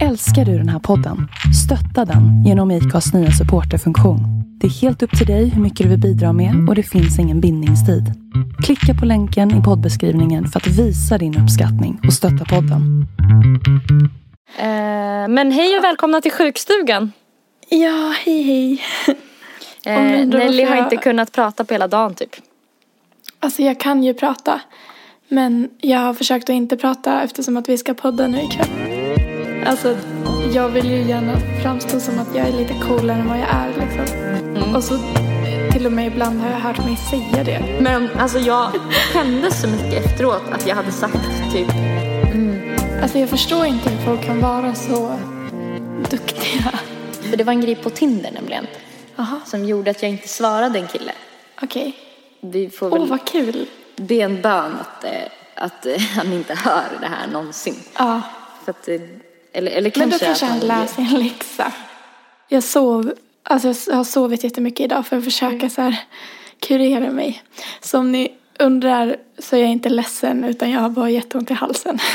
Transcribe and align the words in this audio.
Älskar 0.00 0.44
du 0.44 0.58
den 0.58 0.68
här 0.68 0.78
podden? 0.78 1.28
Stötta 1.64 2.04
den 2.04 2.44
genom 2.46 2.70
IKAs 2.70 3.12
nya 3.14 3.30
supporterfunktion. 3.30 4.18
Det 4.60 4.66
är 4.66 4.70
helt 4.70 5.02
upp 5.02 5.18
till 5.18 5.26
dig 5.26 5.48
hur 5.48 5.62
mycket 5.62 5.78
du 5.84 5.88
vill 5.90 5.98
bidra 6.00 6.32
med 6.32 6.54
och 6.68 6.74
det 6.74 6.82
finns 6.82 7.18
ingen 7.18 7.40
bindningstid. 7.40 8.04
Klicka 8.64 8.94
på 9.00 9.06
länken 9.06 9.60
i 9.60 9.62
poddbeskrivningen 9.62 10.46
för 10.48 10.60
att 10.60 10.66
visa 10.66 11.18
din 11.18 11.38
uppskattning 11.42 12.00
och 12.06 12.12
stötta 12.12 12.44
podden. 12.44 13.06
Eh, 14.58 15.28
men 15.28 15.52
hej 15.52 15.78
och 15.78 15.84
välkomna 15.84 16.20
till 16.20 16.32
sjukstugan. 16.32 17.12
Ja, 17.70 18.14
hej 18.24 18.42
hej. 18.42 18.80
Eh, 19.86 20.26
Nelly 20.26 20.62
har 20.64 20.76
jag- 20.76 20.84
inte 20.86 20.96
kunnat 20.96 21.32
prata 21.32 21.64
på 21.64 21.74
hela 21.74 21.88
dagen 21.88 22.14
typ. 22.14 22.30
Alltså 23.40 23.62
jag 23.62 23.80
kan 23.80 24.02
ju 24.04 24.14
prata. 24.14 24.60
Men 25.28 25.68
jag 25.80 25.98
har 25.98 26.14
försökt 26.14 26.44
att 26.50 26.54
inte 26.54 26.76
prata 26.76 27.22
eftersom 27.22 27.56
att 27.56 27.68
vi 27.68 27.78
ska 27.78 27.94
podda 27.94 28.26
nu 28.26 28.38
ikväll. 28.42 29.01
Alltså, 29.66 29.96
jag 30.54 30.68
vill 30.68 30.90
ju 30.90 31.02
gärna 31.02 31.36
framstå 31.62 32.00
som 32.00 32.18
att 32.18 32.34
jag 32.34 32.46
är 32.48 32.52
lite 32.52 32.74
coolare 32.88 33.18
än 33.18 33.28
vad 33.28 33.38
jag 33.38 33.48
är 33.48 33.68
liksom. 33.68 34.16
Mm. 34.56 34.74
Och 34.76 34.84
så 34.84 34.98
till 35.72 35.86
och 35.86 35.92
med 35.92 36.06
ibland 36.06 36.40
har 36.40 36.50
jag 36.50 36.58
hört 36.58 36.78
mig 36.78 36.96
säga 36.96 37.44
det. 37.44 37.78
Men 37.80 38.08
alltså 38.18 38.38
jag 38.38 38.70
skämdes 39.12 39.60
så 39.62 39.68
mycket 39.68 40.04
efteråt 40.06 40.42
att 40.52 40.66
jag 40.66 40.76
hade 40.76 40.92
sagt 40.92 41.14
typ 41.52 41.68
Alltså 43.02 43.18
jag 43.18 43.28
förstår 43.28 43.66
inte 43.66 43.90
hur 43.90 44.04
folk 44.06 44.24
kan 44.24 44.40
vara 44.40 44.74
så 44.74 45.18
duktiga. 46.10 46.72
För 47.30 47.36
det 47.36 47.44
var 47.44 47.52
en 47.52 47.60
grej 47.60 47.74
på 47.76 47.90
Tinder 47.90 48.30
nämligen. 48.30 48.66
Jaha, 49.16 49.40
Som 49.46 49.64
gjorde 49.64 49.90
att 49.90 50.02
jag 50.02 50.10
inte 50.10 50.28
svarade 50.28 50.78
en 50.78 50.86
kille. 50.86 51.12
okej. 51.62 51.96
Får 52.78 52.86
Åh, 52.92 52.98
väl 52.98 53.08
vad 53.08 53.24
kul. 53.26 53.66
be 53.96 54.14
en 54.14 54.40
bön 54.42 54.72
att, 54.80 55.04
eh, 55.04 55.10
att 55.54 55.86
eh, 55.86 56.00
han 56.16 56.32
inte 56.32 56.54
hör 56.54 56.84
det 57.00 57.06
här 57.06 57.26
någonsin. 57.32 57.74
Ja, 57.98 58.20
För 58.64 58.70
att, 58.70 58.88
eller, 59.52 59.70
eller 59.72 59.92
men 59.96 60.10
då 60.10 60.18
kanske 60.18 60.26
kanske 60.26 60.46
han 60.46 60.60
lär 60.60 60.86
sig 60.86 61.04
en 61.04 61.24
läxa. 61.24 61.72
Jag 62.48 62.62
sov, 62.62 63.12
alltså 63.42 63.90
jag 63.90 63.96
har 63.96 64.04
sovit 64.04 64.44
jättemycket 64.44 64.84
idag 64.84 65.06
för 65.06 65.16
att 65.18 65.24
försöka 65.24 65.70
så 65.70 65.82
här 65.82 65.96
kurera 66.60 67.10
mig. 67.10 67.42
Så 67.80 67.98
om 67.98 68.12
ni 68.12 68.32
undrar 68.58 69.16
så 69.38 69.56
är 69.56 69.60
jag 69.60 69.70
inte 69.70 69.88
ledsen 69.88 70.44
utan 70.44 70.70
jag 70.70 70.80
har 70.80 70.88
bara 70.88 71.10
jätteont 71.10 71.50
i 71.50 71.54
halsen. 71.54 71.98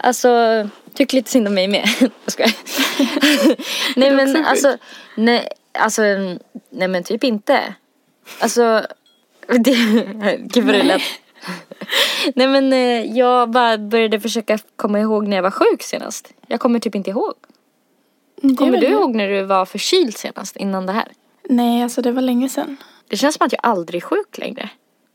Alltså, 0.00 0.68
tyck 0.94 1.12
lite 1.12 1.30
synd 1.30 1.48
om 1.48 1.54
mig 1.54 1.68
med. 1.68 1.88
Jag 2.00 2.32
skojar. 2.32 2.52
nej 3.96 4.10
men 4.10 4.44
alltså, 4.44 4.76
nej, 5.14 5.48
alltså, 5.72 6.02
nej 6.70 6.88
men 6.88 7.04
typ 7.04 7.24
inte. 7.24 7.74
Alltså, 8.38 8.86
det, 9.46 9.74
gud 10.38 10.64
vad 10.64 10.74
det 10.74 10.82
lät. 10.82 11.02
Nej 12.34 12.48
men 12.48 12.72
eh, 12.72 13.16
jag 13.18 13.50
bara 13.50 13.78
började 13.78 14.20
försöka 14.20 14.58
komma 14.76 15.00
ihåg 15.00 15.26
när 15.28 15.36
jag 15.36 15.42
var 15.42 15.50
sjuk 15.50 15.82
senast. 15.82 16.32
Jag 16.46 16.60
kommer 16.60 16.78
typ 16.78 16.94
inte 16.94 17.10
ihåg. 17.10 17.34
Kommer 18.56 18.72
du 18.72 18.86
det. 18.86 18.86
ihåg 18.86 19.14
när 19.14 19.28
du 19.28 19.42
var 19.42 19.66
förkyld 19.66 20.16
senast 20.16 20.56
innan 20.56 20.86
det 20.86 20.92
här? 20.92 21.08
Nej, 21.48 21.82
alltså 21.82 22.02
det 22.02 22.12
var 22.12 22.22
länge 22.22 22.48
sedan. 22.48 22.76
Det 23.08 23.16
känns 23.16 23.34
som 23.34 23.46
att 23.46 23.52
jag 23.52 23.60
aldrig 23.62 24.02
är 24.02 24.06
sjuk 24.06 24.38
längre. 24.38 24.70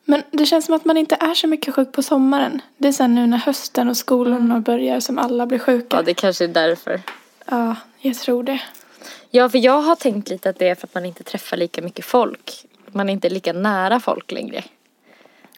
Men 0.05 0.23
det 0.31 0.45
känns 0.45 0.65
som 0.65 0.75
att 0.75 0.85
man 0.85 0.97
inte 0.97 1.17
är 1.19 1.33
så 1.33 1.47
mycket 1.47 1.75
sjuk 1.75 1.91
på 1.91 2.03
sommaren. 2.03 2.61
Det 2.77 2.87
är 2.87 2.91
sen 2.91 3.15
nu 3.15 3.27
när 3.27 3.37
hösten 3.37 3.89
och 3.89 3.97
skolorna 3.97 4.59
börjar 4.59 4.99
som 4.99 5.17
alla 5.17 5.45
blir 5.45 5.59
sjuka. 5.59 5.97
Ja 5.97 6.01
det 6.01 6.13
kanske 6.13 6.43
är 6.43 6.47
därför. 6.47 7.01
Ja, 7.45 7.75
jag 7.99 8.15
tror 8.15 8.43
det. 8.43 8.61
Ja 9.29 9.49
för 9.49 9.57
jag 9.57 9.81
har 9.81 9.95
tänkt 9.95 10.29
lite 10.29 10.49
att 10.49 10.59
det 10.59 10.69
är 10.69 10.75
för 10.75 10.87
att 10.87 10.93
man 10.93 11.05
inte 11.05 11.23
träffar 11.23 11.57
lika 11.57 11.81
mycket 11.81 12.05
folk. 12.05 12.65
Man 12.91 13.09
är 13.09 13.13
inte 13.13 13.29
lika 13.29 13.53
nära 13.53 13.99
folk 13.99 14.31
längre. 14.31 14.63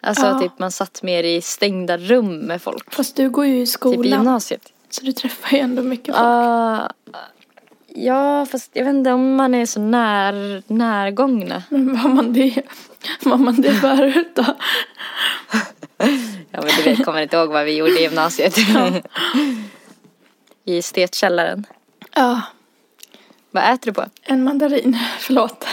Alltså 0.05 0.25
Ja. 0.25 0.39
typ 0.39 0.59
man 0.59 0.71
satt 0.71 1.03
mer 1.03 1.23
i 1.23 1.41
stängda 1.41 1.97
rum 1.97 2.37
med 2.37 2.61
folk. 2.61 2.93
Fast 2.93 3.15
du 3.15 3.29
går 3.29 3.45
ju 3.45 3.53
i 3.55 3.59
Typ 3.59 3.63
i 3.63 3.71
skolan. 3.71 4.03
gymnasiet. 4.19 4.61
så 4.89 5.05
du 5.05 5.11
träffar 5.11 5.57
ju 5.57 5.63
ändå 5.63 5.81
mycket 5.83 6.05
folk. 6.05 6.17
Ah, 6.25 6.89
ja 7.95 8.45
fast 8.45 8.69
jag 8.73 8.85
vet 8.85 8.93
inte 8.95 9.11
om 9.11 9.35
man 9.35 9.53
är 9.55 9.65
så 9.65 9.79
när, 9.79 10.63
närgångna. 10.73 11.63
Men 11.69 12.01
var 12.01 12.09
man 12.09 12.33
det, 12.33 12.61
var 13.23 13.37
man 13.37 13.61
det 13.61 13.73
förut 13.73 14.31
då? 14.35 14.45
Ja 16.51 16.61
men 16.61 16.67
du 16.77 16.83
vet, 16.83 17.05
kommer 17.05 17.21
inte 17.21 17.37
ihåg 17.37 17.49
vad 17.49 17.65
vi 17.65 17.75
gjorde 17.77 17.99
i 17.99 18.01
gymnasiet. 18.03 18.57
I 20.65 20.77
estetkällaren. 20.77 21.65
Ja, 22.15 22.41
Vad 23.51 23.63
äter 23.63 23.85
du 23.85 23.93
på? 23.93 24.05
en 24.23 24.43
mandarin. 24.43 24.97
Förlåt. 25.19 25.65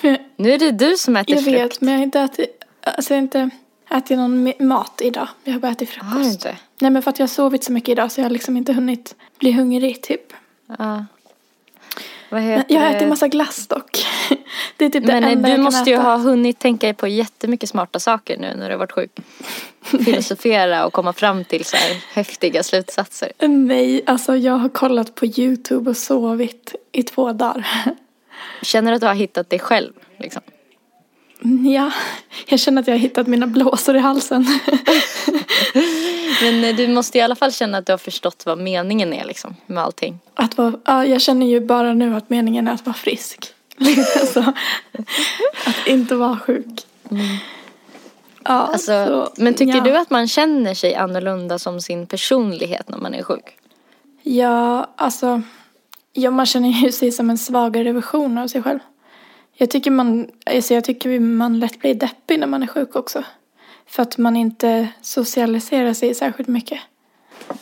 Men 0.00 0.18
Nu 0.36 0.52
är 0.52 0.58
det 0.58 0.70
du 0.70 0.96
som 0.96 1.16
äter 1.16 1.34
jag 1.34 1.44
frukt. 1.44 1.56
vet, 1.58 1.80
men 1.80 1.92
jag 1.94 1.98
har 1.98 2.04
inte 2.04 2.20
ätit, 2.20 2.57
alltså 2.90 3.14
jag 3.14 3.18
har 3.18 3.22
inte 3.22 3.50
ätit 3.90 4.18
någon 4.18 4.52
mat 4.60 5.00
idag. 5.04 5.28
Jag 5.44 5.52
har 5.52 5.60
bara 5.60 5.72
ätit 5.72 5.90
frukost. 5.90 6.14
Har 6.14 6.24
inte? 6.24 6.56
Nej 6.78 6.90
men 6.90 7.02
för 7.02 7.10
att 7.10 7.18
jag 7.18 7.26
har 7.26 7.28
sovit 7.28 7.64
så 7.64 7.72
mycket 7.72 7.88
idag 7.88 8.12
så 8.12 8.20
jag 8.20 8.24
har 8.24 8.30
liksom 8.30 8.56
inte 8.56 8.72
hunnit 8.72 9.14
bli 9.38 9.52
hungrig 9.52 10.02
typ. 10.02 10.32
Ja. 10.78 11.04
Vad 12.30 12.40
Men 12.40 12.50
heter 12.50 12.74
jag 12.74 12.80
har 12.80 12.90
ätit 12.90 13.08
massa 13.08 13.28
glass 13.28 13.66
dock. 13.66 14.06
Det 14.76 14.84
är 14.84 14.90
typ 14.90 15.04
Men 15.04 15.22
det 15.22 15.28
eh, 15.28 15.32
enda 15.32 15.48
du 15.48 15.54
jag 15.54 15.60
måste 15.60 15.78
kan 15.78 15.86
ju 15.86 15.94
äta. 15.94 16.02
ha 16.02 16.16
hunnit 16.16 16.58
tänka 16.58 16.94
på 16.94 17.08
jättemycket 17.08 17.68
smarta 17.68 18.00
saker 18.00 18.36
nu 18.38 18.54
när 18.56 18.68
du 18.68 18.74
har 18.74 18.78
varit 18.78 18.92
sjuk. 18.92 19.10
Filosofera 20.04 20.86
och 20.86 20.92
komma 20.92 21.12
fram 21.12 21.44
till 21.44 21.64
så 21.64 21.76
här 21.76 21.96
häftiga 22.12 22.62
slutsatser. 22.62 23.32
Nej, 23.38 24.02
alltså 24.06 24.36
jag 24.36 24.52
har 24.52 24.68
kollat 24.68 25.14
på 25.14 25.26
YouTube 25.26 25.90
och 25.90 25.96
sovit 25.96 26.74
i 26.92 27.02
två 27.02 27.32
dagar. 27.32 27.66
Känner 28.62 28.90
du 28.90 28.94
att 28.94 29.00
du 29.00 29.06
har 29.06 29.14
hittat 29.14 29.50
dig 29.50 29.58
själv? 29.58 29.92
Liksom? 30.16 30.42
Ja, 31.64 31.92
jag 32.46 32.60
känner 32.60 32.82
att 32.82 32.88
jag 32.88 32.94
har 32.94 32.98
hittat 32.98 33.26
mina 33.26 33.46
blåsor 33.46 33.96
i 33.96 33.98
halsen. 33.98 34.46
Men 36.42 36.64
eh, 36.64 36.76
du 36.76 36.88
måste 36.88 37.18
i 37.18 37.20
alla 37.20 37.34
fall 37.34 37.52
känna 37.52 37.78
att 37.78 37.86
du 37.86 37.92
har 37.92 37.98
förstått 37.98 38.42
vad 38.46 38.58
meningen 38.58 39.12
är 39.12 39.24
liksom 39.24 39.56
med 39.66 39.84
allting. 39.84 40.18
Att 40.34 40.58
vara, 40.58 40.72
ja, 40.84 41.04
jag 41.04 41.20
känner 41.20 41.46
ju 41.46 41.60
bara 41.60 41.94
nu 41.94 42.16
att 42.16 42.30
meningen 42.30 42.68
är 42.68 42.72
att 42.72 42.86
vara 42.86 42.96
frisk. 42.96 43.52
Liksom 43.76 44.26
så. 44.42 44.52
Att 45.66 45.86
inte 45.86 46.14
vara 46.14 46.38
sjuk. 46.38 46.86
Ja, 48.44 48.50
Alltså, 48.50 49.06
så, 49.06 49.42
men 49.42 49.54
tycker 49.54 49.76
ja. 49.76 49.84
du 49.84 49.96
att 49.96 50.10
man 50.10 50.28
känner 50.28 50.74
sig 50.74 50.94
annorlunda 50.94 51.58
som 51.58 51.80
sin 51.80 52.06
personlighet 52.06 52.88
när 52.88 52.98
man 52.98 53.14
är 53.14 53.22
sjuk? 53.22 53.56
Ja, 54.22 54.90
alltså. 54.96 55.42
Ja, 56.12 56.30
man 56.30 56.46
känner 56.46 56.68
ju 56.68 56.92
sig 56.92 57.12
som 57.12 57.30
en 57.30 57.38
svagare 57.38 57.92
version 57.92 58.38
av 58.38 58.48
sig 58.48 58.62
själv. 58.62 58.78
Jag 59.60 59.70
tycker 59.70 59.90
man, 59.90 60.30
alltså 60.46 60.74
jag 60.74 60.84
tycker 60.84 61.20
man 61.20 61.60
lätt 61.60 61.78
blir 61.80 61.94
deppig 61.94 62.38
när 62.38 62.46
man 62.46 62.62
är 62.62 62.66
sjuk 62.66 62.96
också. 62.96 63.22
För 63.86 64.02
att 64.02 64.18
man 64.18 64.36
inte 64.36 64.88
socialiserar 65.02 65.92
sig 65.92 66.14
särskilt 66.14 66.48
mycket. 66.48 66.80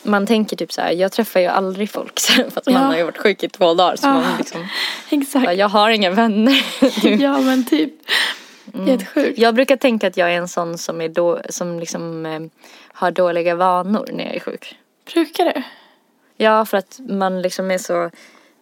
Man 0.03 0.27
tänker 0.27 0.57
typ 0.57 0.73
så 0.73 0.81
här, 0.81 0.91
jag 0.93 1.13
träffar 1.13 1.41
ju 1.41 1.47
aldrig 1.47 1.91
folk 1.91 2.19
så 2.21 2.33
här, 2.33 2.51
fast 2.51 2.67
man 2.67 2.75
Ja. 2.75 2.81
har 2.89 2.97
ju 2.97 3.03
varit 3.05 3.19
sjuk 3.19 3.43
i 3.43 3.49
två 3.49 3.75
dagar. 3.75 3.97
Så 3.97 4.07
Ja. 4.07 4.13
man 4.13 4.37
liksom, 4.39 4.67
Exakt. 5.11 5.55
jag 5.57 5.69
har 5.69 5.91
inga 5.91 6.11
vänner. 6.11 6.65
Ja, 7.23 7.41
men 7.41 7.65
typ. 7.65 7.93
Mm. 8.75 8.99
Jag 9.37 9.55
brukar 9.55 9.77
tänka 9.77 10.07
att 10.09 10.17
jag 10.17 10.33
är 10.33 10.37
en 10.39 10.49
sån 10.49 10.79
som, 10.79 11.01
är 11.01 11.09
då, 11.09 11.41
som 11.51 11.81
liksom, 11.81 12.27
eh, 12.27 12.41
har 12.93 13.11
dåliga 13.11 13.55
vanor 13.55 14.09
när 14.13 14.25
jag 14.25 14.35
är 14.35 14.41
sjuk. 14.41 14.77
Brukar 15.13 15.45
du? 15.45 15.63
Ja, 16.37 16.65
för 16.65 16.77
att 16.77 17.01
man 17.09 17.43
liksom 17.43 17.71
är 17.71 17.79
så 17.79 18.11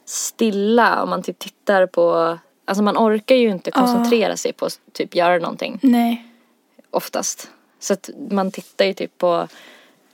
stilla 0.07 1.03
och 1.03 1.09
man 1.09 1.23
typ 1.23 1.39
tittar 1.39 1.87
på 1.87 2.39
Alltså 2.65 2.83
man 2.83 2.97
orkar 2.97 3.35
ju 3.35 3.51
inte 3.51 3.71
koncentrera 3.71 4.37
sig 4.37 4.53
på 4.53 4.67
att 4.67 4.81
typ 4.93 5.15
göra 5.15 5.39
någonting 5.39 5.79
Nej. 5.83 6.25
oftast. 6.91 7.51
Så 7.81 7.93
att 7.93 8.11
man 8.31 8.51
tittar 8.51 8.85
ju 8.85 8.95
typ 8.95 9.19
på 9.19 9.49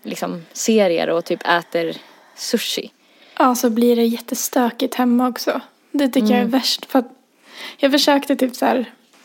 liksom 0.03 0.45
serier 0.53 1.11
och 1.11 1.25
typ 1.25 1.49
äter 1.49 1.97
sushi. 2.37 2.91
Ja, 3.39 3.55
så 3.55 3.71
blir 3.71 3.97
det 3.97 4.05
jättestökigt 4.05 4.95
hemma 4.95 5.29
också. 5.29 5.61
Det 5.93 6.09
tycker 6.09 6.27
jag 6.29 6.37
är 6.37 6.41
Mm. 6.41 6.51
värst. 6.51 6.85
För 6.87 6.99
att 6.99 7.13
jag 7.77 7.93
försökte 7.93 8.37
typ 8.37 8.57
så 8.57 8.65
här, 8.67 8.79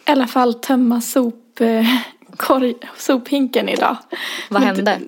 i 0.07 0.11
alla 0.11 0.27
fall 0.27 0.53
tömma 0.53 1.01
sop, 1.01 1.61
eh, 1.61 1.85
korg, 2.37 2.75
sophinken 2.97 3.69
idag. 3.69 3.97
Vad 4.49 4.61
Men 4.61 4.67
hände? 4.75 4.81
det- 4.81 4.99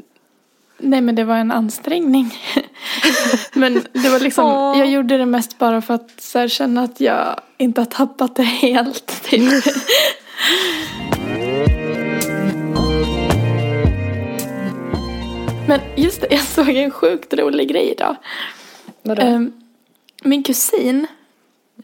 Nej 0.80 1.02
men 1.02 1.16
det 1.16 1.24
var 1.24 1.36
en 1.36 1.52
ansträngning. 1.52 2.34
men 3.54 3.74
det 3.94 4.10
var 4.10 4.20
liksom, 4.20 4.46
Åh. 4.46 4.80
jag 4.80 4.90
gjorde 4.90 5.18
det 5.18 5.26
mest 5.26 5.58
bara 5.58 5.82
för 5.82 5.94
att 5.94 6.12
så 6.22 6.40
här, 6.40 6.48
känna 6.48 6.82
att 6.84 7.00
jag 7.00 7.40
inte 7.58 7.82
har 7.82 7.86
tappat 7.86 8.36
det 8.36 8.44
helt. 8.44 9.24
Typ. 9.24 9.64
men 15.68 15.80
just 15.96 16.22
det, 16.22 16.28
jag 16.30 16.42
såg 16.44 16.70
en 16.70 16.92
sjukt 16.92 17.34
rolig 17.34 17.70
grej 17.70 17.92
idag. 17.92 18.16
Vadå? 19.02 19.22
Ehm, 19.22 19.52
min 20.24 20.44
kusin, 20.44 21.08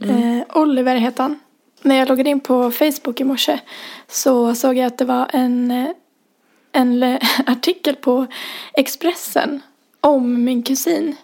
Mm. 0.02 0.40
eh, 0.40 0.58
Oliver 0.58 0.96
heter 0.96 1.24
han. 1.24 1.40
När 1.82 1.96
jag 1.96 2.10
loggade 2.10 2.30
in 2.30 2.40
på 2.40 2.72
Facebook 2.72 3.22
i 3.22 3.24
morse 3.24 3.60
så 4.08 4.56
såg 4.56 4.78
jag 4.78 4.86
att 4.88 4.98
det 4.98 5.06
var 5.06 5.28
en, 5.34 5.72
eh, 5.72 5.90
en 6.74 7.04
eh, 7.04 7.20
artikel 7.46 7.96
på 7.96 8.28
Expressen 8.74 9.62
om 10.02 10.44
min 10.44 10.64
kusin. 10.64 11.16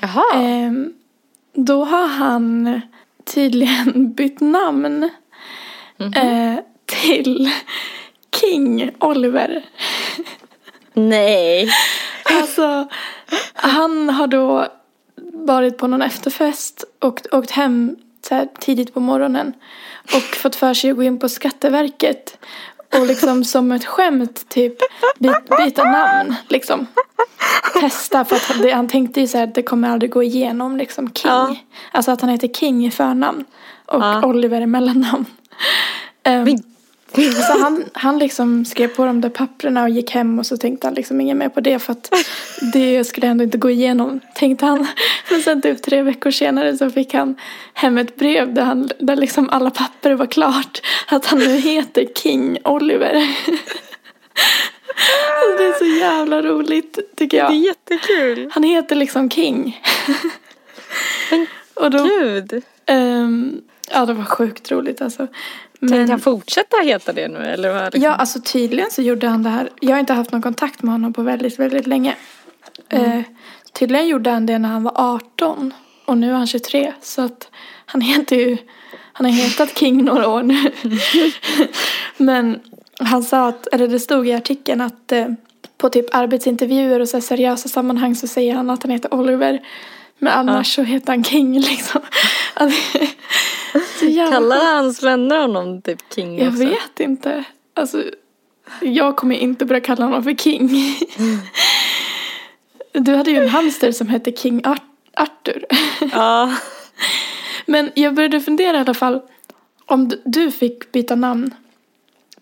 Jaha. 0.00 0.22
Ehm, 0.34 0.92
då 1.52 1.84
har 1.84 2.06
han 2.06 2.80
tydligen 3.24 4.12
bytt 4.16 4.40
namn 4.40 5.10
Mhm. 5.98 6.12
eh, 6.14 6.58
till 6.86 7.50
King 8.40 8.90
Oliver. 9.00 9.62
Nej. 10.94 11.68
Alltså, 12.24 12.88
han 13.54 14.08
har 14.08 14.26
då 14.26 14.66
varit 15.32 15.78
på 15.78 15.86
någon 15.86 16.02
efterfest 16.02 16.84
och 16.98 17.20
åkt 17.32 17.50
hem 17.50 17.96
så 18.28 18.34
här 18.34 18.48
tidigt 18.60 18.94
på 18.94 19.00
morgonen 19.00 19.52
och 20.04 20.22
fått 20.36 20.56
för 20.56 20.74
sig 20.74 20.90
att 20.90 20.96
gå 20.96 21.02
in 21.02 21.18
på 21.18 21.28
Skatteverket 21.28 22.38
och 22.98 23.06
liksom 23.06 23.44
som 23.44 23.72
ett 23.72 23.84
skämt 23.84 24.48
typ 24.48 24.74
by- 25.18 25.56
byta 25.64 25.84
namn 25.84 26.34
liksom. 26.48 26.86
Testa 27.80 28.24
för 28.24 28.36
att 28.36 28.62
det, 28.62 28.70
han 28.70 28.88
tänkte 28.88 29.20
ju 29.20 29.26
så 29.28 29.38
här 29.38 29.44
att 29.44 29.54
det 29.54 29.62
kommer 29.62 29.88
aldrig 29.90 30.10
gå 30.10 30.22
igenom 30.22 30.76
liksom 30.76 31.12
King. 31.12 31.30
Ja. 31.30 31.56
Alltså 31.92 32.10
att 32.10 32.20
han 32.20 32.30
heter 32.30 32.48
King 32.48 32.86
i 32.86 32.90
förnamn 32.90 33.44
och 33.86 34.02
Ja. 34.02 34.26
Oliver 34.26 34.60
i 34.60 34.66
mellannamn. 34.66 35.24
Ehm, 36.22 36.44
Men- 36.44 36.62
så 37.46 37.58
han, 37.62 37.84
han 37.92 38.18
liksom 38.18 38.64
skrev 38.64 38.88
på 38.88 39.04
de 39.04 39.20
där 39.20 39.28
papperna 39.28 39.82
och 39.82 39.90
gick 39.90 40.10
hem 40.10 40.38
och 40.38 40.46
så 40.46 40.56
tänkte 40.56 40.86
han 40.86 40.94
liksom 40.94 41.20
inget 41.20 41.36
mer 41.36 41.48
på 41.48 41.60
det 41.60 41.78
för 41.78 41.92
att 41.92 42.12
det 42.72 43.04
skulle 43.04 43.26
ändå 43.26 43.44
inte 43.44 43.58
gå 43.58 43.70
igenom 43.70 44.20
tänkte 44.34 44.66
han. 44.66 44.86
Men 45.30 45.42
sen 45.42 45.62
typ 45.62 45.82
tre 45.82 46.02
veckor 46.02 46.30
senare 46.30 46.76
så 46.76 46.90
fick 46.90 47.14
han 47.14 47.36
hem 47.74 47.98
ett 47.98 48.16
brev 48.16 48.54
där, 48.54 48.62
han, 48.62 48.90
där 48.98 49.16
liksom 49.16 49.50
alla 49.50 49.70
papper 49.70 50.12
var 50.12 50.26
klart. 50.26 50.80
Att 51.06 51.26
han 51.26 51.38
nu 51.38 51.56
heter 51.56 52.06
King 52.22 52.58
Oliver. 52.64 53.12
Det 55.58 55.64
är 55.64 55.78
så 55.78 55.84
jävla 56.00 56.42
roligt 56.42 56.98
tycker 57.16 57.38
jag. 57.38 57.54
jättekul. 57.54 58.50
Han 58.52 58.62
heter 58.62 58.96
liksom 58.96 59.30
King. 59.30 59.82
Men 61.30 61.46
Och 61.74 61.90
då, 61.90 62.04
Gud. 62.04 62.62
ehm, 62.86 63.60
ja 63.90 64.06
det 64.06 64.12
var 64.12 64.24
sjukt 64.24 64.70
roligt 64.70 65.02
alltså. 65.02 65.26
Tänkte 65.88 66.12
han 66.12 66.20
fortsätta 66.20 66.76
heta 66.76 67.12
det 67.12 67.28
nu 67.28 67.38
eller? 67.38 67.72
Vad 67.72 67.84
liksom? 67.84 68.02
Ja, 68.02 68.10
alltså 68.10 68.40
tydligen 68.40 68.90
så 68.90 69.02
gjorde 69.02 69.28
han 69.28 69.42
det 69.42 69.50
här. 69.50 69.70
Jag 69.80 69.90
har 69.90 70.00
inte 70.00 70.12
haft 70.12 70.32
någon 70.32 70.42
kontakt 70.42 70.82
med 70.82 70.92
honom 70.92 71.12
på 71.12 71.22
väldigt, 71.22 71.58
väldigt 71.58 71.86
länge. 71.86 72.16
Eh, 72.88 73.20
tydligen 73.72 74.08
gjorde 74.08 74.30
han 74.30 74.46
det 74.46 74.58
när 74.58 74.68
han 74.68 74.82
var 74.82 74.92
18 74.96 75.74
och 76.04 76.18
nu 76.18 76.30
är 76.30 76.34
han 76.34 76.46
23. 76.46 76.92
Så 77.02 77.22
att 77.22 77.48
han 77.86 78.00
heter 78.00 78.36
ju, 78.36 78.56
han 79.12 79.26
har 79.26 79.32
hetat 79.32 79.78
King 79.78 80.04
några 80.04 80.28
år 80.28 80.42
nu. 80.42 80.72
Men 82.16 82.60
han 82.98 83.22
sa 83.22 83.48
att, 83.48 83.66
eller 83.66 83.88
det 83.88 84.00
stod 84.00 84.28
i 84.28 84.32
artikeln 84.32 84.80
att 84.80 85.12
eh, 85.12 85.26
på 85.78 85.88
typ 85.88 86.14
arbetsintervjuer 86.14 87.00
och 87.00 87.08
så 87.08 87.20
seriösa 87.20 87.68
sammanhang 87.68 88.14
så 88.14 88.28
säger 88.28 88.54
han 88.54 88.70
att 88.70 88.82
han 88.82 88.92
heter 88.92 89.14
Oliver. 89.14 89.60
Men 90.22 90.32
annars 90.32 90.74
så 90.74 90.82
heter 90.82 91.12
han 91.12 91.24
King 91.24 91.60
liksom. 91.60 92.00
Alltså, 92.54 92.98
jävla 94.00 94.32
Kallar 94.36 94.74
hans 94.76 95.02
vänner 95.02 95.38
honom 95.40 95.82
typ 95.82 95.98
King 96.14 96.38
jag 96.38 96.48
också? 96.48 96.64
vet 96.64 97.00
inte. 97.00 97.44
Alltså, 97.74 98.04
jag 98.80 99.16
kommer 99.16 99.34
inte 99.34 99.64
börja 99.64 99.80
kalla 99.80 100.04
honom 100.04 100.24
för 100.24 100.34
King. 100.34 100.70
Du 102.92 103.14
hade 103.14 103.30
ju 103.30 103.36
en 103.42 103.48
hamster 103.48 103.92
som 103.92 104.08
hette 104.08 104.32
King 104.32 104.60
Ar- 104.64 104.78
Arthur. 105.14 105.64
Ja. 106.12 106.54
Men 107.66 107.90
jag 107.94 108.14
började 108.14 108.40
fundera 108.40 108.76
i 108.76 108.80
alla 108.80 108.94
fall. 108.94 109.20
Om 109.86 110.12
du- 110.24 110.50
fick 110.50 110.92
byta 110.92 111.14
namn 111.14 111.54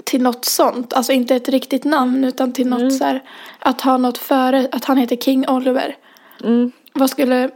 till 0.04 0.22
något 0.22 0.44
sånt. 0.44 0.92
Alltså 0.92 1.12
inte 1.12 1.36
ett 1.36 1.48
riktigt 1.48 1.84
namn 1.84 2.24
utan 2.24 2.52
till 2.52 2.66
något 2.68 2.94
så 2.94 3.04
här. 3.04 3.22
Att 3.58 3.80
ha 3.80 3.96
något 3.96 4.18
före. 4.18 4.68
Att 4.72 4.84
han 4.84 4.96
heter 4.96 5.16
King 5.16 5.48
Oliver. 5.48 5.96
Mm. 6.44 6.72
Vad 6.92 7.10
skulle. 7.10 7.50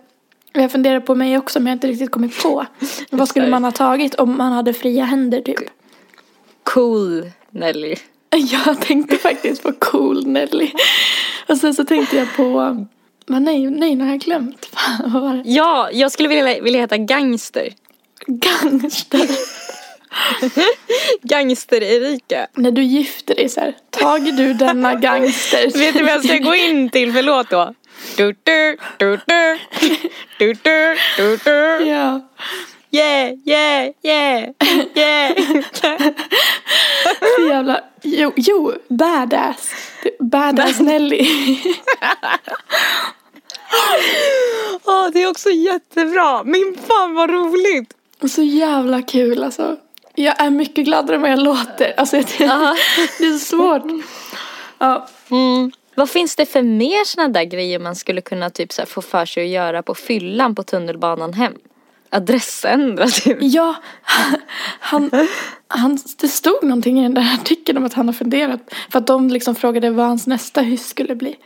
Jag 0.52 0.72
funderar 0.72 1.00
på 1.00 1.14
mig 1.14 1.38
också 1.38 1.60
men 1.60 1.66
jag 1.66 1.70
har 1.70 1.76
inte 1.76 1.86
riktigt 1.86 2.10
kommit 2.10 2.42
på. 2.42 2.66
Vad 3.10 3.28
skulle 3.28 3.46
man 3.46 3.64
ha 3.64 3.72
tagit 3.72 4.14
om 4.14 4.38
man 4.38 4.52
hade 4.52 4.72
fria 4.72 5.04
händer 5.04 5.40
typ? 5.40 5.58
Cool 6.62 7.30
Nelly. 7.50 7.96
Jag 8.36 8.80
tänkte 8.80 9.16
faktiskt 9.16 9.62
på 9.62 9.72
Cool 9.72 10.26
Nelly. 10.26 10.70
Och 11.48 11.58
sen 11.58 11.74
så 11.74 11.84
tänkte 11.84 12.16
jag 12.16 12.36
på, 12.36 12.76
men 13.26 13.44
nej, 13.44 13.70
nej, 13.70 13.94
nu 13.94 14.04
har 14.04 14.10
jag 14.10 14.20
glömt. 14.20 14.68
Fan, 14.72 15.02
vad 15.12 15.22
var 15.22 15.34
det? 15.34 15.42
Ja, 15.44 15.88
jag 15.92 16.12
skulle 16.12 16.28
vilja, 16.28 16.62
vilja 16.62 16.80
heta 16.80 16.96
Gangster. 16.96 17.68
Gangster. 18.26 19.20
Gangster-Erika. 21.22 22.46
När 22.54 22.70
du 22.70 22.82
gifter 22.82 23.34
dig 23.34 23.48
så 23.48 23.60
här, 23.60 23.76
tager 23.90 24.32
du 24.32 24.54
denna 24.54 24.94
gangster? 24.94 25.78
Vet 25.78 25.94
du 25.94 26.02
vad 26.02 26.12
jag 26.12 26.24
ska 26.24 26.38
gå 26.38 26.54
in 26.54 26.90
till 26.90 27.12
för 27.12 27.22
låt 27.22 27.50
då? 27.50 27.74
Du, 28.16 28.34
du, 28.44 28.76
du, 28.98 29.16
du. 29.26 29.58
Du, 30.38 30.52
du, 30.52 30.96
du, 31.16 31.36
du. 31.44 31.84
Ja. 31.88 32.20
Yeah, 32.90 33.32
yeah, 33.46 33.88
yeah, 34.02 34.48
yeah. 34.94 35.32
Så 37.36 37.42
jävla, 37.48 37.80
jo, 38.02 38.32
jo, 38.36 38.72
badass. 38.88 39.70
Badass 40.20 40.80
Nelly. 40.80 41.26
Åh, 44.84 45.08
det 45.12 45.22
är 45.22 45.30
också 45.30 45.50
jättebra. 45.50 46.44
Min 46.44 46.76
fan 46.88 47.14
vad 47.14 47.30
roligt. 47.30 47.94
Och 48.22 48.30
så 48.30 48.42
jävla 48.42 49.02
kul 49.02 49.44
alltså. 49.44 49.76
Jag 50.14 50.40
är 50.42 50.50
mycket 50.50 50.84
gladare 50.84 51.16
än 51.16 51.22
vad 51.22 51.30
jag 51.30 51.42
låter. 51.42 51.94
Alltså 51.96 52.16
det 52.38 52.44
är 52.44 53.38
så 53.38 53.44
svårt. 53.44 53.82
Ja, 54.78 55.08
Mm. 55.30 55.72
Vad 55.94 56.10
finns 56.10 56.36
det 56.36 56.46
för 56.46 56.62
mer 56.62 57.04
sådana 57.04 57.32
där 57.32 57.44
grejer 57.44 57.78
man 57.78 57.96
skulle 57.96 58.20
kunna 58.20 58.50
typ 58.50 58.72
så 58.72 58.80
här 58.82 58.86
få 58.86 59.02
för 59.02 59.26
sig 59.26 59.42
att 59.42 59.48
göra 59.48 59.82
på 59.82 59.94
fyllan 59.94 60.54
på 60.54 60.62
tunnelbanan 60.62 61.32
hem? 61.32 61.52
Adressändra 62.10 63.06
typ. 63.06 63.38
Ja, 63.40 63.74
han, 64.80 65.10
han, 65.68 65.98
det 66.20 66.28
stod 66.28 66.62
någonting 66.62 67.00
i 67.00 67.02
den 67.02 67.14
där 67.14 67.34
artikeln 67.40 67.78
om 67.78 67.84
att 67.84 67.94
han 67.94 68.08
har 68.08 68.12
funderat. 68.12 68.74
För 68.90 68.98
att 68.98 69.06
de 69.06 69.28
liksom 69.28 69.54
frågade 69.54 69.90
vad 69.90 70.06
hans 70.06 70.26
nästa 70.26 70.60
hyss 70.60 70.88
skulle 70.88 71.14
bli. 71.14 71.36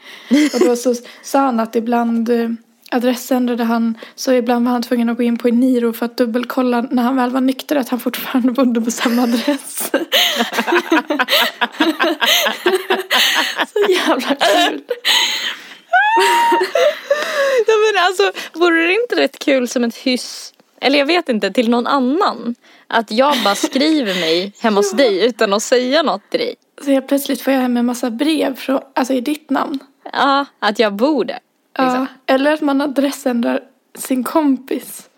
Och 0.54 0.60
då 0.66 0.76
så 0.76 0.94
sa 1.22 1.38
han 1.38 1.60
att 1.60 1.76
ibland 1.76 2.28
eh, 2.28 2.48
eh, 2.92 2.96
adressändrade 2.96 3.64
han, 3.64 3.98
så 4.14 4.32
ibland 4.32 4.64
var 4.64 4.72
han 4.72 4.82
tvungen 4.82 5.08
att 5.08 5.16
gå 5.16 5.22
in 5.22 5.38
på 5.38 5.48
Eniro 5.48 5.92
för 5.92 6.06
att 6.06 6.16
dubbelkolla 6.16 6.80
när 6.90 7.02
han 7.02 7.16
väl 7.16 7.30
var 7.30 7.40
nykter 7.40 7.76
att 7.76 7.88
han 7.88 8.00
fortfarande 8.00 8.52
bodde 8.52 8.80
på 8.80 8.90
samma 8.90 9.22
adress. 9.22 9.90
så 13.72 13.78
jävla 13.88 14.34
kul. 14.34 14.82
Ja 17.66 17.74
men 17.92 18.04
alltså, 18.04 18.32
vore 18.52 18.86
det 18.86 18.92
inte 18.92 19.16
rätt 19.16 19.38
kul 19.38 19.68
som 19.68 19.84
ett 19.84 19.96
hyss, 19.96 20.52
eller 20.80 20.98
jag 20.98 21.06
vet 21.06 21.28
inte, 21.28 21.50
till 21.50 21.70
någon 21.70 21.86
annan? 21.86 22.54
Att 22.86 23.10
jag 23.10 23.34
bara 23.44 23.54
skriver 23.54 24.14
mig 24.14 24.52
hemma 24.58 24.76
hos 24.76 24.92
dig 24.92 25.26
utan 25.26 25.52
att 25.52 25.62
säga 25.62 26.02
något 26.02 26.30
till 26.30 26.40
dig. 26.40 26.54
Så 26.84 26.90
jag 26.90 27.08
plötsligt 27.08 27.40
får 27.40 27.52
jag 27.52 27.60
hem 27.60 27.76
en 27.76 27.86
massa 27.86 28.10
brev 28.10 28.54
från, 28.54 28.80
alltså 28.94 29.14
i 29.14 29.20
ditt 29.20 29.50
namn. 29.50 29.78
Ja, 30.12 30.46
att 30.58 30.78
jag 30.78 30.94
bor 30.94 31.24
där. 31.24 31.38
Ja, 31.76 31.84
Liksom. 31.84 32.06
eller 32.26 32.52
att 32.52 32.60
man 32.60 32.80
adressändrar 32.80 33.60
sin 33.98 34.24
kompis. 34.24 35.08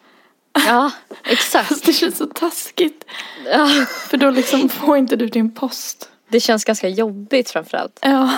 Ja, 0.67 0.91
exakt. 1.25 1.69
Fast 1.69 1.87
det 1.87 1.93
känns 1.93 2.17
så 2.19 2.27
taskigt. 2.27 3.05
Ja, 3.53 3.69
För 4.09 4.17
då 4.17 4.31
liksom 4.31 4.69
får 4.69 4.97
inte 4.97 5.17
du 5.17 5.27
din 5.27 5.55
post. 5.55 6.09
det 6.29 6.41
känns 6.41 6.65
ganska 6.65 6.89
jobbigt 6.89 7.51
framförallt. 7.51 7.99
Ja. 8.03 8.31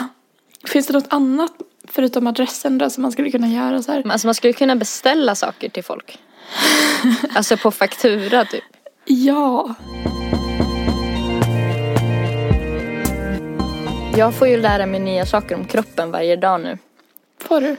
Finns 0.65 0.87
det 0.87 0.93
något 0.93 1.13
annat 1.13 1.53
förutom 1.89 2.27
adressändra 2.27 2.91
som 2.91 3.03
man 3.03 3.13
skulle 3.13 3.31
kunna 3.31 3.49
göra 3.49 3.83
så 3.83 3.93
här? 3.93 4.11
Alltså 4.11 4.27
man 4.27 4.35
skulle 4.35 4.53
kunna 4.53 4.77
beställa 4.77 5.35
saker 5.35 5.69
till 5.69 5.85
folk. 5.85 6.19
Alltså 7.35 7.57
på 7.57 7.71
faktura 7.71 8.45
typ. 8.45 8.65
Ja. 9.05 9.75
Jag 14.17 14.35
får 14.35 14.49
ju 14.49 14.57
lära 14.57 14.87
mig 14.87 15.01
nya 15.01 15.27
saker 15.27 15.55
om 15.55 15.65
kroppen 15.65 16.11
varje 16.11 16.37
dag 16.37 16.61
nu. 16.61 16.79
Får 17.41 17.61
du? 17.61 17.77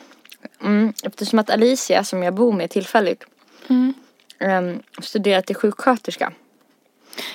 Mm, 0.63 0.94
eftersom 1.03 1.39
att 1.39 1.50
Alicia, 1.50 2.03
som 2.03 2.24
jag 2.24 2.34
bor 2.34 2.53
med 2.53 2.70
tillfälligt, 2.70 3.24
Mm. 3.68 3.94
um, 4.39 4.82
studerar 5.03 5.41
till 5.41 5.56
sjuksköterska. 5.56 6.32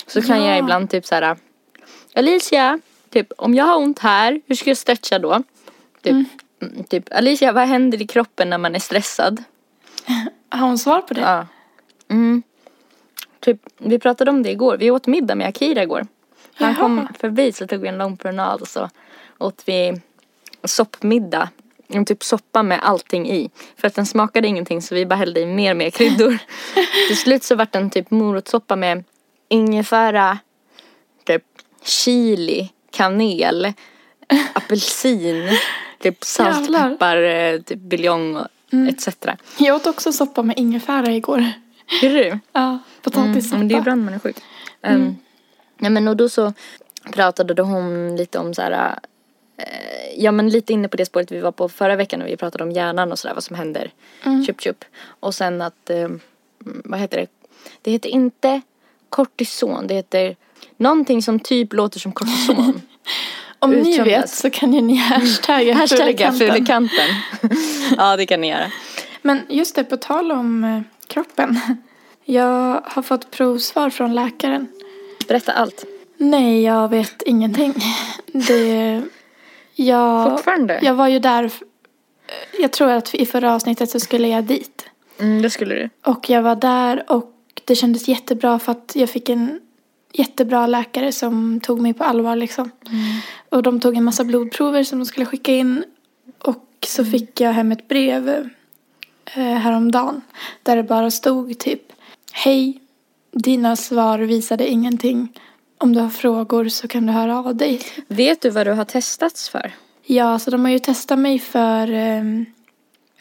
Så 0.06 0.23
kan 0.23 0.42
Ja. 0.42 0.49
jag 0.50 0.59
ibland 0.59 0.90
typ 0.90 1.06
så 1.06 1.14
här. 1.14 1.37
Alicia, 2.14 2.78
typ 3.11 3.33
om 3.38 3.54
jag 3.54 3.64
har 3.64 3.76
ont 3.76 3.99
här, 3.99 4.40
hur 4.47 4.54
ska 4.54 4.71
jag 4.71 4.76
stretcha 4.76 5.18
då? 5.18 5.42
Typ, 6.02 6.12
mm, 6.62 6.85
typ 6.88 7.12
Alicia, 7.14 7.52
vad 7.52 7.68
händer 7.68 8.02
i 8.02 8.06
kroppen 8.06 8.50
när 8.50 8.59
man 8.59 8.75
är 8.75 8.78
stressad? 8.78 9.42
Har 10.49 10.66
hon 10.66 10.78
svar 10.78 11.00
på 11.00 11.14
det? 11.14 11.21
Ja. 11.21 11.47
Mm. 12.09 12.42
Typ, 13.40 13.61
vi 13.78 13.99
pratade 13.99 14.30
om 14.30 14.42
det 14.42 14.50
igår. 14.50 14.76
Vi 14.76 14.90
åt 14.90 15.06
middag 15.06 15.35
med 15.35 15.47
Akira 15.49 15.83
igår. 15.83 16.06
Han 16.54 16.68
Jaha. 16.73 16.75
kom 16.80 17.09
förbi 17.21 17.52
så 17.52 17.66
tog 17.66 17.80
vi 17.80 17.88
en 17.88 17.99
lång 17.99 18.16
promenad 18.16 18.61
och 18.61 18.68
så 18.68 18.90
åt 19.38 19.62
vi 19.66 20.00
soppmiddag. 20.64 21.49
En 21.88 22.05
typ 22.05 22.25
soppa 22.25 22.62
med 22.62 22.81
allting 22.83 23.31
i. 23.31 23.50
För 23.76 23.88
att 23.88 23.95
den 23.95 24.07
smakade 24.07 24.49
ingenting 24.49 24.83
så 24.83 24.95
vi 24.95 25.07
bara 25.07 25.16
hällde 25.16 25.40
i 25.40 25.47
mer 25.47 25.71
och 25.71 25.76
mer 25.76 25.90
kryddor. 25.90 26.38
Till 27.09 27.16
slut 27.16 27.45
så 27.45 27.55
vart 27.55 27.73
den 27.73 27.90
typ 27.90 28.11
morotssoppa 28.11 28.76
med 28.76 29.05
ingefära, 29.49 30.38
typ 31.25 31.43
chili, 31.85 32.71
kanel, 32.90 33.73
apelsin, 34.52 35.59
typ 35.99 36.25
salt, 36.25 36.61
Jävlar. 36.61 36.90
peppar, 36.90 37.23
eh, 37.23 37.61
typ 37.61 37.78
buljong 37.78 38.37
och 38.37 38.49
etc. 38.88 39.09
Jag 39.59 39.76
åt 39.76 39.87
också 39.87 40.12
soppa 40.12 40.43
med 40.43 40.59
ingefära 40.59 41.12
igår. 41.12 41.45
Är 42.02 42.11
du? 42.11 42.38
Ja, 42.52 42.78
potatissoppa. 43.02 43.57
Mm, 43.57 43.59
men 43.59 43.69
det 43.69 43.75
är 43.75 43.78
ibland 43.78 44.05
man 44.05 44.14
är 44.14 44.19
sjuk. 44.19 44.37
Um, 44.83 45.16
ja, 45.78 45.90
men 45.90 46.09
och 46.09 46.16
då 46.16 46.28
så 46.28 46.52
pratade 47.12 47.62
hon 47.62 48.16
lite 48.16 48.38
om 48.38 48.55
så 48.55 48.62
här 48.62 48.99
ja 50.17 50.33
men 50.33 50.49
lite 50.49 50.73
inne 50.73 50.89
på 50.89 50.97
det 50.97 51.07
spåret 51.07 51.33
vi 51.33 51.41
var 51.41 51.53
på 51.53 51.69
förra 51.69 51.97
veckan 51.97 52.21
när 52.21 52.27
vi 52.27 52.37
pratade 52.37 52.65
om 52.65 52.73
hjärnan 52.73 53.13
och 53.13 53.19
sådär, 53.19 53.35
vad 53.35 53.45
som 53.45 53.57
händer. 53.57 53.91
Mm. 54.25 54.47
Chup 54.47 54.61
chup. 54.61 54.85
Och 55.21 55.35
sen 55.35 55.63
att, 55.63 55.91
eh, 55.91 56.09
vad 56.59 57.01
heter 57.01 57.17
det? 57.19 57.27
Det 57.83 57.91
heter 57.91 58.09
inte 58.09 58.61
kortison, 59.09 59.87
det 59.87 59.95
heter 59.95 60.37
någonting 60.77 61.23
som 61.23 61.41
typ 61.41 61.73
låter 61.73 62.01
som 62.01 62.13
kortison. 62.13 62.83
Om 63.59 63.71
ni 63.71 63.91
Utsömnas. 63.91 64.07
vet 64.07 64.31
så 64.31 64.51
kan 64.51 64.73
ju 64.75 64.81
ni 64.81 64.95
hashtagga 64.97 65.75
Hashtagga 65.75 66.33
Fulekanten. 66.33 66.49
fulekanten. 66.49 67.09
ja 67.97 68.17
det 68.17 68.27
kan 68.27 68.41
ni 68.41 68.51
göra. 68.51 68.71
Men 69.23 69.41
just 69.49 69.75
det, 69.75 69.85
på 69.85 69.97
tal 69.97 70.33
om 70.33 70.65
eh, 70.65 70.81
kroppen. 71.07 71.61
Jag 72.25 72.81
har 72.85 73.03
fått 73.03 73.31
provsvar 73.31 73.91
från 73.91 74.15
läkaren. 74.15 74.69
Berätta 75.29 75.53
allt. 75.53 75.85
Nej, 76.17 76.63
jag 76.63 76.89
vet 76.89 77.23
ingenting. 77.23 77.75
Det... 78.27 79.03
Jag, 79.78 80.30
Fortfarande? 80.30 80.78
jag 80.83 80.95
var 80.95 81.09
ju 81.09 81.18
där. 81.18 81.50
Jag 82.61 82.73
tror 82.73 82.90
att 82.90 83.14
i 83.14 83.26
förra 83.26 83.54
avsnittet 83.54 83.90
så 83.90 84.00
skulle 84.00 84.28
jag 84.28 84.45
dit. 84.45 84.88
Mm, 85.18 85.42
det 85.42 85.50
skulle 85.50 85.75
du. 85.75 85.90
Och 86.04 86.30
jag 86.30 86.42
var 86.42 86.56
där 86.56 87.04
och 87.09 87.33
det 87.64 87.75
kändes 87.75 88.09
jättebra 88.09 88.59
för 88.59 88.73
att 88.73 88.92
jag 88.95 89.11
fick 89.11 89.28
en 89.28 89.61
jättebra 90.12 90.66
läkare 90.66 91.12
som 91.12 91.61
tog 91.61 91.80
mig 91.80 91.95
på 91.95 92.04
allvar 92.04 92.37
liksom. 92.37 92.71
Och 93.49 93.62
de 93.62 93.80
tog 93.80 93.97
en 93.97 94.04
massa 94.04 94.25
blodprover 94.25 94.85
som 94.85 94.99
de 94.99 95.04
skulle 95.04 95.26
skicka 95.26 95.52
in. 95.52 95.85
Och 96.38 96.66
så 96.87 97.04
fick 97.04 97.40
jag 97.40 97.52
hem 97.52 97.73
ett 97.73 97.88
brev 97.88 98.28
eh, 99.35 99.42
häromdagen. 99.42 100.23
Där 100.62 100.76
det 100.76 100.83
bara 100.83 101.11
stod 101.11 101.59
typ 101.59 101.83
Hej, 102.33 102.80
dina 103.33 103.76
svar 103.76 104.18
visade 104.18 104.68
ingenting. 104.68 105.33
Om 105.78 105.92
du 105.95 106.00
har 106.00 106.09
frågor 106.09 106.68
så 106.68 106.88
kan 106.88 107.06
du 107.06 107.12
höra 107.12 107.38
av 107.38 107.56
dig. 107.56 107.80
Vet 108.09 108.42
du 108.42 108.50
vad 108.50 108.66
du 108.66 108.73
har 108.73 108.85
testats 108.85 109.49
för? 109.49 109.73
Ja, 110.04 110.38
så 110.38 110.50
de 110.50 110.64
har 110.64 110.73
ju 110.73 110.78
testat 110.78 111.18
mig 111.18 111.38
för 111.38 111.92
eh, 111.92 112.23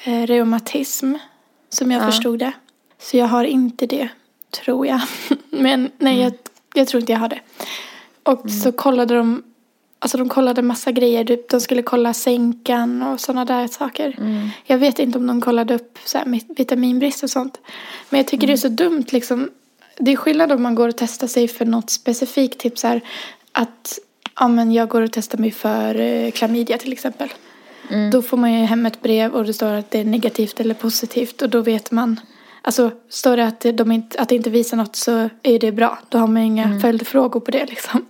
eh, 0.03 0.27
reumatism. 0.27 1.13
Som 1.69 1.91
jag 1.91 2.01
Ja. 2.01 2.05
förstod 2.05 2.39
det. 2.39 2.51
Så 2.99 3.17
jag 3.17 3.25
har 3.27 3.43
inte 3.43 3.85
det, 3.85 4.09
tror 4.51 4.87
jag. 4.87 5.01
Men 5.49 5.91
nej, 5.97 6.21
jag, 6.21 6.33
jag 6.73 6.87
tror 6.87 7.01
inte 7.01 7.11
jag 7.11 7.19
har 7.19 7.29
det. 7.29 7.39
Och 8.23 8.51
så 8.51 8.71
kollade 8.71 9.15
de, 9.15 9.43
alltså 9.99 10.17
de 10.17 10.29
kollade 10.29 10.61
massa 10.61 10.91
grejer. 10.91 11.25
Typ, 11.25 11.49
de 11.49 11.61
skulle 11.61 11.81
kolla 11.81 12.13
sänkan 12.13 13.03
och 13.03 13.19
sådana 13.19 13.45
där 13.45 13.67
saker. 13.67 14.15
Jag 14.65 14.77
vet 14.77 14.99
inte 14.99 15.17
om 15.17 15.27
de 15.27 15.41
kollade 15.41 15.75
upp 15.75 15.97
så 16.05 16.17
här, 16.17 16.39
vitaminbrist 16.55 17.23
och 17.23 17.29
sånt. 17.29 17.57
Men 18.09 18.17
jag 18.19 18.27
tycker 18.27 18.47
det 18.47 18.53
är 18.53 18.57
så 18.57 18.67
dumt 18.67 19.05
liksom. 19.09 19.49
Det 19.97 20.11
är 20.11 20.15
skillnad 20.15 20.51
om 20.51 20.63
man 20.63 20.75
går 20.75 20.89
och 20.89 20.97
testar 20.97 21.27
sig 21.27 21.47
för 21.47 21.65
något 21.65 21.89
specifikt. 21.89 22.79
Så 22.79 22.87
här 22.87 23.01
att 23.51 23.99
ja, 24.39 24.47
men 24.47 24.71
jag 24.71 24.89
går 24.89 25.01
och 25.01 25.11
testar 25.11 25.37
mig 25.37 25.51
för 25.51 25.99
eh, 25.99 26.31
klamydia 26.31 26.77
till 26.77 26.93
exempel. 26.93 27.29
Då 28.11 28.21
får 28.21 28.37
man 28.37 28.53
ju 28.53 28.65
hem 28.65 28.85
ett 28.85 29.01
brev 29.01 29.33
och 29.33 29.45
det 29.45 29.53
står 29.53 29.73
att 29.73 29.91
det 29.91 29.99
är 29.99 30.05
negativt 30.05 30.59
eller 30.59 30.73
positivt. 30.73 31.41
Och 31.41 31.49
då 31.49 31.61
vet 31.61 31.91
man. 31.91 32.19
Alltså 32.61 32.91
står 33.09 33.37
det 33.37 33.45
att, 33.45 33.65
de 33.73 33.91
inte, 33.91 34.19
att 34.19 34.29
det 34.29 34.35
inte 34.35 34.49
visar 34.49 34.77
något 34.77 34.95
så 34.95 35.29
är 35.43 35.59
det 35.59 35.71
bra. 35.71 35.99
Då 36.09 36.17
har 36.17 36.27
man 36.27 36.43
inga 36.43 36.79
följdfrågor 36.79 37.39
på 37.39 37.51
det 37.51 37.65
liksom. 37.65 38.05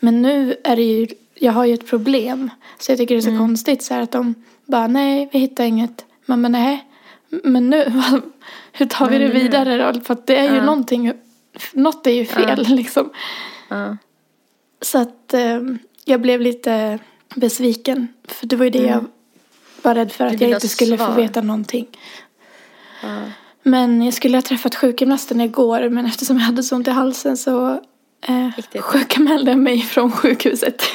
Men 0.00 0.22
nu 0.22 0.56
är 0.64 0.76
det 0.76 0.82
ju, 0.82 1.06
jag 1.34 1.52
har 1.52 1.64
ju 1.64 1.74
ett 1.74 1.86
problem. 1.86 2.50
Så 2.78 2.92
jag 2.92 2.98
tycker 2.98 3.14
det 3.14 3.18
är 3.18 3.32
så 3.32 3.38
konstigt 3.38 3.82
så 3.82 3.94
här 3.94 4.00
att 4.00 4.12
de 4.12 4.34
bara 4.66 4.86
nej 4.86 5.28
vi 5.32 5.38
hittar 5.38 5.64
inget. 5.64 6.04
Man 6.26 6.42
bara 6.42 6.48
nej. 6.48 6.84
Men 7.44 7.70
nu, 7.70 7.84
hur 8.72 8.86
tar 8.86 9.08
vi 9.10 9.18
det 9.18 9.28
vidare 9.28 9.92
då? 9.92 10.00
För 10.00 10.14
att 10.14 10.26
det 10.26 10.36
är 10.36 10.50
ju 10.50 10.56
Ja. 10.56 10.64
någonting, 10.64 11.12
något 11.72 12.06
är 12.06 12.10
ju 12.10 12.24
fel 12.24 12.64
liksom. 12.68 13.10
Ja. 13.68 13.96
Så 14.80 14.98
att 14.98 15.34
eh, 15.34 15.60
jag 16.04 16.20
blev 16.20 16.40
lite 16.40 16.98
besviken. 17.34 18.08
För 18.24 18.46
det 18.46 18.56
var 18.56 18.64
ju 18.64 18.70
det 18.70 18.86
jag 18.86 19.04
var 19.82 19.94
rädd 19.94 20.12
för 20.12 20.24
Mm. 20.24 20.34
Att 20.34 20.40
jag 20.40 20.50
inte 20.50 20.68
skulle 20.68 20.98
få 20.98 21.04
svar. 21.04 21.14
veta 21.16 21.40
någonting. 21.40 21.86
Ja. 23.02 23.18
Men 23.62 24.02
jag 24.02 24.14
skulle 24.14 24.36
ha 24.36 24.42
träffat 24.42 24.74
sjukgymnasten 24.74 25.40
igår 25.40 25.88
men 25.88 26.06
eftersom 26.06 26.36
jag 26.38 26.44
hade 26.44 26.62
så 26.62 26.76
ont 26.76 26.88
i 26.88 26.90
halsen 26.90 27.36
så 27.36 27.80
eh, 28.28 28.50
sjukanmälde 28.80 29.56
mig 29.56 29.80
från 29.80 30.12
sjukhuset. 30.12 30.82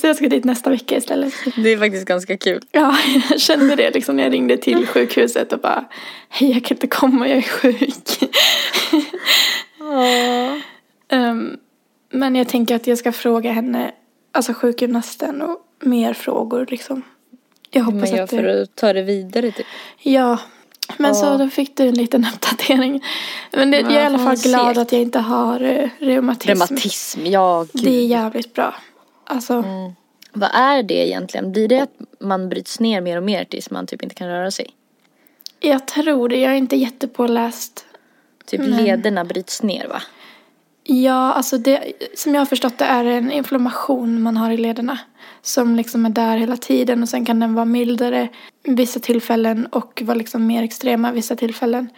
Så 0.00 0.06
jag 0.06 0.16
ska 0.16 0.28
dit 0.28 0.44
nästa 0.44 0.70
vecka 0.70 0.96
istället. 0.96 1.34
Det 1.56 1.72
är 1.72 1.78
faktiskt 1.78 2.06
ganska 2.06 2.36
kul. 2.36 2.62
Ja, 2.72 2.96
jag 3.30 3.40
kände 3.40 3.76
det 3.76 3.90
liksom 3.90 4.16
när 4.16 4.22
jag 4.22 4.32
ringde 4.32 4.56
till 4.56 4.86
sjukhuset 4.86 5.52
och 5.52 5.60
bara 5.60 5.84
Hej, 6.28 6.52
jag 6.52 6.64
kan 6.64 6.76
inte 6.76 6.86
komma, 6.86 7.28
jag 7.28 7.38
är 7.38 7.42
sjuk. 7.42 8.32
Ehm, 11.08 11.56
men 12.10 12.36
jag 12.36 12.48
tänker 12.48 12.76
att 12.76 12.86
jag 12.86 12.98
ska 12.98 13.12
fråga 13.12 13.52
henne, 13.52 13.92
alltså 14.32 14.54
sjukgymnasten 14.54 15.42
och 15.42 15.58
mer 15.80 16.14
frågor 16.14 16.66
liksom. 16.70 17.02
Jag 17.70 17.84
Hur 17.84 17.92
man 17.92 17.94
hoppas 17.94 18.16
gör 18.16 18.22
att 18.24 18.30
för 18.30 18.42
det... 18.42 18.62
att 18.62 18.74
ta 18.74 18.92
det 18.92 19.02
vidare 19.02 19.50
typ. 19.50 19.66
Ja, 20.02 20.38
men 20.96 21.14
så 21.14 21.26
Ja. 21.26 21.36
då 21.36 21.48
fick 21.48 21.76
du 21.76 21.88
en 21.88 21.94
liten 21.94 22.26
uppdatering. 22.34 23.04
Men 23.52 23.70
det, 23.70 23.80
Ja, 23.80 23.90
jag 23.90 23.94
är 23.96 24.02
i 24.02 24.06
alla 24.06 24.18
fall 24.18 24.36
glad 24.36 24.78
att 24.78 24.92
jag 24.92 25.00
inte 25.00 25.18
har 25.18 25.62
uh, 25.62 25.88
reumatism. 25.98 26.48
Reumatism, 26.48 27.26
ja 27.26 27.66
gud. 27.72 27.84
Det 27.84 27.90
är 27.90 28.06
jävligt 28.06 28.54
bra. 28.54 28.74
Alltså, 29.26 29.64
Vad 30.32 30.50
är 30.54 30.82
det 30.82 31.08
egentligen? 31.08 31.52
Blir 31.52 31.68
det 31.68 31.80
att 31.80 31.92
man 32.20 32.48
bryts 32.48 32.80
ner 32.80 33.00
mer 33.00 33.16
och 33.16 33.22
mer 33.22 33.44
tills 33.44 33.70
man 33.70 33.86
typ 33.86 34.02
inte 34.02 34.14
kan 34.14 34.28
röra 34.28 34.50
sig? 34.50 34.66
jag 35.60 35.86
tror 35.86 36.28
det. 36.28 36.36
Jag 36.36 36.52
är 36.52 36.56
inte 36.56 36.76
jättepåläst. 36.76 37.86
Typ 38.46 38.60
Men- 38.60 38.70
lederna 38.84 39.24
bryts 39.24 39.62
ner 39.62 39.88
va? 39.88 40.02
Ja, 40.86 41.32
alltså 41.32 41.58
det, 41.58 41.92
som 42.16 42.34
jag 42.34 42.40
har 42.40 42.46
förstått 42.46 42.78
det 42.78 42.84
är 42.84 43.04
en 43.04 43.32
inflammation 43.32 44.22
man 44.22 44.36
har 44.36 44.50
i 44.50 44.56
lederna. 44.56 44.98
Som 45.42 45.76
liksom 45.76 46.06
är 46.06 46.10
där 46.10 46.36
hela 46.36 46.56
tiden 46.56 47.02
och 47.02 47.08
sen 47.08 47.24
kan 47.26 47.40
den 47.40 47.54
vara 47.54 47.64
mildare 47.64 48.28
vissa 48.64 49.00
tillfällen 49.00 49.66
och 49.66 50.02
vara 50.04 50.14
liksom 50.18 50.46
mer 50.46 50.62
extrema 50.62 51.12
vissa 51.12 51.36
tillfällen. 51.36 51.88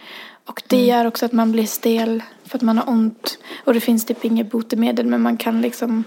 Och 0.45 0.63
det 0.67 0.77
Mm. 0.77 0.89
gör 0.89 1.05
också 1.07 1.27
att 1.27 1.33
man 1.33 1.53
blir 1.53 1.67
stel 1.67 2.23
för 2.45 2.59
att 2.59 2.63
man 2.63 2.79
har 2.79 2.89
ont. 2.91 3.39
Och 3.65 3.75
det 3.75 3.81
finns 3.81 4.05
typ 4.07 4.25
inget 4.25 4.51
botemedel 4.51 5.07
men 5.07 5.21
man 5.23 5.37
kan 5.37 5.61
liksom, 5.61 6.05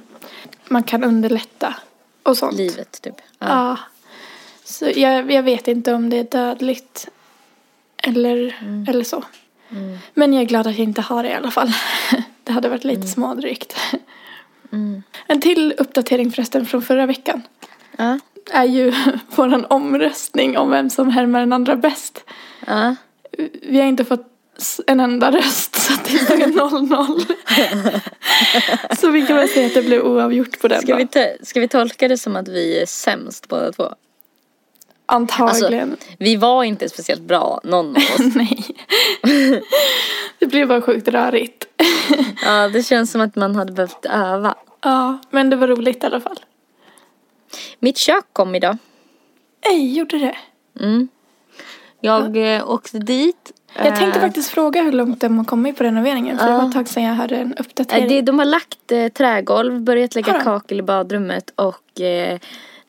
man 0.69 0.83
kan 0.83 1.03
underlätta 1.03 1.75
och 2.23 2.37
sånt. 2.37 2.53
Livet 2.57 3.01
typ. 3.01 3.15
Ja. 3.39 3.47
Ja. 3.47 3.77
Så 4.63 4.85
jag, 4.95 5.31
jag 5.31 5.43
vet 5.43 5.67
inte 5.67 5.93
om 5.93 6.09
det 6.09 6.17
är 6.17 6.23
dödligt 6.23 7.07
eller, 8.03 8.55
Mm. 8.61 8.85
eller 8.89 9.03
så. 9.03 9.23
Men 10.13 10.33
jag 10.33 10.41
är 10.43 10.47
glad 10.47 10.67
att 10.67 10.77
jag 10.77 10.83
inte 10.87 11.01
har 11.01 11.23
det 11.23 11.29
i 11.29 11.33
alla 11.33 11.51
fall. 11.51 11.71
Det 12.43 12.51
hade 12.53 12.69
varit 12.69 12.83
lite 12.83 13.07
smådrygt. 13.07 13.75
Mm. 14.71 15.03
En 15.27 15.41
till 15.41 15.73
uppdatering 15.77 16.31
förresten 16.31 16.65
från 16.65 16.81
förra 16.81 17.05
veckan 17.05 17.41
Ja. 17.97 18.19
Är 18.53 18.63
ju 18.65 18.93
våran 19.35 19.65
omröstning 19.69 20.57
om 20.57 20.69
vem 20.69 20.89
som 20.89 21.09
härmar 21.09 21.39
den 21.39 21.53
andra 21.53 21.75
bäst. 21.75 22.23
Ja. 22.67 22.95
Vi 23.61 23.79
har 23.79 23.87
inte 23.87 24.05
fått 24.05 24.25
en 24.87 24.99
enda 24.99 25.31
röst 25.31 25.75
så 25.75 25.93
att 25.93 26.03
det 26.05 26.17
står 26.17 26.35
0-0. 26.35 27.25
Så 28.99 29.09
vi 29.09 29.25
kan 29.27 29.35
väl 29.37 29.49
säga 29.49 29.67
att 29.67 29.73
det 29.73 29.81
blev 29.81 30.01
oavgjort 30.01 30.61
på 30.61 30.67
den 30.67 30.81
Ska, 30.81 30.91
då. 30.91 30.97
vi 30.97 31.07
te- 31.07 31.37
ska 31.45 31.59
vi 31.59 31.67
tolka 31.67 32.07
det 32.07 32.17
som 32.17 32.35
att 32.35 32.47
vi 32.47 32.81
är 32.81 32.85
sämst 32.85 33.47
båda 33.47 33.71
två? 33.71 33.93
Antagligen. 35.05 35.97
Vi 36.19 36.35
var 36.35 36.63
inte 36.63 36.89
speciellt 36.89 37.21
bra, 37.21 37.61
någon 37.63 37.89
av 37.89 37.95
oss. 37.95 38.19
Nej. 38.35 38.65
Det 40.39 40.45
blev 40.47 40.67
bara 40.67 40.81
sjukt 40.81 41.07
rörigt. 41.07 41.65
Ja, 42.45 42.67
det 42.67 42.83
känns 42.83 43.11
som 43.11 43.21
att 43.21 43.35
man 43.35 43.55
hade 43.55 43.73
behövt 43.73 44.05
öva. 44.05 44.55
Ja, 44.81 45.17
men 45.29 45.49
det 45.49 45.55
var 45.55 45.67
roligt 45.67 46.03
i 46.03 46.05
alla 46.05 46.21
fall. 46.21 46.39
Mitt 47.79 47.97
kök 47.97 48.25
kom 48.33 48.55
idag. 48.55 48.77
Ej, 49.61 49.97
gjorde 49.97 50.17
det? 50.17 50.35
Mm. 50.79 51.07
Jag 52.01 52.55
eh, 52.55 52.69
åkte 52.69 52.99
dit. 52.99 53.51
Jag 53.75 53.95
tänkte 53.95 54.19
Eh, 54.19 54.25
faktiskt 54.25 54.49
fråga 54.49 54.81
hur 54.81 54.91
långt 54.91 55.21
de 55.21 55.37
har 55.37 55.45
kommit 55.45 55.77
på 55.77 55.83
renoveringen. 55.83 56.37
För 56.37 56.45
det 56.45 56.51
Ja. 56.51 56.57
var 56.57 56.67
ett 56.67 56.73
tag 56.73 56.87
sedan 56.87 57.03
jag 57.03 57.13
hörde 57.13 57.35
en 57.37 57.53
eh, 57.53 57.59
uppdatering. 57.61 58.07
det, 58.07 58.21
de 58.21 58.39
har 58.39 58.45
lagt 58.45 58.91
eh, 58.91 59.07
trägolv, 59.07 59.81
börjat 59.81 60.15
lägga 60.15 60.31
Har 60.33 60.39
kakel 60.39 60.79
i 60.79 60.81
badrummet 60.81 61.51
och 61.55 62.01
eh, 62.01 62.39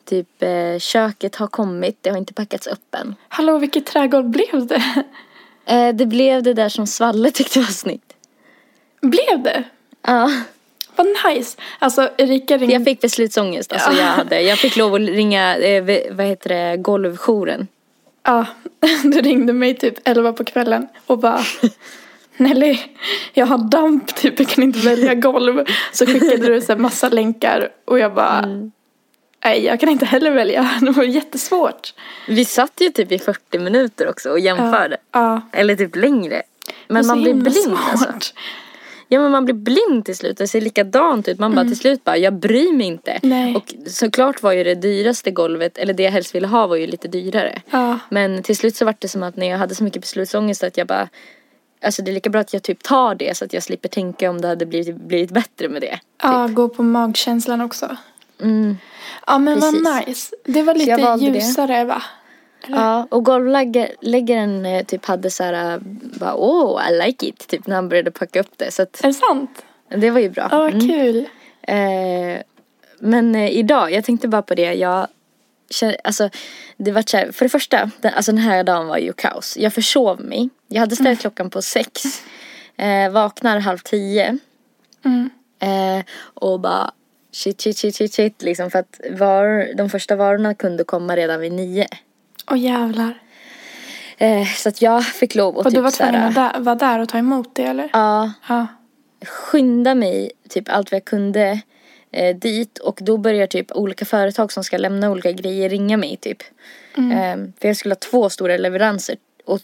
typ 0.05 0.43
eh, 0.43 0.79
köket 0.79 1.35
har 1.35 1.47
kommit. 1.47 1.97
Det 2.01 2.09
har 2.09 2.17
inte 2.17 2.33
packats 2.33 2.67
upp 2.67 2.95
än. 2.95 3.15
Hallå, 3.27 3.57
vilket 3.57 3.85
trädgolv 3.85 4.29
blev 4.29 4.67
det? 4.67 4.83
Eh, 5.65 5.95
det 5.95 6.05
blev 6.05 6.43
det 6.43 6.53
där 6.53 6.69
som 6.69 6.87
Svalle 6.87 7.31
tyckte 7.31 7.59
var 7.59 7.65
snyggt. 7.65 8.13
blev 9.01 9.43
det? 9.43 9.63
Ja, 10.07 10.31
Vad 11.03 11.33
nice. 11.33 11.57
Alltså, 11.79 12.09
Erika 12.17 12.57
ringde. 12.57 12.73
jag 12.73 12.83
fick 12.85 13.01
beslutsångest. 13.01 13.73
Alltså, 13.73 13.91
Ja. 13.91 13.97
jag, 13.97 14.05
hade, 14.05 14.41
jag 14.41 14.57
fick 14.57 14.77
lov 14.77 14.93
att 14.95 15.01
ringa, 15.01 15.57
eh, 15.57 15.83
vad 16.11 16.25
heter 16.25 16.49
det, 16.49 16.77
golvjouren. 16.77 17.67
Ja, 18.25 18.45
du 19.03 19.21
ringde 19.21 19.53
mig 19.53 19.73
typ 19.77 19.93
11 20.07 20.33
på 20.33 20.43
kvällen 20.43 20.87
och 21.05 21.17
bara 21.19 21.41
Nelly, 22.37 22.77
jag 23.33 23.45
har 23.45 23.57
damp 23.57 24.15
typ, 24.15 24.39
jag 24.39 24.47
kan 24.49 24.63
inte 24.63 24.79
välja 24.79 25.15
golv. 25.15 25.65
Så 25.93 26.05
skickade 26.05 26.47
du 26.47 26.61
så 26.61 26.71
här 26.71 26.79
massa 26.79 27.09
länkar 27.09 27.69
och 27.85 27.99
jag 27.99 28.13
bara 28.13 28.39
Mm. 28.39 28.71
Nej, 29.45 29.65
jag 29.65 29.79
kan 29.79 29.89
inte 29.89 30.05
heller 30.05 30.31
välja. 30.31 30.69
Det 30.81 30.91
var 30.91 31.03
jättesvårt. 31.03 31.93
Vi 32.27 32.45
satt 32.45 32.73
ju 32.81 32.89
typ 32.89 33.11
i 33.11 33.19
40 33.19 33.59
minuter 33.59 34.09
också 34.09 34.29
och 34.29 34.39
jämförde. 34.39 34.97
Ja. 35.11 35.41
Eller 35.51 35.75
typ 35.75 35.95
längre. 35.95 36.41
Men 36.87 37.07
man 37.07 37.21
blir 37.21 37.33
blind 37.33 37.77
alltså. 37.91 38.07
Ja 39.13 39.19
men 39.19 39.31
man 39.31 39.45
blir 39.45 39.55
blind 39.55 40.05
till 40.05 40.15
slut. 40.15 40.37
Det 40.37 40.47
ser 40.47 40.61
likadant 40.61 41.27
ut. 41.27 41.39
Man 41.39 41.55
bara 41.55 41.65
till 41.65 41.77
slut 41.77 42.03
bara, 42.03 42.17
jag 42.17 42.33
bryr 42.33 42.73
mig 42.73 42.87
inte. 42.87 43.19
Nej. 43.23 43.55
Och 43.55 43.73
såklart 43.87 44.43
var 44.43 44.51
ju 44.51 44.63
det 44.63 44.75
dyraste 44.75 45.31
golvet, 45.31 45.77
eller 45.77 45.93
det 45.93 46.03
jag 46.03 46.11
helst 46.11 46.35
ville 46.35 46.47
ha 46.47 46.67
var 46.67 46.75
ju 46.75 46.87
lite 46.87 47.07
dyrare. 47.07 47.61
Ja. 47.69 47.99
Men 48.09 48.43
till 48.43 48.55
slut 48.57 48.75
så 48.75 48.85
var 48.85 48.95
det 48.99 49.07
som 49.07 49.23
att 49.23 49.35
när 49.35 49.49
jag 49.49 49.57
hade 49.57 49.75
så 49.75 49.83
mycket 49.83 50.01
beslutsångest 50.01 50.63
att 50.63 50.77
jag 50.77 50.87
bara 50.87 51.09
Alltså 51.83 52.01
det 52.01 52.11
är 52.11 52.13
lika 52.13 52.29
bra 52.29 52.41
att 52.41 52.53
jag 52.53 52.63
typ 52.63 52.83
tar 52.83 53.15
det 53.15 53.37
så 53.37 53.45
att 53.45 53.53
jag 53.53 53.63
slipper 53.63 53.89
tänka 53.89 54.29
om 54.29 54.41
det 54.41 54.47
hade 54.47 54.65
blivit, 54.65 54.95
blivit 54.95 55.31
bättre 55.31 55.69
med 55.69 55.81
det. 55.81 55.99
Ja, 56.23 56.47
gå 56.47 56.69
på 56.69 56.83
magkänslan 56.83 57.61
också. 57.61 57.97
Mm. 58.41 58.77
Ja 59.27 59.37
men 59.37 59.61
Precis. 59.61 59.83
vad 59.83 60.07
nice. 60.07 60.35
Det 60.45 60.63
var 60.63 60.75
lite 60.75 61.01
valde 61.01 61.29
det. 61.29 61.37
ljusare 61.37 61.85
va? 61.85 62.03
Ja, 62.67 63.07
och 63.11 63.25
golvläggaren 63.25 64.65
eh, 64.65 64.85
typ 64.85 65.05
hade 65.05 65.29
så 65.29 65.43
här, 65.43 65.73
eh, 65.73 65.79
bara 66.19 66.35
oh 66.35 66.81
I 66.91 67.05
like 67.05 67.25
it, 67.27 67.47
typ 67.47 67.67
när 67.67 67.75
han 67.75 67.89
började 67.89 68.11
packa 68.11 68.39
upp 68.39 68.57
det. 68.57 68.71
Så 68.71 68.81
att 68.81 69.03
Är 69.03 69.07
det 69.07 69.13
sant? 69.13 69.63
det 69.89 70.11
var 70.11 70.19
ju 70.19 70.29
bra. 70.29 70.47
Ja, 70.51 70.57
vad 70.57 70.73
Mm. 70.73 70.87
kul. 70.87 71.27
Eh, 71.61 72.41
men 72.99 73.35
eh, 73.35 73.49
idag, 73.51 73.91
jag 73.91 74.03
tänkte 74.03 74.27
bara 74.27 74.41
på 74.41 74.55
det, 74.55 74.73
jag 74.73 75.07
alltså 76.03 76.29
det 76.77 76.91
var 76.91 77.03
så 77.07 77.17
här, 77.17 77.31
för 77.31 77.45
det 77.45 77.49
första, 77.49 77.91
den, 78.01 78.13
alltså 78.13 78.31
den 78.31 78.41
här 78.41 78.63
dagen 78.63 78.87
var 78.87 78.97
ju 78.97 79.13
kaos. 79.13 79.57
Jag 79.57 79.73
försov 79.73 80.21
mig. 80.21 80.49
Jag 80.67 80.79
hade 80.79 80.95
ställt 80.95 81.21
klockan 81.21 81.49
på 81.49 81.61
sex, 81.61 82.03
eh, 82.77 83.11
vaknar 83.11 83.59
halv 83.59 83.77
tio 83.77 84.37
Mm. 85.05 85.29
eh, 85.59 86.05
och 86.33 86.59
bara 86.59 86.91
shit, 87.31 87.61
shit, 87.61 87.77
shit, 87.77 87.95
shit, 87.95 88.13
shit 88.13 88.41
liksom 88.41 88.71
för 88.71 88.79
att 88.79 88.99
var, 89.11 89.73
de 89.77 89.89
första 89.89 90.15
varorna 90.15 90.53
kunde 90.53 90.83
komma 90.83 91.15
redan 91.15 91.39
vid 91.39 91.51
nio. 91.53 91.87
Åh 92.51 92.59
jävlar. 92.59 93.19
Eh, 94.17 94.47
så 94.47 94.69
att 94.69 94.81
jag 94.81 95.05
fick 95.05 95.35
lov 95.35 95.59
att 95.59 95.65
Och 95.65 95.71
typ 95.71 95.75
du 95.77 95.81
var 95.81 95.91
tvungen 95.91 96.23
att 96.23 96.35
där, 96.35 96.59
vara 96.59 96.75
där 96.75 96.99
och 96.99 97.09
ta 97.09 97.17
emot 97.17 97.55
det 97.55 97.63
eller? 97.63 97.89
Ja, 97.93 98.31
Ja. 98.49 98.67
skynda 99.25 99.95
mig 99.95 100.31
typ 100.49 100.69
allt 100.69 100.91
vad 100.91 100.95
jag 100.95 101.05
kunde 101.05 101.61
eh, 102.11 102.35
dit 102.35 102.77
och 102.77 102.99
då 103.01 103.17
börjar 103.17 103.47
typ 103.47 103.71
olika 103.71 104.05
företag 104.05 104.51
som 104.51 104.63
ska 104.63 104.77
lämna 104.77 105.09
olika 105.11 105.31
grejer 105.31 105.69
ringa 105.69 105.97
mig 105.97 106.17
typ. 106.17 106.43
Eh, 106.97 107.35
för 107.59 107.67
jag 107.67 107.77
skulle 107.77 107.91
ha 107.93 107.99
två 107.99 108.29
stora 108.29 108.57
leveranser 108.57 109.15
och 109.45 109.59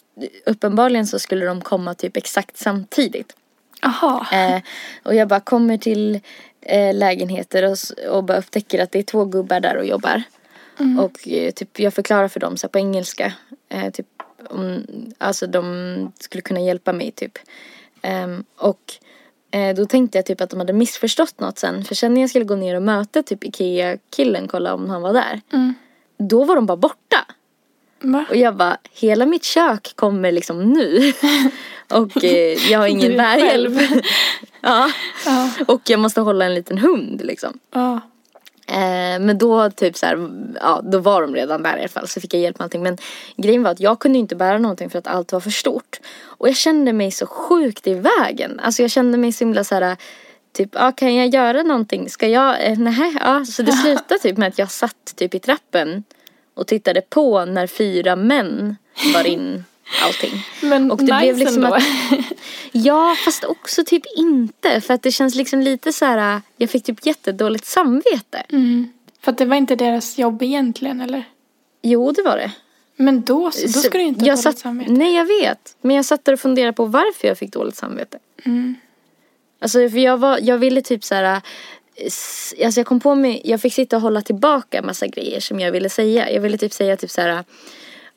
uppenbarligen 0.46 1.07
så 1.07 1.19
skulle 1.19 1.46
de 1.46 1.62
komma 1.62 1.93
typ 1.93 2.17
exakt 2.17 2.57
samtidigt. 2.57 3.36
Aha. 3.81 4.27
Eh, 4.31 4.62
och 5.03 5.15
jag 5.15 5.27
bara 5.27 5.39
kommer 5.39 5.77
till 5.77 6.19
eh, 6.62 6.96
lägenheter 6.96 7.72
och, 7.72 7.77
och 8.15 8.24
bara 8.24 8.38
upptäcker 8.38 8.84
att 8.84 8.91
det 8.91 9.00
är 9.00 9.03
två 9.03 9.25
gubbar 9.25 9.60
där 9.60 9.77
och 9.77 9.86
jobbar. 9.86 10.24
Och 11.00 11.27
eh, 11.27 11.51
typ 11.51 11.79
jag 11.79 11.93
förklarar 11.93 12.27
för 12.27 12.39
dem 12.39 12.57
så 12.57 12.67
här, 12.67 12.72
på 12.72 12.79
engelska. 12.79 13.34
Eh, 13.69 13.91
typ 13.91 14.07
om, 14.50 14.86
alltså 15.17 15.48
de 15.48 16.12
skulle 16.19 16.41
kunna 16.41 16.60
hjälpa 16.60 16.93
mig 16.93 17.12
typ. 17.12 17.39
Ehm, 18.01 18.43
och 18.57 18.93
eh, 19.51 19.75
då 19.75 19.86
tänkte 19.86 20.17
jag 20.17 20.25
typ 20.25 20.41
att 20.41 20.50
de 20.50 20.60
hade 20.60 20.74
missförstått 20.74 21.39
något 21.39 21.60
sen. 21.60 21.84
För 21.84 21.96
sen 21.96 22.13
när 22.13 22.22
jag 22.22 22.29
skulle 22.29 22.46
gå 22.46 22.55
ner 22.55 22.75
och 22.75 22.81
möta 22.81 23.24
typ 23.24 23.43
Ikea-killen, 23.43 24.48
kolla 24.48 24.74
om 24.74 24.89
han 24.89 25.01
var 25.01 25.13
där. 25.13 25.41
Mm. 25.53 25.74
Då 26.17 26.43
var 26.43 26.55
de 26.55 26.65
bara 26.65 26.77
borta. 26.77 27.25
Va? 28.01 28.25
Och 28.29 28.36
jag 28.36 28.55
bara, 28.55 28.77
hela 28.93 29.25
mitt 29.25 29.43
kök 29.43 29.93
kommer 29.96 30.31
liksom 30.31 30.74
nu. 30.74 31.13
och 31.89 32.24
eh, 32.24 32.72
jag 32.72 32.79
har 32.79 32.88
ingen 32.88 33.17
bärhjälp. 33.17 33.81
ja. 34.62 34.91
Ja. 35.25 35.51
Och 35.67 35.81
jag 35.89 36.00
måste 36.00 36.22
hålla 36.22 36.46
en 36.46 36.53
liten 36.53 36.77
hund 36.77 37.22
liksom. 37.24 37.60
Ja. 37.72 38.01
Eh, 38.67 39.19
men 39.19 39.38
då 39.38 39.69
typ 39.69 39.97
så 39.97 40.05
här, 40.05 40.29
ja 40.62 40.81
då 40.83 41.00
var 41.00 41.21
de 41.21 41.36
redan 41.36 41.63
där 41.63 41.77
i 41.77 41.79
alla 41.79 41.88
fall 41.88 42.07
så 42.07 42.21
fick 42.21 42.33
jag 42.33 42.41
hjälp 42.41 42.59
med 42.59 42.63
allting. 42.63 42.83
Men 42.83 42.97
grejen 43.38 43.63
var 43.63 43.71
att 43.71 43.79
jag 43.79 44.00
kunde 44.00 44.19
inte 44.19 44.36
bära 44.36 44.57
någonting 44.57 44.89
för 44.89 45.00
att 45.00 45.07
allt 45.07 45.31
var 45.31 45.39
för 45.39 45.50
stort. 45.50 46.00
Och 46.24 46.47
jag 46.47 46.55
kände 46.55 46.93
mig 46.93 47.12
så 47.12 47.25
sjukt 47.27 47.88
i 47.88 47.93
vägen. 47.93 48.59
Alltså 48.59 48.81
jag 48.81 48.91
kände 48.91 49.17
mig 49.17 49.31
så 49.31 49.43
himla 49.43 49.63
så 49.63 49.75
här 49.75 49.97
Typ, 50.53 50.69
ah, 50.74 50.91
kan 50.91 51.15
jag 51.15 51.27
göra 51.27 51.63
någonting? 51.63 52.09
Ska 52.09 52.27
jag? 52.27 52.65
Eh, 52.65 52.77
nej, 52.77 53.15
ja. 53.19 53.45
Så 53.45 53.63
det 53.63 53.71
slutade 53.83 54.19
typ 54.19 54.38
med 54.38 54.47
att 54.47 54.59
jag 54.59 54.71
satt 54.71 55.13
typ 55.15 55.36
i 55.36 55.39
trappen 55.39 56.03
och 56.53 56.67
tittade 56.67 57.01
på 57.01 57.45
när 57.45 57.67
fyra 57.67 58.15
män 58.15 58.75
bar 59.13 59.27
in 59.27 59.63
allting. 60.03 60.44
Men 60.62 60.91
Och 60.91 60.98
det 60.98 61.03
nice 61.03 61.17
blev 61.20 61.38
liksom 61.38 61.63
ändå. 61.63 61.75
att- 61.75 61.84
Ja, 62.71 63.15
fast 63.26 63.43
också 63.43 63.84
typ 63.86 64.04
inte. 64.17 64.82
För 64.82 64.93
att 64.93 65.04
det 65.04 65.12
känns 65.12 65.36
liksom 65.36 65.60
lite 65.62 65.93
så 65.93 66.06
här, 66.06 66.41
jag 66.58 66.69
fick 66.69 66.84
typ 66.84 67.06
jättedåligt 67.06 67.65
samvete. 67.65 68.43
Mm. 68.50 68.89
För 69.21 69.32
att 69.32 69.38
det 69.38 69.45
var 69.45 69.56
inte 69.56 69.76
deras 69.76 70.17
jobb 70.17 70.41
egentligen 70.43 71.02
eller? 71.02 71.23
Jo, 71.82 72.12
det 72.12 72.21
var 72.21 72.38
det. 72.38 72.52
Men 72.95 73.21
då, 73.21 73.52
så, 73.52 73.67
då 73.67 73.73
Så 73.73 73.80
ska 73.80 73.97
du 73.97 74.04
inte 74.04 74.19
ha 74.21 74.26
dåligt 74.28 74.43
satt, 74.43 74.60
samvete. 74.60 74.91
Nej, 74.91 75.15
jag 75.15 75.26
vet. 75.26 75.76
Men 75.82 75.95
jag 75.95 76.06
satt 76.06 76.26
där 76.26 76.34
och 76.34 76.39
funderade 76.39 76.73
på 76.73 76.86
varför 76.86 77.28
jag 77.28 77.38
fick 77.38 77.52
dåligt 77.54 77.76
samvete. 77.76 78.19
Mm. 78.45 78.76
Alltså, 79.62 79.89
för 79.89 79.97
jag, 79.97 80.17
var, 80.17 80.39
jag 80.41 80.58
ville 80.58 80.82
typ 80.82 81.04
så 81.04 81.15
här... 81.15 81.41
Alltså 82.65 82.80
jag 82.80 82.86
kom 82.88 83.00
på 83.00 83.15
mig, 83.15 83.41
jag 83.45 83.62
fick 83.62 83.73
sitta 83.73 83.95
och 83.95 84.02
hålla 84.02 84.21
tillbaka 84.21 84.82
massa 84.82 85.08
grejer 85.08 85.39
som 85.39 85.60
jag 85.60 85.71
ville 85.71 85.89
säga. 85.89 86.32
Jag 86.32 86.41
ville 86.41 86.58
typ 86.58 86.73
säga 86.73 86.97
typ 86.97 87.12
så 87.12 87.21
här... 87.21 87.43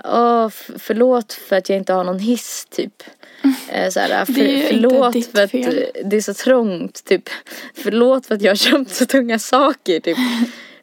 Åh, 0.04 0.48
förlåt 0.78 1.32
för 1.32 1.56
att 1.56 1.68
jag 1.68 1.78
inte 1.78 1.92
har 1.92 2.04
någon 2.04 2.18
hiss 2.18 2.66
typ. 2.70 3.02
Eh, 3.68 3.90
Så 3.90 4.00
här, 4.00 4.24
för, 4.24 4.32
Det 4.32 4.40
är 4.40 4.72
inte 4.72 4.88
förlåt 4.88 5.26
för 5.26 5.42
att 5.42 5.50
fel. 5.50 5.78
eh, 5.94 6.06
det 6.08 6.16
är 6.16 6.20
så 6.20 6.34
trångt 6.34 7.04
typ. 7.04 7.28
Förlåt 7.74 8.26
för 8.26 8.34
att 8.34 8.42
jag 8.42 8.50
har 8.50 8.56
köpt 8.56 8.94
så 8.94 9.06
tunga 9.06 9.38
saker 9.38 10.00
typ. 10.00 10.18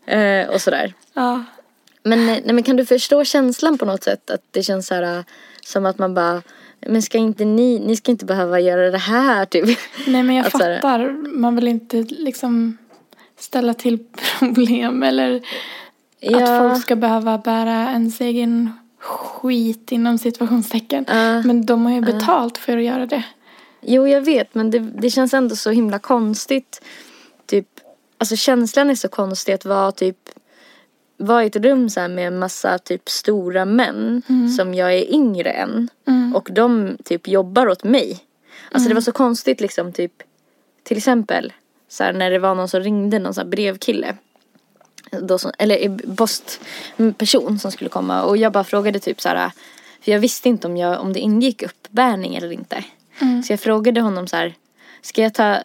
Eh, 0.10 0.47
och 0.49 0.62
sådär. 0.62 0.93
Ja. 1.13 1.43
Men, 2.03 2.19
eh, 2.19 2.25
nej, 2.45 2.53
men 2.53 2.63
kan 2.63 2.75
du 2.75 2.86
förstå 2.86 3.23
känslan 3.25 3.77
på 3.77 3.86
något 3.86 4.03
sätt? 4.03 4.30
Att 4.30 4.41
det 4.51 4.63
känns 4.63 4.88
så 4.88 4.95
här, 4.95 5.17
eh, 5.17 5.23
som 5.65 5.86
att 5.86 5.97
man 5.97 6.13
bara, 6.13 6.41
men 6.80 7.01
ska 7.01 7.17
inte 7.17 7.45
ni, 7.45 7.80
ni 7.80 7.95
ska 7.95 8.12
inte 8.12 8.25
behöva 8.25 8.60
göra 8.60 8.91
det 8.91 8.97
här 8.97 9.45
typ. 9.45 9.80
Nej 10.08 10.23
men 10.23 10.36
jag 10.36 10.45
Att 10.47 10.53
här- 10.53 10.75
fattar. 10.75 11.10
Man 11.27 11.56
vill 11.56 11.67
inte 11.67 11.97
liksom 12.10 12.77
ställa 13.39 13.73
till 13.73 13.99
problem 14.39 15.03
eller 15.03 15.36
att 15.36 15.41
Ja. 16.19 16.60
folk 16.71 16.82
ska 16.82 16.95
behöva 16.95 17.38
bära 17.38 17.91
ens 17.91 18.21
egen 18.21 18.71
skit 18.99 19.91
inom 19.91 20.17
situationstecken. 20.17 21.05
Ja. 21.07 21.41
Men 21.41 21.65
de 21.65 21.86
har 21.86 21.93
ju 21.93 22.01
betalt 22.01 22.57
för 22.57 22.77
att 22.77 22.83
göra 22.83 23.05
det. 23.05 23.23
Jo, 23.81 24.07
jag 24.07 24.21
vet, 24.21 24.55
men 24.55 24.71
det, 24.71 24.79
det 24.79 25.10
känns 25.10 25.33
ändå 25.33 25.55
så 25.55 25.69
himla 25.69 25.99
konstigt. 25.99 26.81
Typ, 27.45 27.67
alltså 28.17 28.36
känslan 28.36 28.89
är 28.89 28.95
så 28.95 29.07
konstig 29.07 29.53
att 29.53 29.65
vara 29.65 29.91
typ, 29.91 30.17
vara 31.17 31.43
i 31.43 31.47
ett 31.47 31.55
rum 31.55 31.89
så 31.89 32.07
med 32.07 32.27
en 32.27 32.39
massa 32.39 32.77
typ 32.77 33.10
stora 33.10 33.65
män 33.65 34.21
som 34.57 34.73
jag 34.73 34.93
är 34.93 35.13
yngre 35.13 35.49
än. 35.49 35.89
Och 36.36 36.49
de 36.51 36.97
typ 37.03 37.27
jobbar 37.27 37.67
åt 37.67 37.83
mig. 37.83 38.19
Alltså 38.71 38.89
det 38.89 38.95
var 38.95 39.01
så 39.01 39.12
konstigt 39.12 39.62
liksom 39.62 39.93
typ, 39.93 40.13
till 40.83 40.97
exempel 40.97 41.53
så 41.89 42.03
här, 42.03 42.13
när 42.13 42.31
det 42.31 42.39
var 42.39 42.55
någon 42.55 42.69
som 42.69 42.81
ringde, 42.81 43.19
någon 43.19 43.33
här 43.38 43.45
brevkille. 43.45 44.15
Då 45.21 45.39
som, 45.39 45.51
eller 45.58 46.15
postperson 46.15 47.60
som 47.60 47.71
skulle 47.71 47.89
komma 47.89 48.23
och 48.23 48.38
jag 48.38 48.51
bara 48.51 48.63
frågade 48.63 48.99
typ 48.99 49.21
så 49.21 49.30
här, 49.30 49.51
för 50.01 50.12
jag 50.12 50.19
visste 50.19 50.49
inte 50.49 50.67
om, 50.67 50.77
jag, 50.77 51.01
om 51.01 51.13
det 51.13 51.19
ingick 51.19 51.63
uppbärning 51.63 52.36
eller 52.36 52.51
inte. 52.51 52.84
Så 53.45 53.53
jag 53.53 53.60
frågade 53.60 54.01
honom 54.01 54.27
så 54.27 54.36
här, 54.36 54.53
ska 55.01 55.21
jag 55.21 55.34
ta, 55.34 55.62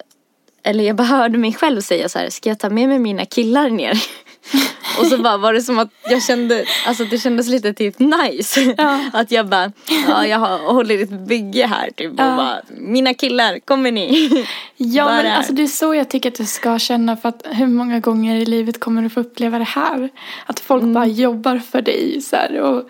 eller 0.62 0.85
jag 0.85 0.97
bara 0.97 1.05
hörde 1.05 1.38
mig 1.38 1.55
själv 1.55 1.81
säga 1.81 2.09
så 2.09 2.19
här, 2.19 2.31
ska 2.31 2.49
jag 2.49 2.59
ta 2.59 2.71
med 2.71 2.88
mig 2.88 2.99
mina 2.99 3.25
killar 3.27 3.71
ner? 3.71 4.03
Och 5.01 5.07
så 5.07 5.19
bara 5.19 5.37
var 5.37 5.53
det 5.53 5.63
som 5.63 5.79
att 5.79 5.89
jag 6.11 6.23
kände, 6.23 6.65
alltså 6.87 7.05
det 7.05 7.19
kändes 7.19 7.49
lite 7.49 7.73
typ 7.73 7.99
nice. 7.99 8.75
Ja. 8.79 9.01
Att 9.13 9.31
jag 9.31 9.47
bara, 9.49 9.73
ja 10.09 10.27
jag 10.27 10.39
håller 10.59 11.03
ett 11.03 11.11
bygge 11.11 11.67
här 11.67 11.91
typ 11.97 12.13
och 12.13 12.21
Ja. 12.21 12.37
bara, 12.37 12.61
mina 12.79 13.15
killar, 13.15 13.59
kommer 13.65 13.93
ni? 13.93 14.29
Ja 14.77 15.05
Bara- 15.05 15.17
men 15.23 15.33
alltså 15.33 15.53
det 15.53 15.63
är 15.63 15.67
så 15.67 15.95
jag 15.95 16.11
tycker 16.11 16.29
att 16.29 16.35
du 16.35 16.45
ska 16.47 16.79
känna 16.79 17.17
för 17.17 17.29
att 17.29 17.47
hur 17.51 17.67
många 17.67 18.01
gånger 18.01 18.37
i 18.37 18.45
livet 18.45 18.81
kommer 18.81 19.03
du 19.03 19.09
få 19.09 19.21
uppleva 19.21 19.59
det 19.59 19.65
här? 19.65 20.09
Att 20.47 20.61
folk 20.61 20.83
bara 20.85 21.07
jobbar 21.07 21.59
för 21.59 21.83
dig 21.83 22.21
så 22.23 22.37
här, 22.37 22.61
och 22.61 22.89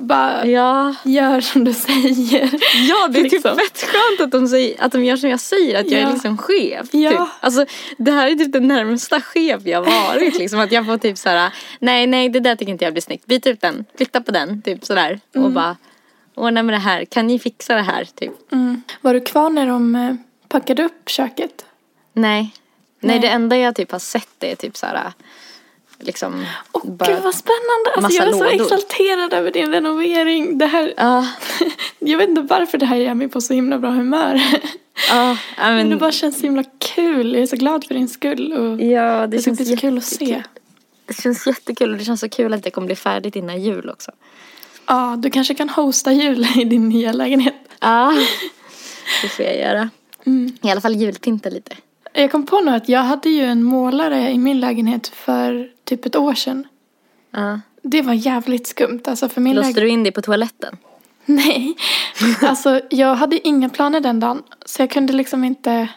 bara 0.00 0.46
Ja. 0.46 0.94
gör 1.04 1.40
som 1.40 1.64
du 1.64 1.72
säger. 1.72 2.50
Ja, 2.88 3.08
det 3.08 3.18
är 3.18 3.22
Liksom. 3.22 3.56
typ 3.56 3.60
fett 3.60 3.88
skönt 3.90 4.20
att 4.20 4.30
de, 4.40 4.48
säger, 4.48 4.82
att 4.82 4.92
de 4.92 5.04
gör 5.04 5.16
som 5.16 5.30
jag 5.30 5.40
säger, 5.40 5.80
att 5.80 5.90
jag 5.90 6.02
Ja. 6.02 6.08
är 6.08 6.12
liksom 6.12 6.38
chef. 6.38 6.86
Ja. 6.92 7.10
Typ. 7.10 7.20
Alltså, 7.40 7.66
det 7.98 8.10
här 8.12 8.26
är 8.30 8.34
typ 8.34 8.52
den 8.52 8.68
närmsta 8.68 9.20
chef 9.20 9.60
jag 9.64 9.82
varit. 9.82 10.38
liksom, 10.38 10.60
att 10.60 10.72
jag 10.72 10.86
får 10.86 10.98
typ 10.98 11.18
såhär, 11.18 11.52
nej, 11.80 12.06
nej, 12.06 12.28
det 12.28 12.40
där 12.40 12.56
tycker 12.56 12.72
inte 12.72 12.84
jag 12.84 12.94
blir 12.94 13.02
snyggt. 13.02 13.26
Byt 13.26 13.46
ut 13.46 13.60
den, 13.60 13.84
flytta 13.96 14.20
på 14.20 14.30
den, 14.30 14.62
typ 14.62 14.84
sådär. 14.84 15.20
Och 15.34 15.50
bara, 15.52 15.76
ordna 16.34 16.62
med 16.62 16.74
det 16.74 16.78
här, 16.78 17.04
kan 17.04 17.26
ni 17.26 17.38
fixa 17.38 17.74
det 17.74 17.82
här? 17.82 18.04
Typ. 18.04 18.52
Mm. 18.52 18.82
Var 19.00 19.14
du 19.14 19.20
kvar 19.20 19.50
när 19.50 19.66
de 19.66 19.94
eh, 19.94 20.14
packade 20.48 20.82
upp 20.84 21.08
köket? 21.08 21.64
Nej. 22.12 22.42
nej. 22.42 22.50
Nej. 23.00 23.18
det 23.18 23.28
enda 23.28 23.56
jag 23.56 23.76
typ 23.76 23.92
har 23.92 23.98
sett 23.98 24.28
är 24.44 24.54
typ 24.54 24.76
såhär, 24.76 25.12
liksom. 26.00 26.44
Åh 26.72 26.90
bara- 26.90 27.12
gud 27.14 27.22
vad 27.22 27.34
spännande! 27.34 27.90
Alltså, 27.96 28.12
jag 28.12 28.28
är 28.28 28.32
så 28.32 28.44
lådor. 28.44 28.62
exalterad 28.62 29.32
över 29.32 29.50
din 29.50 29.72
renovering. 29.72 30.58
Det 30.58 30.66
här, 30.66 30.94
Ja, 30.96 31.26
jag 31.98 32.18
vet 32.18 32.28
inte 32.28 32.40
varför 32.42 32.78
det 32.78 32.86
här 32.86 32.96
gör 32.96 33.14
mig 33.14 33.28
på 33.28 33.40
så 33.40 33.54
himla 33.54 33.78
bra 33.78 33.90
humör. 33.90 34.34
ja, 35.10 35.30
ja, 35.30 35.36
Men 35.56 35.76
men, 35.76 35.90
det 35.90 35.96
bara 35.96 36.12
känns 36.12 36.36
så 36.36 36.42
himla 36.42 36.64
kul. 36.78 37.32
Jag 37.34 37.42
är 37.42 37.46
så 37.46 37.56
glad 37.56 37.84
för 37.84 37.94
din 37.94 38.08
skull. 38.08 38.52
Och 38.52 38.80
ja, 38.80 39.20
det, 39.20 39.26
det 39.26 39.42
känns 39.42 39.58
bli 39.58 39.66
så 39.66 39.76
kul 39.76 39.98
att 39.98 40.04
se. 40.04 40.42
Det 41.06 41.22
känns 41.22 41.46
jättekul 41.46 41.92
och 41.92 41.98
det 41.98 42.04
känns 42.04 42.20
så 42.20 42.28
kul 42.28 42.54
att 42.54 42.62
det 42.62 42.70
kommer 42.70 42.86
bli 42.86 42.96
färdigt 42.96 43.36
innan 43.36 43.62
jul 43.62 43.90
också. 43.90 44.10
Ja, 44.86 45.16
du 45.18 45.30
kanske 45.30 45.54
kan 45.54 45.68
hosta 45.68 46.12
jul 46.12 46.46
i 46.60 46.64
din 46.64 46.88
nya 46.88 47.12
lägenhet. 47.12 47.54
Ja, 47.80 48.14
det 49.22 49.28
får 49.28 49.44
jag 49.44 49.56
göra. 49.58 49.90
I 50.62 50.70
alla 50.70 50.80
fall 50.80 50.94
julpynta 50.96 51.48
lite. 51.48 51.76
Jag 52.12 52.30
kom 52.32 52.46
på 52.46 52.60
nu 52.60 52.70
att 52.70 52.88
jag 52.88 53.00
hade 53.00 53.28
ju 53.28 53.42
en 53.44 53.62
målare 53.62 54.30
i 54.30 54.38
min 54.38 54.60
lägenhet 54.60 55.08
för 55.08 55.68
typ 55.88 56.06
ett 56.06 56.16
år 56.16 56.34
sedan. 56.34 56.66
Ja. 57.30 57.60
Det 57.82 58.02
var 58.02 58.12
jävligt 58.12 58.66
skumt. 58.66 59.00
Alltså 59.04 59.28
för 59.28 59.40
min 59.40 59.56
Låste 59.56 59.80
du 59.80 59.88
in 59.88 60.02
dig 60.02 60.12
på 60.12 60.22
toaletten? 60.22 60.76
Nej. 61.24 61.76
Alltså 62.42 62.80
jag 62.90 63.14
hade 63.14 63.48
inga 63.48 63.68
planer 63.68 64.00
den 64.00 64.20
dagen. 64.20 64.42
Så 64.64 64.82
jag 64.82 64.90
kunde 64.90 65.12
liksom 65.12 65.44
inte... 65.44 65.88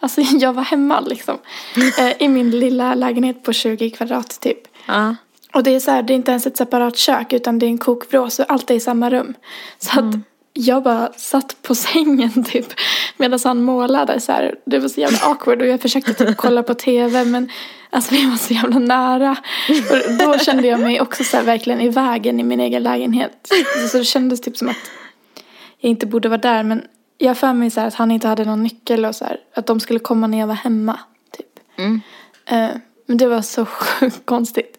Alltså 0.00 0.20
jag 0.40 0.52
var 0.52 0.62
hemma 0.62 1.00
liksom. 1.00 1.38
eh, 1.98 2.22
I 2.22 2.28
min 2.28 2.50
lilla 2.50 2.94
lägenhet 2.94 3.42
på 3.42 3.52
20 3.52 3.90
kvadrat 3.90 4.40
typ. 4.40 4.58
Ja. 4.86 5.16
Och 5.54 5.62
det 5.62 5.74
är 5.74 5.80
så 5.80 5.90
här, 5.90 6.02
det 6.02 6.12
är 6.12 6.14
inte 6.14 6.30
ens 6.30 6.46
ett 6.46 6.56
separat 6.56 6.96
kök 6.96 7.32
utan 7.32 7.58
det 7.58 7.66
är 7.66 7.70
en 7.70 7.78
kokvrå 7.78 8.30
så 8.30 8.42
allt 8.42 8.70
är 8.70 8.74
i 8.74 8.80
samma 8.80 9.10
rum. 9.10 9.34
Så 9.78 10.00
att 10.00 10.14
jag 10.56 10.82
bara 10.82 11.12
satt 11.16 11.62
på 11.62 11.74
sängen 11.74 12.44
typ 12.52 12.66
medan 13.16 13.38
han 13.44 13.62
målade 13.62 14.20
så 14.20 14.32
här. 14.32 14.54
Det 14.66 14.78
var 14.78 14.88
så 14.88 15.00
jävla 15.00 15.18
awkward 15.18 15.62
och 15.62 15.68
jag 15.68 15.80
försökte 15.80 16.14
typ 16.14 16.36
kolla 16.36 16.62
på 16.62 16.74
tv 16.74 17.24
men 17.24 17.50
alltså 17.90 18.14
vi 18.14 18.30
var 18.30 18.36
så 18.36 18.54
jävla 18.54 18.78
nära. 18.78 19.36
Och 19.90 20.18
då 20.18 20.38
kände 20.38 20.68
jag 20.68 20.80
mig 20.80 21.00
också 21.00 21.24
så 21.24 21.36
här 21.36 21.44
verkligen 21.44 21.80
i 21.80 21.88
vägen 21.88 22.40
i 22.40 22.42
min 22.42 22.60
egen 22.60 22.82
lägenhet. 22.82 23.52
Så 23.90 23.98
det 23.98 24.04
kändes 24.04 24.40
typ 24.40 24.56
som 24.56 24.68
att 24.68 24.90
jag 25.78 25.90
inte 25.90 26.06
borde 26.06 26.28
vara 26.28 26.40
där 26.40 26.62
men 26.62 26.82
jag 27.18 27.38
för 27.38 27.52
mig 27.52 27.70
så 27.70 27.80
här 27.80 27.88
att 27.88 27.94
han 27.94 28.10
inte 28.10 28.28
hade 28.28 28.44
någon 28.44 28.62
nyckel 28.62 29.04
och 29.04 29.14
så 29.16 29.24
här 29.24 29.36
att 29.54 29.66
de 29.66 29.80
skulle 29.80 29.98
komma 29.98 30.26
när 30.26 30.38
jag 30.38 30.46
var 30.46 30.54
hemma 30.54 30.98
typ. 31.36 31.78
Mm. 31.78 32.00
Eh, 32.46 32.76
men 33.06 33.16
det 33.16 33.26
var 33.26 33.42
så 33.42 33.64
sjukt 33.66 34.26
konstigt. 34.26 34.78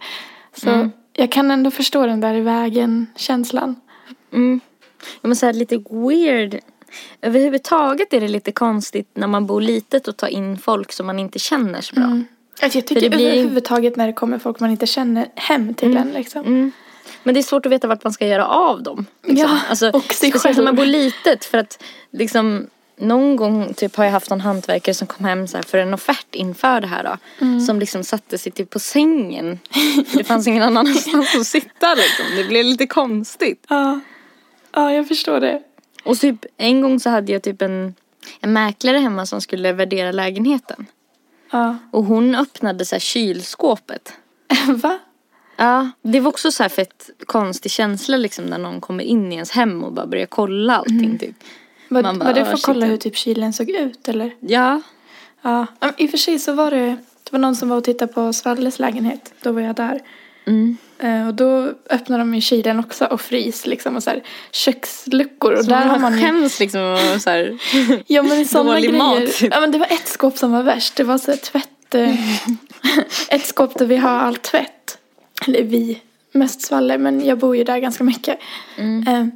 Så 0.56 0.70
Mm. 0.70 0.92
jag 1.14 1.32
kan 1.32 1.52
ändå 1.52 1.72
förstå 1.72 2.06
den 2.06 2.20
där 2.22 2.34
i 2.36 2.42
vägen-känslan. 2.42 3.76
Mm. 4.34 4.60
Ja, 5.22 5.28
men 5.28 5.36
så 5.36 5.46
här 5.46 5.54
lite 5.54 5.78
weird. 5.90 6.60
Överhuvudtaget 7.22 8.14
är 8.14 8.22
det 8.22 8.28
lite 8.28 8.52
konstigt 8.52 9.10
när 9.14 9.28
man 9.28 9.46
bor 9.48 9.62
litet 9.62 10.08
och 10.08 10.18
tar 10.18 10.28
in 10.28 10.58
folk 10.58 10.92
som 10.92 11.06
man 11.06 11.20
inte 11.20 11.40
känner 11.40 11.82
så 11.82 11.96
bra. 11.96 12.22
Alltså 12.62 12.78
jag 12.78 12.88
tycker 12.88 13.02
det 13.02 13.10
blir- 13.10 13.30
överhuvudtaget 13.32 13.96
när 13.96 14.08
det 14.08 14.14
kommer 14.14 14.40
folk 14.40 14.60
man 14.60 14.72
inte 14.72 14.86
känner 14.86 15.28
hem 15.36 15.74
till 15.74 15.98
en 15.98 16.10
liksom. 16.12 16.42
Mm. 16.42 16.72
Men 17.24 17.34
det 17.34 17.40
är 17.40 17.44
svårt 17.44 17.66
att 17.66 17.72
veta 17.72 17.88
vart 17.88 18.04
man 18.04 18.14
ska 18.14 18.28
göra 18.28 18.46
av 18.48 18.84
dem. 18.84 19.06
Liksom. 19.24 19.50
Ja, 19.50 19.60
alltså, 19.70 19.90
och 19.90 20.14
sig 20.14 20.30
speciellt 20.30 20.44
när 20.44 20.54
själv. 20.54 20.66
man 20.66 20.76
bor 20.76 20.86
litet 20.86 21.46
för 21.46 21.58
att 21.58 21.84
liksom 22.12 22.68
någon 23.00 23.36
gång 23.36 23.74
typ 23.74 23.96
har 23.96 24.04
jag 24.06 24.12
haft 24.12 24.30
någon 24.30 24.42
hantverkare 24.42 24.96
som 24.96 25.08
kom 25.08 25.26
hem 25.26 25.48
så 25.48 25.58
för 25.62 25.78
en 25.78 25.94
offert 25.94 26.36
inför 26.36 26.82
det 26.82 26.88
här 26.88 27.04
då. 27.04 27.18
Mm. 27.46 27.62
Som 27.62 27.80
liksom 27.80 28.04
satte 28.04 28.38
sig 28.38 28.52
typ 28.52 28.70
på 28.70 28.80
sängen. 28.80 29.60
Det 30.14 30.24
fanns 30.24 30.48
ingen 30.48 30.64
annanstans 30.64 31.36
att 31.40 31.48
sitta 31.48 31.96
liksom. 31.96 32.26
Det 32.38 32.44
blev 32.44 32.66
lite 32.66 32.88
konstigt. 32.88 33.66
Ja. 33.70 34.00
Ja, 34.78 34.94
jag 34.94 35.08
förstår 35.08 35.40
det. 35.40 35.62
Och 36.04 36.20
typ 36.20 36.46
en 36.58 36.82
gång 36.82 37.00
så 37.00 37.10
hade 37.10 37.32
jag 37.32 37.44
typ 37.44 37.62
en, 37.62 37.96
en 38.42 38.54
mäklare 38.54 38.98
hemma 38.98 39.26
som 39.26 39.42
skulle 39.42 39.74
värdera 39.74 40.12
lägenheten. 40.12 40.86
Ja. 41.52 41.78
Och 41.92 42.04
hon 42.04 42.36
öppnade 42.36 42.86
så 42.86 42.96
här 42.96 43.00
kylskåpet. 43.00 44.14
Va? 44.68 45.00
Ja, 45.56 45.90
det 46.02 46.20
var 46.20 46.30
också 46.30 46.52
så 46.52 46.64
här 46.64 46.70
fett 46.70 47.10
konstig 47.26 47.72
känsla 47.72 48.18
liksom 48.18 48.46
när 48.46 48.58
någon 48.58 48.82
kommer 48.82 49.04
in 49.04 49.32
i 49.32 49.36
ens 49.36 49.52
hem 49.52 49.84
och 49.84 49.94
bara 49.94 50.08
börjar 50.08 50.26
kolla 50.26 50.78
allting 50.78 51.18
typ. 51.18 51.36
Var, 51.90 52.04
bara, 52.04 52.14
var 52.14 52.34
det 52.34 52.42
"Ah, 52.42 52.46
för 52.46 52.54
att 52.54 52.62
kolla 52.64 52.86
ja." 52.86 52.90
hur 52.90 52.98
typ 52.98 53.16
kylen 53.16 53.54
såg 53.54 53.70
ut 53.70 54.08
eller? 54.08 54.36
Ja. 54.40 54.82
Ja. 55.42 55.66
Ja, 55.80 55.92
I 55.98 56.06
och 56.08 56.12
för 56.12 56.18
sig 56.18 56.40
så 56.40 56.54
var 56.54 56.72
det, 56.72 56.86
det 57.24 57.32
var 57.32 57.40
någon 57.40 57.56
som 57.56 57.70
var 57.70 57.78
och 57.78 57.84
tittade 57.84 58.14
på 58.14 58.34
Svalles 58.34 58.80
lägenhet. 58.80 59.34
Då 59.42 59.52
var 59.52 59.62
jag 59.62 59.76
där. 59.76 60.00
Mm. 60.46 60.78
Eh, 61.00 61.28
och 61.28 61.34
då 61.34 61.74
öppnade 61.90 62.22
de 62.22 62.36
ju 62.36 62.42
kylen 62.42 62.80
också 62.80 63.06
och 63.06 63.22
frys 63.22 63.66
liksom 63.66 63.96
och 63.96 64.04
så 64.04 64.10
här 64.10 64.24
köksluckor. 64.52 65.54
Och 65.54 65.64
Så 65.64 65.70
där 65.70 65.86
har 65.86 66.00
man 66.00 66.02
man 66.02 66.20
ju 66.20 66.26
skäms 66.26 66.60
liksom 66.60 66.82
och 67.16 67.22
så 67.22 67.30
här. 67.30 67.58
Ja 68.08 68.24
men 68.24 68.46
sådana 68.46 68.80
grejer. 68.80 68.98
mat, 68.98 69.34
typ. 69.34 69.54
Ja 69.54 69.60
men 69.60 69.72
det 69.72 69.78
var 69.78 69.88
ett 69.88 70.08
skåp 70.08 70.38
som 70.38 70.52
var 70.52 70.64
värst. 70.64 70.96
Det 70.96 71.04
var 71.04 71.18
så 71.18 71.32
här 71.32 71.38
tvätt. 71.38 71.96
eh, 71.96 72.16
ett 73.36 73.46
skåp 73.46 73.80
där 73.80 73.86
vi 73.86 73.98
har 73.98 74.10
all 74.20 74.36
tvätt. 74.36 74.98
Eller 75.48 75.64
vi, 75.64 76.02
mest 76.32 76.62
Svalle 76.62 76.98
men 76.98 77.26
jag 77.26 77.38
bor 77.38 77.58
ju 77.58 77.64
där 77.64 77.78
ganska 77.78 78.04
mycket. 78.04 78.40
Mm. 78.78 79.08
Eh, 79.08 79.28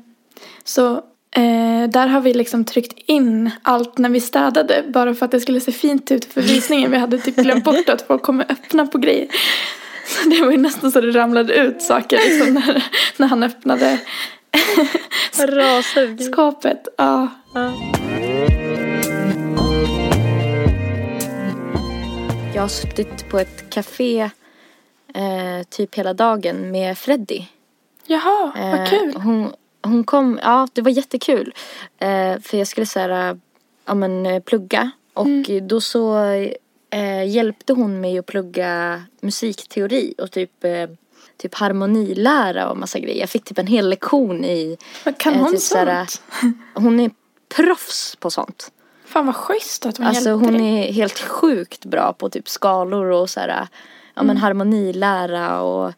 så 0.64 0.96
eh, 1.36 1.90
där 1.90 2.08
har 2.08 2.22
vi 2.22 2.34
liksom 2.34 2.66
tryckt 2.66 3.00
in 3.06 3.50
allt 3.62 3.98
när 3.98 4.10
vi 4.10 4.22
städade. 4.22 4.84
Bara 4.88 5.14
för 5.14 5.26
att 5.26 5.32
det 5.32 5.40
skulle 5.40 5.60
se 5.60 5.72
fint 5.72 6.12
ut 6.12 6.26
för 6.26 6.42
visningen. 6.42 6.92
Vi 6.92 6.98
hade 6.98 7.18
typ 7.18 7.36
glömt 7.36 7.64
bort 7.64 7.90
att 7.90 8.02
folk 8.08 8.22
kommer 8.22 8.46
öppna 8.52 8.88
på 8.88 8.98
grejer. 8.98 9.28
Det 10.30 10.42
var 10.46 10.52
ju 10.52 10.58
nästan 10.58 10.92
så 10.92 11.02
det 11.02 11.12
ramlade 11.12 11.54
ut 11.54 11.82
saker 11.82 12.18
liksom 12.18 12.54
när, 12.54 12.84
när 13.18 13.28
han 13.28 13.44
öppnade 13.44 14.00
skåpet. 16.32 16.88
Ja. 16.98 17.28
Jag 22.54 22.62
har 22.62 22.68
suttit 22.68 23.30
på 23.30 23.40
ett 23.40 23.70
café 23.70 24.30
eh, 25.14 25.64
typ 25.70 25.96
hela 25.96 26.14
dagen 26.14 26.72
med 26.72 26.98
Freddy. 26.98 27.44
Jaha, 28.08 28.52
vad 28.56 28.80
Eh, 28.80 28.90
kul. 28.90 29.14
Hon, 29.16 29.54
hon 29.84 30.04
kom, 30.04 30.40
ja 30.44 30.68
det 30.74 30.82
var 30.82 30.92
jättekul. 30.92 31.54
Eh, 32.00 32.40
för 32.42 32.58
jag 32.58 32.68
skulle 32.68 32.86
så 32.86 33.00
här, 33.00 33.40
ja 33.86 33.94
men 33.94 34.26
eh, 34.26 34.40
plugga. 34.40 34.92
Och 35.14 35.26
Mm. 35.26 35.68
då 35.68 35.82
så 35.82 36.16
eh, 36.92 37.30
hjälpte 37.30 37.74
hon 37.74 38.02
mig 38.02 38.20
att 38.20 38.26
plugga 38.26 39.04
musikteori 39.22 40.14
och 40.18 40.32
typ, 40.32 40.64
eh, 40.64 40.90
typ 41.38 41.56
harmonilära 41.56 42.70
och 42.70 42.78
massa 42.78 43.00
grejer. 43.00 43.20
Jag 43.20 43.30
fick 43.30 43.44
typ 43.44 43.58
en 43.58 43.68
hel 43.68 43.90
lektion 43.90 44.46
i, 44.46 44.78
kan 45.18 45.34
eh, 45.34 45.40
hon 45.40 45.52
typ 45.52 45.62
så 45.62 45.78
här, 45.78 46.06
sånt? 46.06 46.22
hon 46.74 47.00
är 47.00 47.12
proffs 47.56 48.16
på 48.16 48.30
sånt. 48.30 48.72
Fan 49.06 49.26
vad 49.26 49.36
schysst 49.36 49.86
att 49.86 49.98
hon 49.98 50.08
Alltså 50.08 50.30
hjälpte 50.30 50.46
hon 50.46 50.58
dig. 50.58 50.90
är 50.90 50.94
helt 50.94 51.20
sjukt 51.20 51.86
bra 51.86 52.14
på 52.14 52.30
typ 52.30 52.50
skalor 52.50 53.06
och 53.06 53.30
så 53.30 53.40
här, 53.40 53.68
ja 54.14 54.24
men 54.24 54.38
harmonilära 54.38 55.62
och 55.62 55.94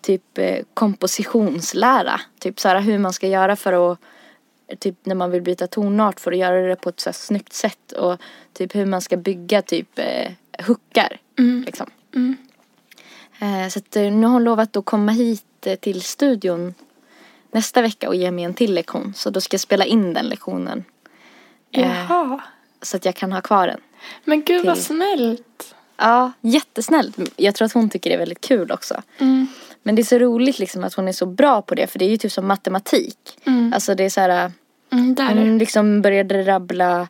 typ 0.00 0.38
eh, 0.38 0.58
kompositionslära. 0.74 2.20
Typ 2.38 2.60
så 2.60 2.68
här 2.68 2.80
hur 2.80 2.98
man 2.98 3.12
ska 3.12 3.28
göra 3.28 3.56
för 3.56 3.92
att 3.92 3.98
typ 4.78 5.06
när 5.06 5.14
man 5.14 5.30
vill 5.30 5.42
byta 5.42 5.66
tonart 5.66 6.20
för 6.20 6.32
att 6.32 6.38
göra 6.38 6.66
det 6.66 6.76
på 6.76 6.88
ett 6.88 7.00
så 7.00 7.08
här 7.08 7.14
snyggt 7.14 7.52
sätt 7.52 7.92
och 7.92 8.20
typ 8.52 8.74
hur 8.74 8.86
man 8.86 9.00
ska 9.00 9.16
bygga 9.16 9.62
typ 9.62 9.98
eh, 9.98 10.32
hookar 10.66 11.18
liksom. 11.66 11.86
Mm. 12.14 12.36
Eh, 13.40 13.68
så 13.68 13.78
att, 13.78 13.96
eh, 13.96 14.02
nu 14.02 14.26
har 14.26 14.32
hon 14.32 14.44
lovat 14.44 14.76
att 14.76 14.84
komma 14.84 15.12
hit 15.12 15.66
eh, 15.66 15.74
till 15.76 16.02
studion 16.02 16.74
nästa 17.52 17.82
vecka 17.82 18.08
och 18.08 18.14
ge 18.14 18.30
mig 18.30 18.44
en 18.44 18.54
till 18.54 18.74
lektion. 18.74 19.12
Så 19.16 19.30
då 19.30 19.40
ska 19.40 19.54
jag 19.54 19.60
spela 19.60 19.84
in 19.84 20.14
den 20.14 20.26
lektionen 20.28 20.84
eh, 21.72 21.88
Jaha. 22.08 22.40
så 22.82 22.96
att 22.96 23.04
jag 23.04 23.14
kan 23.14 23.32
ha 23.32 23.40
kvar 23.40 23.66
den. 23.66 23.80
Men 24.24 24.42
gud 24.42 24.66
vad 24.66 24.74
till- 24.74 24.84
snällt. 24.84 25.74
Ja, 25.96 26.32
jättesnällt. 26.40 27.18
Jag 27.36 27.54
tror 27.54 27.66
att 27.66 27.72
hon 27.72 27.90
tycker 27.90 28.10
det 28.10 28.14
är 28.14 28.18
väldigt 28.18 28.40
kul 28.40 28.72
också. 28.72 29.02
Mm. 29.18 29.46
Men 29.82 29.94
det 29.94 30.02
är 30.02 30.04
så 30.04 30.18
roligt 30.18 30.58
liksom 30.58 30.84
att 30.84 30.94
hon 30.94 31.08
är 31.08 31.12
så 31.12 31.26
bra 31.26 31.62
på 31.62 31.74
det 31.74 31.86
för 31.86 31.98
det 31.98 32.04
är 32.04 32.08
ju 32.08 32.16
typ 32.16 32.32
som 32.32 32.46
matematik. 32.46 33.38
Mm. 33.44 33.72
Alltså 33.72 33.94
det 33.94 34.04
är 34.04 34.10
så 34.10 34.20
här, 34.20 34.52
Mm, 34.92 35.14
där 35.14 35.24
hon 35.34 35.58
liksom 35.58 36.02
började 36.02 36.42
rabbla 36.42 37.08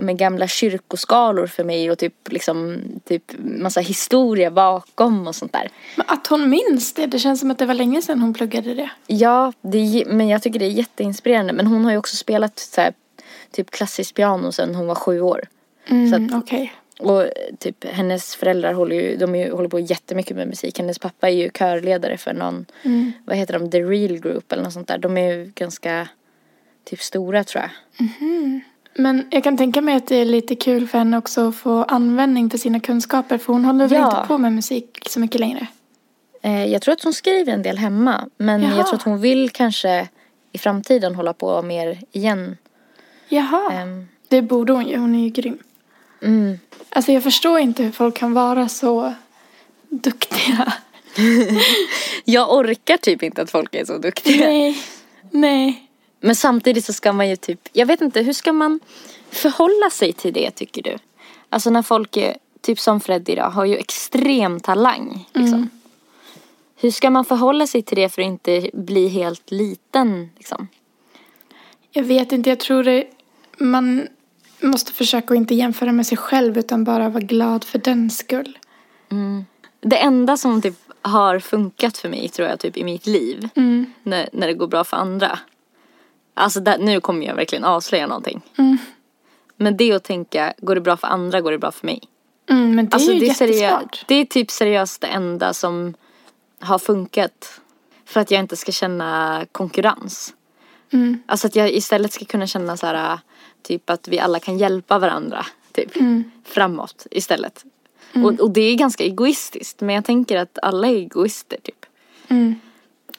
med 0.00 0.18
gamla 0.18 0.46
kyrkoskalor 0.48 1.46
för 1.46 1.64
mig 1.64 1.90
och 1.90 1.98
typ 1.98 2.32
liksom 2.32 2.82
typ 3.04 3.22
massa 3.38 3.80
historia 3.80 4.50
bakom 4.50 5.26
och 5.26 5.34
sånt 5.34 5.52
där. 5.52 5.68
Men 5.96 6.06
att 6.08 6.26
hon 6.26 6.50
minns 6.50 6.92
det. 6.94 7.06
Det 7.06 7.18
känns 7.18 7.40
som 7.40 7.50
att 7.50 7.58
det 7.58 7.66
var 7.66 7.74
länge 7.74 8.02
sedan 8.02 8.20
hon 8.20 8.34
pluggade 8.34 8.74
det. 8.74 8.90
Ja, 9.06 9.52
det, 9.60 10.04
men 10.06 10.28
jag 10.28 10.42
tycker 10.42 10.58
det 10.58 10.64
är 10.64 10.70
jätteinspirerande. 10.70 11.52
Men 11.52 11.66
hon 11.66 11.84
har 11.84 11.92
ju 11.92 11.98
också 11.98 12.16
spelat 12.16 12.58
så 12.58 12.80
här, 12.80 12.92
typ 13.52 13.70
klassiskt 13.70 14.14
piano 14.14 14.52
sedan 14.52 14.74
hon 14.74 14.86
var 14.86 14.94
sju 14.94 15.20
år. 15.20 15.44
Mm, 15.88 16.14
att- 16.28 16.42
Okej. 16.42 16.72
Och 17.00 17.24
typ 17.58 17.84
hennes 17.84 18.36
föräldrar 18.36 18.72
håller 18.72 18.96
ju, 18.96 19.16
de 19.16 19.34
ju, 19.36 19.52
håller 19.52 19.68
på 19.68 19.78
jättemycket 19.80 20.36
med 20.36 20.48
musik. 20.48 20.78
Hennes 20.78 20.98
pappa 20.98 21.28
är 21.28 21.32
ju 21.32 21.50
körledare 21.54 22.16
för 22.16 22.32
någon, 22.32 22.66
Mm. 22.82 23.12
vad 23.24 23.36
heter 23.36 23.58
de, 23.58 23.70
The 23.70 23.80
Real 23.82 24.18
Group 24.18 24.52
eller 24.52 24.62
något 24.62 24.72
sånt 24.72 24.88
där. 24.88 24.98
De 24.98 25.16
är 25.16 25.32
ju 25.34 25.52
ganska 25.54 26.08
typ 26.90 27.02
stora 27.02 27.44
tror 27.44 27.62
jag. 27.64 27.70
Men 28.94 29.26
jag 29.30 29.44
kan 29.44 29.56
tänka 29.56 29.80
mig 29.80 29.94
att 29.96 30.06
det 30.06 30.16
är 30.16 30.24
lite 30.24 30.54
kul 30.54 30.88
för 30.88 30.98
henne 30.98 31.18
också 31.18 31.48
att 31.48 31.56
få 31.56 31.82
användning 31.84 32.50
för 32.50 32.58
sina 32.58 32.80
kunskaper. 32.80 33.38
För 33.38 33.52
hon 33.52 33.64
håller 33.64 33.88
väl 33.88 33.98
Ja. 34.00 34.06
inte 34.18 34.28
på 34.28 34.38
med 34.38 34.52
musik 34.52 34.98
så 35.10 35.20
mycket 35.20 35.40
längre. 35.40 35.66
Eh, 36.42 36.64
jag 36.66 36.82
tror 36.82 36.92
att 36.92 37.02
hon 37.04 37.12
skriver 37.14 37.52
en 37.52 37.62
del 37.62 37.78
hemma. 37.78 38.28
Men 38.36 38.62
Jaha. 38.62 38.76
jag 38.76 38.86
tror 38.86 38.94
att 38.96 39.02
hon 39.02 39.20
vill 39.20 39.50
kanske 39.50 40.08
i 40.52 40.58
framtiden 40.58 41.14
hålla 41.14 41.32
på 41.32 41.62
mer 41.62 41.98
igen. 42.12 42.56
Jaha. 43.28 43.72
Ehm, 43.72 44.08
Det 44.28 44.42
borde 44.42 44.72
hon 44.72 44.86
ju. 44.86 44.96
Hon 44.98 45.14
är 45.14 45.22
ju 45.24 45.28
grym. 45.30 45.58
mm. 46.22 46.58
Alltså 46.90 47.12
jag 47.12 47.22
förstår 47.22 47.58
inte 47.58 47.82
hur 47.82 47.92
folk 47.92 48.16
kan 48.16 48.34
vara 48.34 48.68
så 48.68 49.14
duktiga. 49.88 50.72
Jag 52.24 52.52
orkar 52.52 52.96
typ 52.96 53.22
inte 53.22 53.42
att 53.42 53.50
folk 53.50 53.74
är 53.74 53.84
så 53.84 53.98
duktiga. 53.98 54.46
Nej. 54.46 54.78
Nej. 55.30 55.87
Men 56.20 56.34
samtidigt 56.34 56.84
så 56.84 56.92
ska 56.92 57.12
man 57.12 57.28
ju 57.28 57.36
typ, 57.36 57.68
jag 57.72 57.86
vet 57.86 58.00
inte, 58.00 58.22
hur 58.22 58.32
ska 58.32 58.52
man 58.52 58.80
förhålla 59.30 59.90
sig 59.90 60.12
till 60.12 60.32
det 60.32 60.50
tycker 60.50 60.82
du? 60.82 60.96
Alltså 61.48 61.70
när 61.70 61.82
folk 61.82 62.16
är, 62.16 62.36
typ 62.60 62.80
som 62.80 63.00
Freddy 63.00 63.34
då, 63.34 63.42
har 63.42 63.64
ju 63.64 63.76
extrem 63.76 64.60
talang. 64.60 65.28
Liksom. 65.34 65.70
Hur 66.76 66.90
ska 66.90 67.10
man 67.10 67.24
förhålla 67.24 67.66
sig 67.66 67.82
till 67.82 67.96
det 67.96 68.08
för 68.08 68.22
att 68.22 68.26
inte 68.26 68.70
bli 68.72 69.08
helt 69.08 69.50
liten 69.50 70.30
liksom? 70.36 70.68
Jag 71.90 72.02
vet 72.02 72.32
inte. 72.32 72.50
Jag 72.50 72.60
tror 72.60 72.84
det. 72.84 73.04
Man. 73.58 74.08
måste 74.60 74.92
försöka 74.92 75.34
att 75.34 75.38
inte 75.38 75.54
jämföra 75.54 75.92
med 75.92 76.06
sig 76.06 76.18
själv 76.18 76.58
utan 76.58 76.84
bara 76.84 77.08
vara 77.08 77.24
glad 77.24 77.64
för 77.64 77.78
den 77.78 78.10
skull. 78.10 78.58
Det 79.80 79.96
enda 79.96 80.36
som 80.36 80.62
typ 80.62 80.74
har 81.02 81.38
funkat 81.38 81.98
för 81.98 82.08
mig 82.08 82.28
tror 82.28 82.48
jag 82.48 82.60
typ 82.60 82.76
i 82.76 82.84
mitt 82.84 83.06
liv. 83.06 83.48
Mm. 83.54 83.92
När, 84.02 84.28
när 84.32 84.46
det 84.46 84.54
går 84.54 84.66
bra 84.66 84.84
för 84.84 84.96
andra. 84.96 85.38
Alltså 86.38 86.60
där, 86.60 86.78
nu 86.78 87.00
kommer 87.00 87.26
jag 87.26 87.34
verkligen 87.34 87.64
avslöja 87.64 88.06
någonting. 88.06 88.40
Mm. 88.58 88.78
Men 89.56 89.76
det 89.76 89.92
att 89.92 90.04
tänka, 90.04 90.54
går 90.58 90.74
det 90.74 90.80
bra 90.80 90.96
för 90.96 91.06
andra 91.06 91.40
går 91.40 91.52
det 91.52 91.58
bra 91.58 91.72
för 91.72 91.86
mig. 91.86 92.00
Mm, 92.50 92.74
men 92.74 92.88
det 92.88 92.94
Alltså 92.94 93.10
är 93.10 93.14
ju 93.14 93.20
det 93.20 93.28
är, 93.28 93.34
seriö- 93.34 93.54
jättesmart. 93.60 94.04
det 94.08 94.14
är 94.14 94.24
typ 94.24 94.50
seriöst 94.50 95.00
det 95.00 95.06
enda 95.06 95.54
som 95.54 95.94
har 96.60 96.78
funkat. 96.78 97.60
För 98.04 98.20
att 98.20 98.30
jag 98.30 98.40
inte 98.40 98.56
ska 98.56 98.72
känna 98.72 99.46
konkurrens. 99.52 100.34
Mm. 100.92 101.22
Alltså 101.26 101.46
att 101.46 101.56
jag 101.56 101.70
istället 101.72 102.12
ska 102.12 102.24
kunna 102.24 102.46
känna 102.46 102.76
så 102.76 102.86
här, 102.86 103.18
typ 103.62 103.90
att 103.90 104.08
vi 104.08 104.18
alla 104.18 104.40
kan 104.40 104.58
hjälpa 104.58 104.98
varandra. 104.98 105.46
Typ. 105.72 105.96
Mm. 105.96 106.30
Framåt 106.44 107.06
istället. 107.10 107.64
Och, 108.14 108.40
och 108.40 108.50
det 108.50 108.60
är 108.60 108.74
ganska 108.74 109.04
egoistiskt. 109.04 109.80
Men 109.80 109.94
jag 109.94 110.04
tänker 110.04 110.36
att 110.36 110.58
alla 110.62 110.88
är 110.88 110.94
egoister 110.94 111.58
typ. 111.62 111.86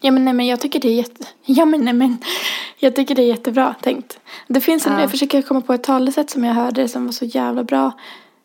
Mm. 0.01 0.05
Ja 0.07 0.11
men 0.11 0.25
nej 0.25 0.33
men 0.33 0.45
jag 0.47 0.59
tycker 0.59 0.79
det 0.79 0.87
är 0.87 0.93
jätte... 0.93 1.25
Ja 1.45 1.65
men 1.65 1.85
nej 1.85 1.93
men. 1.93 2.17
Jag 2.81 2.95
tycker 2.95 3.15
det 3.15 3.21
är 3.21 3.27
jättebra 3.27 3.75
tänkt. 3.81 4.19
Det 4.47 4.61
finns 4.61 4.85
en, 4.87 4.93
Ja. 4.93 5.01
jag 5.01 5.11
försöker 5.11 5.41
komma 5.41 5.61
på 5.61 5.73
ett 5.73 5.83
talesätt 5.83 6.29
som 6.29 6.43
jag 6.43 6.53
hörde 6.53 6.87
som 6.87 7.05
var 7.05 7.11
så 7.11 7.25
jävla 7.25 7.63
bra. 7.63 7.91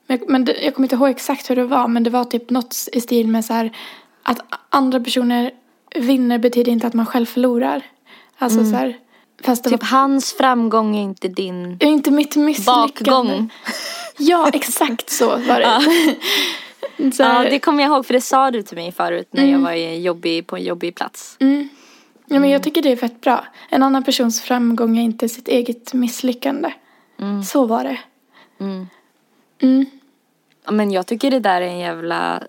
Men, 0.06 0.18
men 0.28 0.44
det, 0.44 0.56
jag 0.64 0.74
kommer 0.74 0.86
inte 0.86 0.96
ihåg 0.96 1.08
exakt 1.10 1.50
hur 1.50 1.56
det 1.56 1.64
var 1.64 1.88
men 1.88 2.02
det 2.02 2.10
var 2.10 2.24
typ 2.24 2.50
något 2.50 2.88
i 2.92 3.00
stil 3.00 3.28
med 3.28 3.44
så 3.44 3.52
här 3.52 3.76
att 4.22 4.40
andra 4.70 5.00
personer 5.00 5.50
vinner 5.94 6.38
betyder 6.38 6.72
inte 6.72 6.86
att 6.86 6.94
man 6.94 7.06
själv 7.06 7.26
förlorar. 7.26 7.82
Alltså 8.38 8.64
så 8.64 8.70
här. 8.76 8.96
Fast 9.42 9.64
det 9.64 9.70
Typ 9.70 9.80
var 9.80 9.88
hans 9.98 10.32
framgång 10.32 10.96
är 10.96 11.02
inte 11.02 11.28
din 11.28 11.76
Ja, 11.80 11.86
inte 11.88 12.10
mitt 12.10 12.36
misslyckande. 12.36 13.10
bakgång. 13.10 13.52
Ja, 14.18 14.50
exakt 14.52 15.10
så 15.10 15.26
var 15.28 15.60
det. 15.60 15.80
så 15.82 16.20
Ja, 17.18 17.42
det 17.50 17.58
kommer 17.58 17.82
jag 17.82 17.90
ihåg 17.90 18.06
för 18.06 18.14
det 18.14 18.20
sa 18.20 18.50
du 18.50 18.62
till 18.62 18.76
mig 18.76 18.92
förut 18.92 19.28
när 19.30 19.44
jag 19.46 19.58
var 19.58 19.72
jobbig, 19.72 20.46
på 20.46 20.56
en 20.56 20.62
jobbig 20.64 20.94
plats. 20.94 21.36
mm. 21.40 21.68
ja, 22.26 22.40
men 22.40 22.50
jag 22.50 22.62
tycker 22.62 22.82
det 22.82 22.92
är 22.92 22.96
fett 22.96 23.20
bra. 23.20 23.44
En 23.70 23.82
annan 23.82 24.04
persons 24.04 24.40
framgång 24.40 24.98
är 24.98 25.02
inte 25.02 25.28
sitt 25.28 25.48
eget 25.48 25.94
misslyckande. 25.94 26.72
Så 27.46 27.66
var 27.66 27.84
det. 27.84 27.98
Mm. 28.60 28.86
Mm. 29.62 29.86
Ja, 30.64 30.72
Men 30.72 30.90
jag 30.90 31.06
tycker 31.06 31.30
det 31.30 31.40
där 31.40 31.60
är 31.60 31.66
en 31.66 31.78
jävla, 31.78 32.42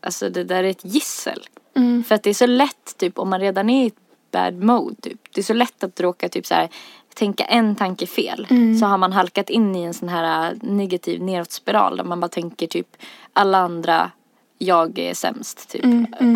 alltså 0.00 0.30
det 0.30 0.44
där 0.44 0.64
är 0.64 0.70
ett 0.70 0.84
gissel. 0.84 1.40
Mm. 1.76 2.04
För 2.04 2.14
att 2.14 2.22
det 2.22 2.30
är 2.30 2.34
så 2.34 2.46
lätt 2.46 2.96
typ 2.96 3.18
om 3.18 3.30
man 3.30 3.40
redan 3.40 3.70
är 3.70 3.84
i 3.84 3.86
ett 3.86 3.94
bad 4.30 4.54
mode 4.54 4.96
typ. 5.02 5.20
Det 5.34 5.40
är 5.40 5.44
så 5.44 5.54
lätt 5.54 5.84
att 5.84 6.00
råka 6.00 6.28
typ 6.28 6.46
så 6.46 6.54
här 6.54 6.68
tänka 7.14 7.44
en 7.44 7.76
tanke 7.76 8.06
fel. 8.06 8.46
Så 8.80 8.86
har 8.86 8.98
man 8.98 9.12
halkat 9.12 9.50
in 9.50 9.76
i 9.76 9.82
en 9.82 9.94
sån 9.94 10.08
här 10.08 10.50
äh, 10.50 10.56
negativ 10.60 11.22
nedåtspiral 11.22 11.96
där 11.96 12.04
man 12.04 12.20
bara 12.20 12.28
tänker 12.28 12.66
typ 12.66 12.96
alla 13.32 13.58
andra, 13.58 14.10
jag 14.58 14.98
är 14.98 15.14
sämst 15.14 15.68
typ. 15.70 15.84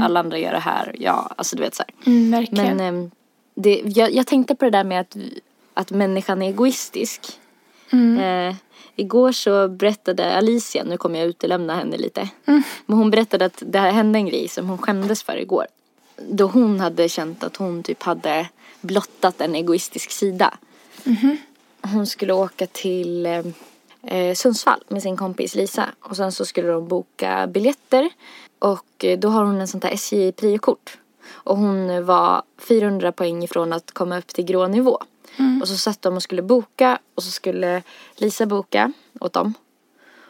Alla 0.02 0.20
andra 0.20 0.38
gör 0.38 0.52
det 0.52 0.58
här, 0.58 0.94
ja, 0.98 1.30
alltså 1.36 1.56
du 1.56 1.62
vet 1.62 1.74
så. 1.74 1.82
Mm. 2.06 2.46
Men 2.50 2.80
ehm, 2.80 3.10
det, 3.54 3.82
jag, 3.84 4.12
jag 4.12 4.26
tänkte 4.26 4.54
på 4.54 4.64
det 4.64 4.70
där 4.70 4.84
med 4.84 5.00
att, 5.00 5.16
att 5.74 5.90
människan 5.90 6.42
är 6.42 6.48
egoistisk. 6.48 7.20
Eh, 8.20 8.54
igår 8.96 9.32
så 9.32 9.68
berättade 9.68 10.36
Alicia, 10.36 10.84
nu 10.84 10.96
kommer 10.96 11.18
jag 11.18 11.28
utelämna 11.28 11.74
henne 11.74 11.96
lite. 11.96 12.28
Men 12.86 12.98
hon 12.98 13.10
berättade 13.10 13.44
att 13.44 13.62
det 13.66 13.78
här 13.78 13.90
hände 13.90 14.18
en 14.18 14.26
grej 14.26 14.48
som 14.48 14.68
hon 14.68 14.78
skämdes 14.78 15.22
för 15.22 15.36
igår. 15.36 15.66
Då 16.16 16.46
hon 16.46 16.80
hade 16.80 17.08
känt 17.08 17.44
att 17.44 17.56
hon 17.56 17.82
typ 17.82 18.02
hade 18.02 18.48
blottat 18.80 19.40
en 19.40 19.54
egoistisk 19.54 20.10
sida. 20.10 20.54
Hon 21.82 22.06
skulle 22.06 22.32
åka 22.32 22.66
till 22.66 23.26
eh, 23.26 23.42
eh, 24.02 24.34
Sundsvall 24.34 24.84
med 24.88 25.02
sin 25.02 25.16
kompis 25.16 25.54
Lisa. 25.54 25.88
Och 26.00 26.16
sen 26.16 26.32
så 26.32 26.44
skulle 26.44 26.68
de 26.68 26.88
boka 26.88 27.46
biljetter. 27.46 28.10
Och 28.58 29.04
eh, 29.04 29.18
då 29.18 29.28
har 29.28 29.44
hon 29.44 29.60
en 29.60 29.68
sånt 29.68 29.82
där 29.82 29.90
SJ 29.90 30.32
priokort. 30.32 30.98
Och 31.28 31.56
hon 31.56 32.06
var 32.06 32.42
400 32.58 33.12
poäng 33.12 33.44
ifrån 33.44 33.72
att 33.72 33.90
komma 33.90 34.18
upp 34.18 34.26
till 34.26 34.44
grå 34.44 34.66
nivå. 34.66 34.98
Och 35.62 35.68
så 35.68 35.76
satt 35.76 36.02
de 36.02 36.16
och 36.16 36.22
skulle 36.22 36.42
boka 36.42 36.98
och 37.14 37.22
så 37.22 37.30
skulle 37.30 37.82
Lisa 38.16 38.46
boka 38.46 38.92
åt 39.20 39.32
dem. 39.32 39.54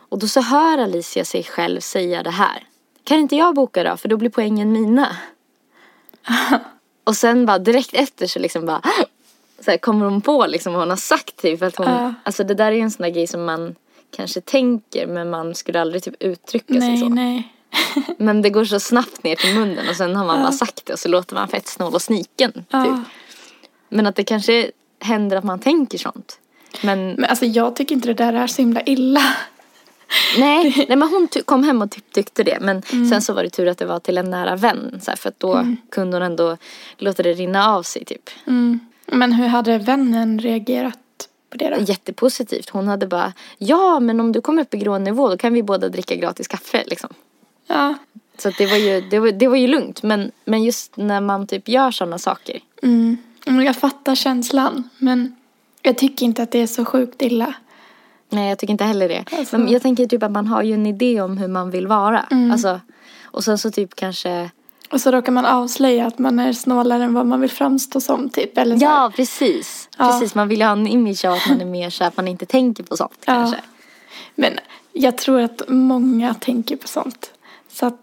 Och 0.09 0.19
då 0.19 0.29
så 0.29 0.41
hör 0.41 0.79
Alicia 0.79 1.25
sig 1.25 1.43
själv 1.43 1.81
säga 1.81 2.23
det 2.23 2.31
här. 2.31 2.67
Kan 3.05 3.19
inte 3.19 3.37
jag 3.37 3.55
boka 3.55 3.85
då? 3.85 3.97
För 3.97 4.09
då 4.09 4.17
blir 4.17 4.31
poängen 4.31 4.73
mina. 4.73 5.17
och 7.05 7.17
sen 7.17 7.47
bara 7.47 7.59
direkt 7.59 7.95
efter 7.95 8.27
så 8.27 8.39
liksom 8.39 8.67
bara 8.67 8.81
så 9.61 9.71
här 9.71 9.79
kommer 9.79 10.05
hon 10.07 10.21
på 10.21 10.47
liksom 10.47 10.73
vad 10.73 10.83
hon 10.83 10.91
har 10.91 10.97
sagt 10.97 11.37
typ. 11.37 11.59
För 11.59 11.67
att 11.67 11.77
hon, 11.77 11.87
Ja. 11.89 12.15
Alltså 12.25 12.45
det 12.45 12.55
där 12.55 12.67
är 12.67 12.73
ju 12.73 12.81
en 12.81 12.91
sån 12.91 13.03
där 13.03 13.11
grej 13.11 13.27
som 13.27 13.45
man 13.45 13.75
kanske 14.17 14.41
tänker 14.41 15.07
men 15.07 15.31
man 15.31 15.55
skulle 15.55 15.81
aldrig 15.81 16.03
typ 16.03 16.15
uttrycka 16.23 16.67
sig 16.75 16.79
nej, 16.79 16.99
så. 16.99 17.09
nej. 17.09 17.53
Men 18.19 18.43
det 18.43 18.51
går 18.51 18.65
så 18.65 18.81
snabbt 18.81 19.25
ner 19.25 19.37
till 19.37 19.55
munnen 19.55 19.89
och 19.89 19.97
sen 19.97 20.17
har 20.17 20.25
man 20.25 20.37
Ja. 20.37 20.43
bara 20.43 20.53
sagt 20.53 20.87
det 20.87 20.93
och 20.93 20.99
så 20.99 21.09
låter 21.09 21.35
man 21.35 21.49
fett 21.49 21.69
snål 21.69 21.95
och 21.95 22.03
sniken. 22.03 22.53
Typ. 22.53 22.65
Ja. 22.71 23.03
Men 23.89 24.07
att 24.07 24.17
det 24.17 24.25
kanske 24.25 24.71
händer 25.01 25.37
att 25.37 25.45
man 25.45 25.59
tänker 25.59 25.99
sånt. 25.99 26.39
Men 26.83 27.13
Men 27.13 27.25
alltså 27.25 27.45
jag 27.45 27.77
tycker 27.77 27.95
inte 27.95 28.09
det 28.09 28.15
där 28.15 28.33
är 28.33 28.47
så 28.47 28.63
himla 28.63 28.83
illa. 28.83 29.23
Nej, 30.39 30.75
nej 30.89 30.97
men 30.97 31.09
hon 31.09 31.29
kom 31.45 31.65
hem 31.65 31.83
och 31.83 31.91
typ 31.91 32.13
tyckte 32.13 32.43
det. 32.43 32.59
Men 32.61 32.83
sen 32.83 33.23
så 33.23 33.33
var 33.33 33.43
det 33.43 33.51
tur 33.51 33.69
att 33.69 33.79
det 33.79 33.87
var 33.87 34.01
till 34.01 34.19
en 34.19 34.31
nära 34.31 34.57
vän. 34.57 35.01
Så 35.03 35.11
här, 35.11 35.17
för 35.17 35.29
att 35.29 35.41
då 35.41 35.67
kunde 35.91 36.17
hon 36.17 36.23
ändå 36.23 36.57
låta 36.97 37.23
det 37.23 37.33
rinna 37.33 37.75
av 37.75 37.83
sig 37.83 38.05
typ. 38.05 38.31
Mm. 38.47 38.81
Men 39.07 39.33
hur 39.33 39.47
hade 39.47 39.79
vännen 39.79 40.39
reagerat 40.39 40.99
på 41.51 41.57
det 41.57 41.71
då? 41.71 41.77
Jättepositivt. 41.83 42.71
Hon 42.71 42.89
hade 42.89 43.07
bara, 43.07 43.33
ja 43.59 44.01
men 44.01 44.21
om 44.21 44.33
du 44.33 44.41
kommer 44.41 44.63
upp 44.63 44.75
i 44.75 44.79
grå 44.79 44.99
nivå 44.99 45.29
då 45.29 45.37
kan 45.37 45.53
vi 45.53 45.63
båda 45.63 45.89
dricka 45.89 46.15
gratis 46.15 46.49
kaffe 46.49 46.85
liksom. 46.87 47.11
Ja. 47.67 47.95
Så 48.39 48.51
det 48.51 48.67
var 48.67 48.77
ju, 48.77 49.01
det 49.01 49.19
var, 49.19 49.33
det 49.33 49.49
var 49.49 49.57
ju 49.57 49.67
lugnt. 49.67 50.03
Men, 50.03 50.31
men 50.45 50.65
just 50.65 50.97
när 50.97 51.21
man 51.21 51.47
typ 51.47 51.69
gör 51.69 51.91
sådana 51.91 52.19
saker. 52.19 52.61
Mm. 52.83 53.17
Men 53.47 53.65
Jag 53.65 53.77
fattar 53.77 54.15
känslan. 54.15 54.89
Men 54.99 55.37
jag 55.83 55.99
tycker 55.99 56.27
inte 56.27 56.43
att 56.43 56.51
det 56.51 56.59
är 56.59 56.67
så 56.67 56.85
sjukt 56.85 57.23
illa. 57.23 57.55
Nej, 58.29 58.49
jag 58.49 58.59
tycker 58.59 58.73
inte 58.73 58.85
heller 58.85 59.09
det. 59.09 59.25
Alltså- 59.39 59.59
Men 59.59 59.69
jag 59.73 59.83
tänker 59.83 60.07
typ 60.07 60.23
att 60.23 60.31
man 60.33 60.47
har 60.47 60.63
ju 60.63 60.75
en 60.75 60.87
idé 60.87 61.21
om 61.21 61.37
hur 61.39 61.49
man 61.49 61.71
vill 61.71 61.87
vara. 61.87 62.27
Alltså, 62.53 62.81
och 63.25 63.45
sen 63.45 63.59
så 63.59 63.71
typ 63.71 63.95
kanske... 63.95 64.51
Och 64.91 65.01
så 65.01 65.11
råkar 65.11 65.33
man 65.33 65.45
avslöja 65.47 66.07
att 66.07 66.19
man 66.19 66.39
är 66.39 66.53
snålare 66.53 67.05
än 67.05 67.15
vad 67.15 67.27
man 67.27 67.41
vill 67.41 67.51
framstå 67.51 68.01
som 68.01 68.29
typ. 68.31 68.59
Eller 68.59 68.79
så 68.79 68.87
här. 68.87 68.93
Ja, 69.03 69.13
precis. 69.17 69.89
Ja. 69.99 70.09
Precis, 70.09 70.35
man 70.35 70.49
vill 70.49 70.59
ju 70.59 70.65
ha 70.65 70.73
en 70.73 70.87
image 70.87 71.25
av 71.25 71.33
att 71.33 71.49
man 71.49 71.61
är 71.61 71.65
mer 71.65 71.91
så 71.91 72.05
att 72.05 72.17
man 72.17 72.29
inte 72.29 72.47
tänker 72.47 72.83
på 72.83 72.97
sånt 72.97 73.13
Ja. 73.27 73.33
kanske. 73.35 73.61
Men 74.35 74.53
jag 74.93 75.19
tror 75.19 75.41
att 75.41 75.63
många 75.69 76.35
tänker 76.35 76.77
på 76.77 76.89
sånt. 76.89 77.31
Så 77.73 77.87
att, 77.87 78.01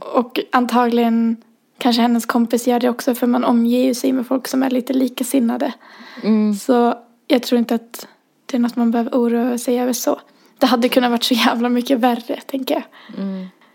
Och 0.00 0.40
antagligen 0.52 1.36
kanske 1.78 2.02
hennes 2.02 2.26
kompis 2.26 2.66
gör 2.66 2.80
det 2.80 2.88
också 2.88 3.14
för 3.14 3.26
man 3.26 3.44
omger 3.44 3.84
ju 3.84 3.94
sig 3.94 4.12
med 4.12 4.26
folk 4.26 4.48
som 4.48 4.62
är 4.62 4.70
lite 4.70 4.92
likasinnade. 4.92 5.72
Mm. 6.22 6.54
Så 6.54 6.94
jag 7.26 7.42
tror 7.42 7.58
inte 7.58 7.74
att 7.74 8.06
det 8.52 8.58
är 8.58 8.60
något 8.60 8.76
man 8.76 8.90
behöver 8.90 9.10
oroa 9.10 9.58
sig 9.58 9.80
över 9.80 9.92
så. 9.92 10.20
Det 10.58 10.66
hade 10.66 10.88
kunnat 10.88 11.10
varit 11.10 11.24
så 11.24 11.34
jävla 11.34 11.68
mycket 11.68 11.98
värre, 11.98 12.40
tänker 12.46 12.74
jag. 12.74 12.84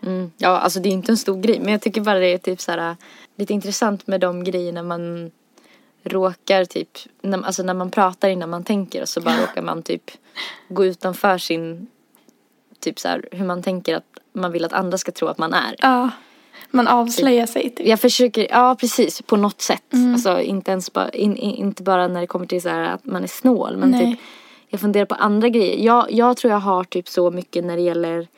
Mm. 0.02 0.30
Ja, 0.36 0.48
alltså 0.48 0.80
det 0.80 0.88
är 0.88 0.90
inte 0.90 1.12
en 1.12 1.16
stor 1.16 1.40
grej. 1.40 1.60
Men 1.60 1.72
jag 1.72 1.80
tycker 1.80 2.00
bara 2.00 2.18
det 2.18 2.32
är 2.32 2.38
typ 2.38 2.60
så 2.60 2.72
här, 2.72 2.96
lite 3.36 3.54
intressant 3.54 4.06
med 4.06 4.20
de 4.20 4.44
grejerna 4.44 4.82
man 4.82 5.30
råkar 6.04 6.64
typ, 6.64 6.88
när, 7.22 7.42
alltså 7.42 7.62
när 7.62 7.74
man 7.74 7.90
pratar 7.90 8.28
innan 8.28 8.50
man 8.50 8.64
tänker 8.64 9.04
så 9.04 9.20
bara 9.20 9.40
råkar 9.40 9.62
man 9.62 9.82
typ 9.82 10.10
gå 10.68 10.84
utanför 10.84 11.38
sin, 11.38 11.86
typ 12.80 12.98
så 12.98 13.08
här, 13.08 13.28
hur 13.32 13.44
man 13.44 13.62
tänker 13.62 13.96
att 13.96 14.04
man 14.32 14.52
vill 14.52 14.64
att 14.64 14.72
andra 14.72 14.98
ska 14.98 15.12
tro 15.12 15.28
att 15.28 15.38
man 15.38 15.54
är. 15.54 15.76
Ja, 15.78 16.10
man 16.70 16.88
avslöjar 16.88 17.46
sig 17.46 17.70
typ. 17.70 17.86
Jag 17.86 18.00
försöker, 18.00 18.46
ja 18.50 18.76
precis, 18.80 19.22
på 19.22 19.36
något 19.36 19.60
sätt. 19.60 19.94
Alltså 20.12 20.40
inte 20.40 20.70
ens 20.70 20.92
bara, 20.92 21.10
in, 21.10 21.36
in, 21.36 21.54
inte 21.54 21.82
bara 21.82 22.08
när 22.08 22.20
det 22.20 22.26
kommer 22.26 22.46
till 22.46 22.62
så 22.62 22.68
här 22.68 22.94
att 22.94 23.04
man 23.04 23.22
är 23.22 23.28
snål. 23.28 23.76
Men 23.76 23.90
Nej. 23.90 24.00
typ, 24.10 24.20
jag 24.68 24.80
funderar 24.80 25.04
på 25.04 25.14
andra 25.14 25.48
grejer. 25.48 25.84
Jag, 25.84 26.12
jag 26.12 26.36
tror 26.36 26.52
jag 26.52 26.60
har 26.60 26.84
typ 26.84 27.08
så 27.08 27.30
mycket 27.30 27.64
när 27.64 27.76
det 27.76 27.82
gäller 27.82 28.28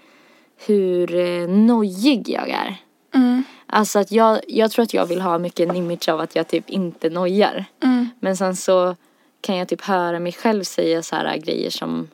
hur 0.66 1.14
eh, 1.14 1.48
nojig 1.48 2.28
jag 2.28 2.48
är. 2.48 2.76
Mm. 3.14 3.44
Alltså 3.66 3.98
att 3.98 4.12
jag, 4.12 4.40
jag 4.48 4.70
tror 4.70 4.82
att 4.82 4.94
jag 4.94 5.06
vill 5.06 5.20
ha 5.20 5.38
mycket 5.38 5.68
en 5.68 5.76
image 5.76 6.08
av 6.08 6.20
att 6.20 6.36
jag 6.36 6.48
typ 6.48 6.70
inte 6.70 7.10
nojar. 7.10 7.64
Mm. 7.82 8.08
Men 8.20 8.36
sen 8.36 8.56
så 8.56 8.96
kan 9.40 9.56
jag 9.56 9.68
typ 9.68 9.80
höra 9.80 10.20
mig 10.20 10.32
själv 10.32 10.64
säga 10.64 11.02
så 11.02 11.16
här 11.16 11.36
grejer 11.36 11.70
som 11.70 12.08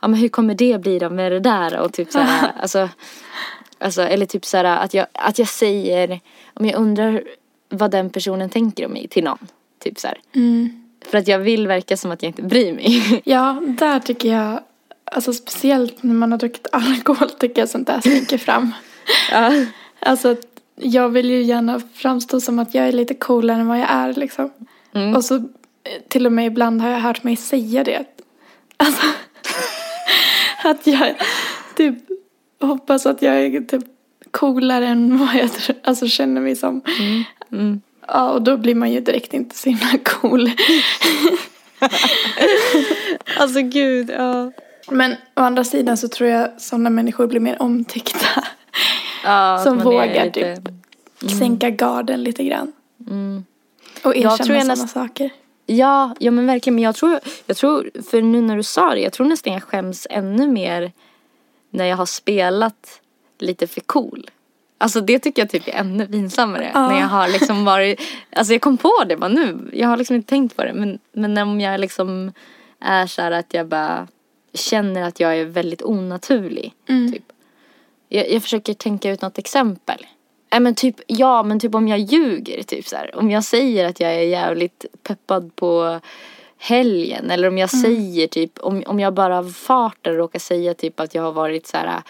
Ja 0.00 0.08
men 0.08 0.20
hur 0.20 0.28
kommer 0.28 0.54
det 0.54 0.80
bli 0.80 0.98
då 0.98 1.10
med 1.10 1.32
det 1.32 1.40
där 1.40 1.80
och 1.80 1.92
typ 1.92 2.12
så 2.12 2.18
här, 2.18 2.52
alltså, 2.60 2.88
alltså 3.78 4.02
eller 4.02 4.26
typ 4.26 4.44
så 4.44 4.56
här 4.56 4.64
att 4.64 4.94
jag, 4.94 5.06
att 5.12 5.38
jag 5.38 5.48
säger 5.48 6.20
om 6.54 6.66
jag 6.66 6.80
undrar 6.80 7.22
vad 7.68 7.90
den 7.90 8.10
personen 8.10 8.50
tänker 8.50 8.86
om 8.86 8.92
mig 8.92 9.08
till 9.08 9.24
någon. 9.24 9.38
Typ 9.78 9.98
så 9.98 10.08
här. 10.08 10.20
Mm. 10.34 10.81
För 11.10 11.18
att 11.18 11.28
jag 11.28 11.38
vill 11.38 11.66
verka 11.66 11.96
som 11.96 12.10
att 12.10 12.22
jag 12.22 12.30
inte 12.30 12.42
bryr 12.42 12.72
mig. 12.72 13.22
Ja, 13.24 13.62
där 13.78 14.00
tycker 14.00 14.32
jag, 14.32 14.60
alltså 15.04 15.32
speciellt 15.32 16.02
när 16.02 16.14
man 16.14 16.32
har 16.32 16.38
druckit 16.38 16.66
alkohol 16.72 17.30
tycker 17.30 17.62
jag 17.62 17.68
sånt 17.68 17.86
där 17.86 18.00
slinker 18.00 18.38
fram. 18.48 18.72
ja. 19.30 19.52
Alltså 20.00 20.36
jag 20.76 21.08
vill 21.08 21.30
ju 21.30 21.42
gärna 21.42 21.80
framstå 21.94 22.40
som 22.40 22.58
att 22.58 22.74
jag 22.74 22.88
är 22.88 22.92
lite 22.92 23.14
coolare 23.14 23.60
än 23.60 23.68
vad 23.68 23.78
jag 23.78 23.90
är 23.90 24.14
liksom. 24.14 24.50
Mm. 24.94 25.16
Och 25.16 25.24
så 25.24 25.44
till 26.08 26.26
och 26.26 26.32
med 26.32 26.46
ibland 26.46 26.80
har 26.82 26.88
jag 26.88 27.00
hört 27.00 27.24
mig 27.24 27.36
säga 27.36 27.84
det. 27.84 28.04
Alltså, 28.76 29.06
att 30.64 30.86
jag 30.86 31.14
typ 31.76 31.94
hoppas 32.60 33.06
att 33.06 33.22
jag 33.22 33.40
är 33.40 33.60
typ 33.60 33.84
coolare 34.30 34.86
än 34.86 35.18
vad 35.18 35.34
jag 35.34 35.50
alltså 35.84 36.06
känner 36.08 36.40
mig 36.40 36.56
som. 36.56 36.80
Mm. 37.50 37.80
Ja, 38.08 38.30
och 38.30 38.42
då 38.42 38.56
blir 38.56 38.74
man 38.74 38.92
ju 38.92 39.00
direkt 39.00 39.34
inte 39.34 39.56
så 39.56 39.68
himla 39.68 39.98
cool. 40.04 40.50
Alltså 43.38 43.60
gud, 43.60 44.10
ja. 44.10 44.52
Men 44.90 45.12
å 45.12 45.40
andra 45.40 45.64
sidan 45.64 45.96
så 45.96 46.08
tror 46.08 46.30
jag 46.30 46.60
sådana 46.60 46.90
människor 46.90 47.26
blir 47.26 47.40
mer 47.40 47.62
omtyckta. 47.62 48.44
ja 49.24 49.60
Som 49.64 49.78
vågar 49.78 50.24
lite- 50.24 50.56
typ 50.56 51.30
sänka 51.38 51.70
garden 51.70 52.22
lite 52.22 52.44
grann. 52.44 52.72
Mm. 53.10 53.44
Och 54.04 54.16
erkänna 54.16 54.36
sådana 54.44 54.64
näst- 54.74 54.88
saker. 54.92 55.30
Ja, 55.66 56.14
ja 56.18 56.30
men 56.30 56.46
verkligen. 56.46 56.74
Men 56.74 56.84
jag 56.84 56.94
tror, 56.94 57.20
jag 57.46 57.56
tror, 57.56 57.90
för 58.10 58.22
nu 58.22 58.40
när 58.40 58.56
du 58.56 58.62
sa 58.62 58.90
det, 58.94 59.00
jag 59.00 59.12
tror 59.12 59.26
nästan 59.26 59.52
jag 59.52 59.62
skäms 59.62 60.06
ännu 60.10 60.48
mer 60.48 60.92
när 61.70 61.84
jag 61.84 61.96
har 61.96 62.06
spelat 62.06 63.00
lite 63.38 63.66
för 63.66 63.80
cool. 63.80 64.30
Alltså 64.82 65.00
det 65.00 65.18
tycker 65.18 65.42
jag 65.42 65.50
typ 65.50 65.68
är 65.68 65.72
ännu 65.72 66.06
pinsammare. 66.06 66.70
Ja. 66.74 66.88
När 66.88 67.00
jag 67.00 67.06
har 67.06 67.28
liksom 67.28 67.64
varit, 67.64 68.00
alltså 68.36 68.52
jag 68.52 68.62
kom 68.62 68.76
på 68.78 68.92
det 69.06 69.16
bara 69.16 69.28
nu. 69.28 69.70
Jag 69.72 69.88
har 69.88 69.96
liksom 69.96 70.16
inte 70.16 70.28
tänkt 70.28 70.56
på 70.56 70.64
det. 70.64 70.72
Men, 70.72 70.98
men 71.12 71.38
om 71.38 71.60
jag 71.60 71.80
liksom 71.80 72.32
är 72.80 73.06
så 73.06 73.22
här 73.22 73.30
att 73.30 73.54
jag 73.54 73.66
bara 73.66 74.08
känner 74.54 75.02
att 75.02 75.20
jag 75.20 75.38
är 75.38 75.44
väldigt 75.44 75.82
onaturlig. 75.82 76.74
Mm. 76.88 77.12
Typ. 77.12 77.22
Jag, 78.08 78.30
jag 78.30 78.42
försöker 78.42 78.74
tänka 78.74 79.10
ut 79.10 79.22
något 79.22 79.38
exempel. 79.38 80.06
Nej 80.52 80.60
men 80.60 80.74
typ, 80.74 80.96
ja 81.06 81.42
men 81.42 81.60
typ 81.60 81.74
om 81.74 81.88
jag 81.88 81.98
ljuger 81.98 82.62
typ 82.62 82.86
så 82.88 82.96
här. 82.96 83.16
Om 83.18 83.30
jag 83.30 83.44
säger 83.44 83.84
att 83.88 84.00
jag 84.00 84.14
är 84.14 84.20
jävligt 84.22 84.84
peppad 85.02 85.56
på 85.56 86.00
helgen. 86.58 87.30
Eller 87.30 87.48
om 87.48 87.58
jag 87.58 87.74
Mm. 87.74 87.82
säger 87.84 88.26
typ, 88.26 88.58
om, 88.58 88.82
om 88.86 89.00
jag 89.00 89.14
bara 89.14 89.38
av 89.38 89.52
farten 89.52 90.14
råkar 90.16 90.38
säga 90.38 90.74
typ 90.74 91.00
att 91.00 91.14
jag 91.14 91.22
har 91.22 91.32
varit 91.32 91.66
så 91.66 91.76
här 91.76 92.02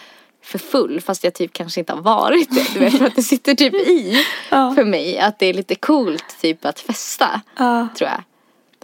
för 0.43 0.59
full 0.59 1.01
fast 1.01 1.23
jag 1.23 1.33
typ 1.33 1.53
kanske 1.53 1.79
inte 1.79 1.93
har 1.93 2.01
varit 2.01 2.55
det. 2.55 2.73
Du 2.73 2.79
vet 2.79 2.97
för 2.97 3.05
att 3.05 3.15
det 3.15 3.23
sitter 3.23 3.55
typ 3.55 3.73
i 3.73 4.17
Ja. 4.49 4.73
för 4.75 4.85
mig 4.85 5.19
att 5.19 5.39
det 5.39 5.45
är 5.45 5.53
lite 5.53 5.75
coolt 5.75 6.35
typ 6.41 6.65
att 6.65 6.79
festa. 6.79 7.41
Ja. 7.57 7.87
Tror 7.97 8.09
jag. 8.09 8.23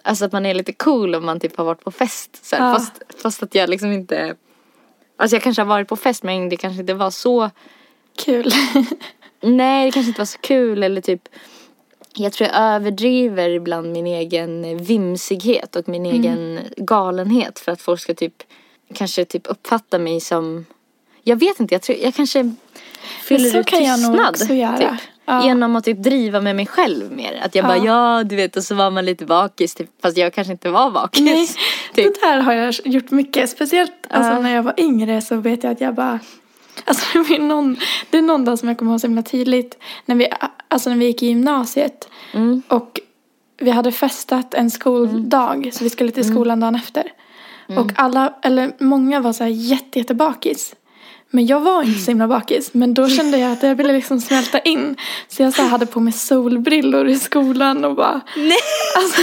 Alltså 0.03 0.25
att 0.25 0.31
man 0.31 0.45
är 0.45 0.53
lite 0.53 0.73
cool 0.73 1.15
om 1.15 1.25
man 1.25 1.39
typ 1.39 1.57
har 1.57 1.65
varit 1.65 1.83
på 1.83 1.91
fest. 1.91 2.45
Så 2.45 2.55
här, 2.55 2.67
Ja. 2.67 2.73
fast, 2.73 2.93
fast 3.21 3.43
att 3.43 3.55
jag 3.55 3.69
liksom 3.69 3.91
inte 3.91 4.35
Alltså 5.17 5.35
jag 5.35 5.43
kanske 5.43 5.61
har 5.61 5.67
varit 5.67 5.87
på 5.87 5.95
fest 5.95 6.23
men 6.23 6.49
det 6.49 6.57
kanske 6.57 6.81
inte 6.81 6.93
var 6.93 7.09
så 7.11 7.49
Kul. 8.25 8.51
Nej 9.41 9.85
det 9.85 9.91
kanske 9.91 10.07
inte 10.09 10.21
var 10.21 10.25
så 10.25 10.37
kul 10.39 10.83
eller 10.83 11.01
typ 11.01 11.21
Jag 12.15 12.33
tror 12.33 12.49
jag 12.49 12.57
överdriver 12.61 13.49
ibland 13.49 13.91
min 13.91 14.07
egen 14.07 14.77
vimsighet 14.77 15.75
och 15.75 15.89
min 15.89 16.05
Mm. 16.05 16.19
egen 16.21 16.59
galenhet 16.77 17.59
för 17.59 17.71
att 17.71 17.81
folk 17.81 17.99
ska 18.01 18.13
typ 18.13 18.43
Kanske 18.93 19.25
typ 19.25 19.47
uppfatta 19.47 19.99
mig 19.99 20.19
som 20.21 20.65
Jag 21.29 21.39
vet 21.39 21.59
inte, 21.59 21.75
jag 21.75 21.81
tror 21.81 21.97
jag 21.97 22.15
kanske 22.15 22.51
Fyller 23.23 23.49
så 23.49 23.57
ut 23.57 23.65
kan 23.65 23.83
jag 23.83 23.99
nog 24.01 24.33
tystnad 24.33 24.77
typ, 24.77 24.99
Ja. 25.25 25.45
Genom 25.45 25.75
att 25.75 25.83
typ 25.83 26.03
driva 26.03 26.41
med 26.41 26.55
mig 26.55 26.65
själv 26.65 27.11
mer 27.11 27.41
Att 27.45 27.55
jag 27.55 27.65
bara 27.65 27.77
Ja. 27.77 28.17
ja 28.17 28.23
du 28.23 28.35
vet 28.35 28.55
och 28.55 28.63
så 28.63 28.75
var 28.75 28.91
man 28.91 29.05
lite 29.05 29.25
bakis 29.25 29.75
typ, 29.75 29.89
Fast 30.01 30.17
jag 30.17 30.33
kanske 30.33 30.51
inte 30.51 30.69
var 30.69 30.91
bakis 30.91 31.21
Nej, 31.21 31.47
typ. 31.93 32.13
det 32.21 32.27
där 32.27 32.39
har 32.39 32.53
jag 32.53 32.75
gjort 32.85 33.11
mycket. 33.11 33.49
Speciellt 33.49 33.91
alltså, 34.09 34.31
Ja. 34.31 34.39
när 34.39 34.55
jag 34.55 34.63
var 34.63 34.73
yngre 34.77 35.21
så 35.21 35.35
vet 35.35 35.63
jag 35.63 35.71
att 35.71 35.81
jag 35.81 35.95
bara 35.95 36.19
Alltså 36.85 37.05
det, 37.29 37.35
är 37.35 37.39
någon, 37.39 37.77
det 38.09 38.17
är 38.17 38.21
någon 38.21 38.45
dag 38.45 38.59
som 38.59 38.67
jag 38.69 38.77
kommer 38.77 38.91
ihåg 38.91 39.01
så 39.01 39.07
himla 39.07 39.21
tydligt. 39.21 39.77
När 40.05 40.15
vi, 40.15 40.27
alltså 40.67 40.89
när 40.89 40.97
vi 40.97 41.05
gick 41.05 41.23
i 41.23 41.27
gymnasiet. 41.27 42.09
Mm. 42.33 42.61
Och 42.67 42.99
vi 43.57 43.71
hade 43.71 43.91
festat 43.91 44.53
en 44.53 44.71
skoldag. 44.71 45.69
Så 45.73 45.83
vi 45.83 45.89
skulle 45.89 46.11
till 46.11 46.27
skolan 46.27 46.59
dagen 46.59 46.75
efter. 46.75 47.03
Mm. 47.69 47.83
Och 47.83 47.91
alla, 47.95 48.33
eller 48.41 48.71
många 48.79 49.19
var 49.19 49.33
så 49.33 49.43
här 49.43 49.51
jätte, 49.51 49.99
jätte 49.99 50.13
bakis. 50.13 50.75
Men 51.31 51.45
jag 51.45 51.59
var 51.59 51.83
inte 51.83 51.99
så 51.99 52.11
himla 52.11 52.27
bakis. 52.27 52.73
Men 52.73 52.93
då 52.93 53.09
kände 53.09 53.37
jag 53.37 53.51
att 53.51 53.63
jag 53.63 53.75
ville 53.75 53.93
liksom 53.93 54.21
smälta 54.21 54.59
in. 54.59 54.95
Så 55.27 55.43
jag 55.43 55.53
så 55.53 55.61
hade 55.61 55.85
på 55.85 55.99
mig 55.99 56.13
solbrillor 56.13 57.07
i 57.07 57.19
skolan 57.19 57.85
och 57.85 57.95
bara. 57.95 58.21
Nej. 58.35 58.57
Alltså, 58.97 59.21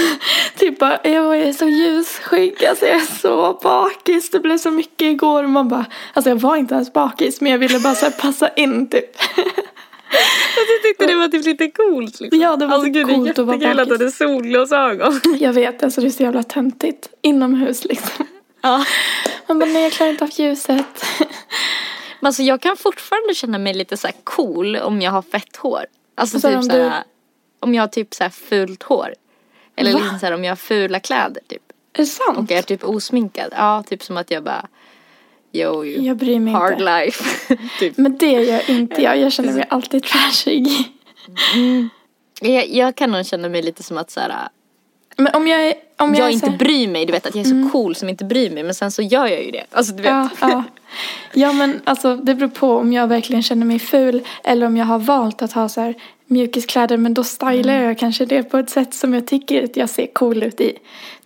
typ 0.59 0.79
bara, 0.79 0.99
jag 1.03 1.39
är 1.41 1.53
så 1.53 1.69
ljusskygg, 1.69 2.65
alltså 2.65 2.87
jag 2.87 2.97
är 2.97 3.21
så 3.21 3.59
bakis, 3.63 4.31
det 4.31 4.41
blev 4.41 4.59
så 4.59 4.71
mycket 4.71 5.07
igår. 5.07 5.45
Och 5.45 5.51
man 5.51 5.69
bara, 5.69 5.87
alltså 6.13 6.31
jag 6.31 6.37
var 6.37 6.57
inte 6.57 6.75
ens 6.75 6.93
bakis 6.93 7.41
men 7.41 7.53
jag 7.53 7.59
ville 7.59 7.79
bara 7.81 7.95
så 7.95 8.11
passa 8.11 8.49
in 8.49 8.89
typ. 8.91 9.17
Jag 10.57 10.83
tyckte 10.83 11.07
det 11.07 11.15
var 11.15 11.29
typ 11.29 11.45
lite 11.45 11.71
coolt 11.71 12.21
liksom. 12.21 12.41
Ja, 12.41 12.57
det 12.57 12.67
var 12.67 12.75
alltså, 12.75 12.87
så 12.87 12.93
gud, 12.93 13.07
det 13.07 13.13
är 13.13 13.17
coolt 13.17 13.39
att 13.39 13.47
vara 13.47 13.57
jättekul 13.57 13.81
att 13.81 13.89
du 13.89 13.99
bakis. 13.99 14.21
hade 14.21 14.33
solglasögon. 14.35 15.21
Jag 15.39 15.53
vet, 15.53 15.83
alltså 15.83 16.01
det 16.01 16.07
är 16.07 16.11
så 16.11 16.23
jävla 16.23 16.43
töntigt. 16.43 17.09
Inomhus 17.23 17.85
liksom. 17.85 18.27
Ja. 18.67 18.85
Man 19.47 19.59
bara, 19.59 19.71
nej 19.71 19.83
jag 19.83 19.93
klarar 19.93 20.11
inte 20.11 20.25
av 20.25 20.31
ljuset. 20.41 21.05
Men 22.21 22.27
alltså 22.27 22.43
jag 22.43 22.61
kan 22.61 22.77
fortfarande 22.77 23.35
känna 23.35 23.59
mig 23.59 23.75
lite 23.75 23.97
så 23.97 24.07
här 24.07 24.15
cool 24.25 24.77
om 24.77 25.03
jag 25.03 25.11
har 25.11 25.23
fett 25.23 25.57
hår. 25.57 25.87
Alltså 26.15 26.41
typ 26.41 26.57
om 26.57 26.63
så 26.63 26.73
här, 26.73 27.05
om 27.61 27.75
jag 27.75 27.83
har 27.83 27.89
typ 27.89 28.15
så 28.15 28.23
här 28.23 28.31
fult 28.31 28.83
hår. 28.83 29.15
Eller 29.77 29.93
Va? 29.93 29.99
liksom 29.99 30.19
så 30.19 30.27
här 30.27 30.33
om 30.33 30.45
jag 30.45 30.51
har 30.51 30.57
fula 30.57 31.01
kläder 31.01 31.43
typ. 31.49 31.63
Är 31.93 31.99
det 31.99 32.07
sant? 32.07 32.39
Och 32.39 32.45
jag 32.51 32.59
är 32.59 32.63
typ 32.63 32.85
osminkad. 32.85 33.53
Ja, 33.57 33.83
typ 33.87 34.03
som 34.03 34.17
att 34.17 34.31
jag 34.31 34.43
bara, 34.43 34.69
yo 35.53 35.85
Jag 35.85 36.17
bryr 36.17 36.41
mig 36.41 36.53
hard 36.55 36.73
inte. 36.73 36.85
life. 36.85 37.57
typ. 37.79 37.97
Men 37.97 38.17
det 38.19 38.31
gör 38.33 38.71
inte 38.71 39.03
jag, 39.03 39.19
jag 39.19 39.33
känner 39.33 39.53
mig 39.53 39.67
alltid 39.71 40.03
trashig. 40.03 40.69
jag, 42.41 42.69
jag 42.69 42.97
kan 42.97 43.11
nog 43.11 43.27
känna 43.27 43.49
mig 43.49 43.63
lite 43.63 43.83
som 43.83 43.99
att 43.99 44.11
så 44.11 44.21
här, 44.21 44.49
Men 45.17 45.35
om 45.35 45.49
jag 45.49 45.67
är, 45.67 45.75
om 45.99 46.15
jag, 46.15 46.25
jag 46.27 46.33
inte 46.33 46.51
här- 46.51 46.57
bryr 46.59 46.89
mig. 46.89 47.07
Du 47.07 47.13
vet 47.13 47.27
att 47.27 47.35
jag 47.35 47.47
är 47.47 47.65
så 47.65 47.71
cool 47.73 47.95
som 47.95 48.09
inte 48.09 48.25
bryr 48.25 48.51
mig. 48.51 48.63
Men 48.63 48.75
sen 48.75 48.91
så 48.91 49.03
gör 49.03 49.27
jag 49.27 49.45
ju 49.45 49.51
det. 49.51 49.65
Alltså 49.73 49.93
du 49.93 50.03
vet. 50.03 50.11
Ja, 50.13 50.29
ja. 50.41 50.65
ja 51.35 51.53
men 51.53 51.81
alltså 51.85 52.17
det 52.17 52.35
beror 52.35 52.49
på 52.49 52.77
om 52.77 52.93
jag 52.93 53.07
verkligen 53.07 53.43
känner 53.43 53.67
mig 53.67 53.79
ful 53.79 54.23
eller 54.45 54.67
om 54.67 54.77
jag 54.77 54.87
har 54.87 54.99
valt 54.99 55.43
att 55.43 55.53
ha 55.53 55.69
så 55.69 55.81
här 55.81 55.95
mjukiskläder 56.29 56.97
men 56.97 57.15
då 57.15 57.25
stylar 57.25 57.75
Mm. 57.75 57.87
jag 57.87 57.99
kanske 57.99 58.25
det 58.25 58.43
på 58.43 58.59
ett 58.59 58.71
sätt 58.71 58.95
som 58.95 59.15
jag 59.15 59.27
tycker 59.27 59.65
att 59.65 59.77
jag 59.77 59.91
ser 59.91 60.07
cool 60.07 60.43
ut 60.43 60.61
i. 60.61 60.73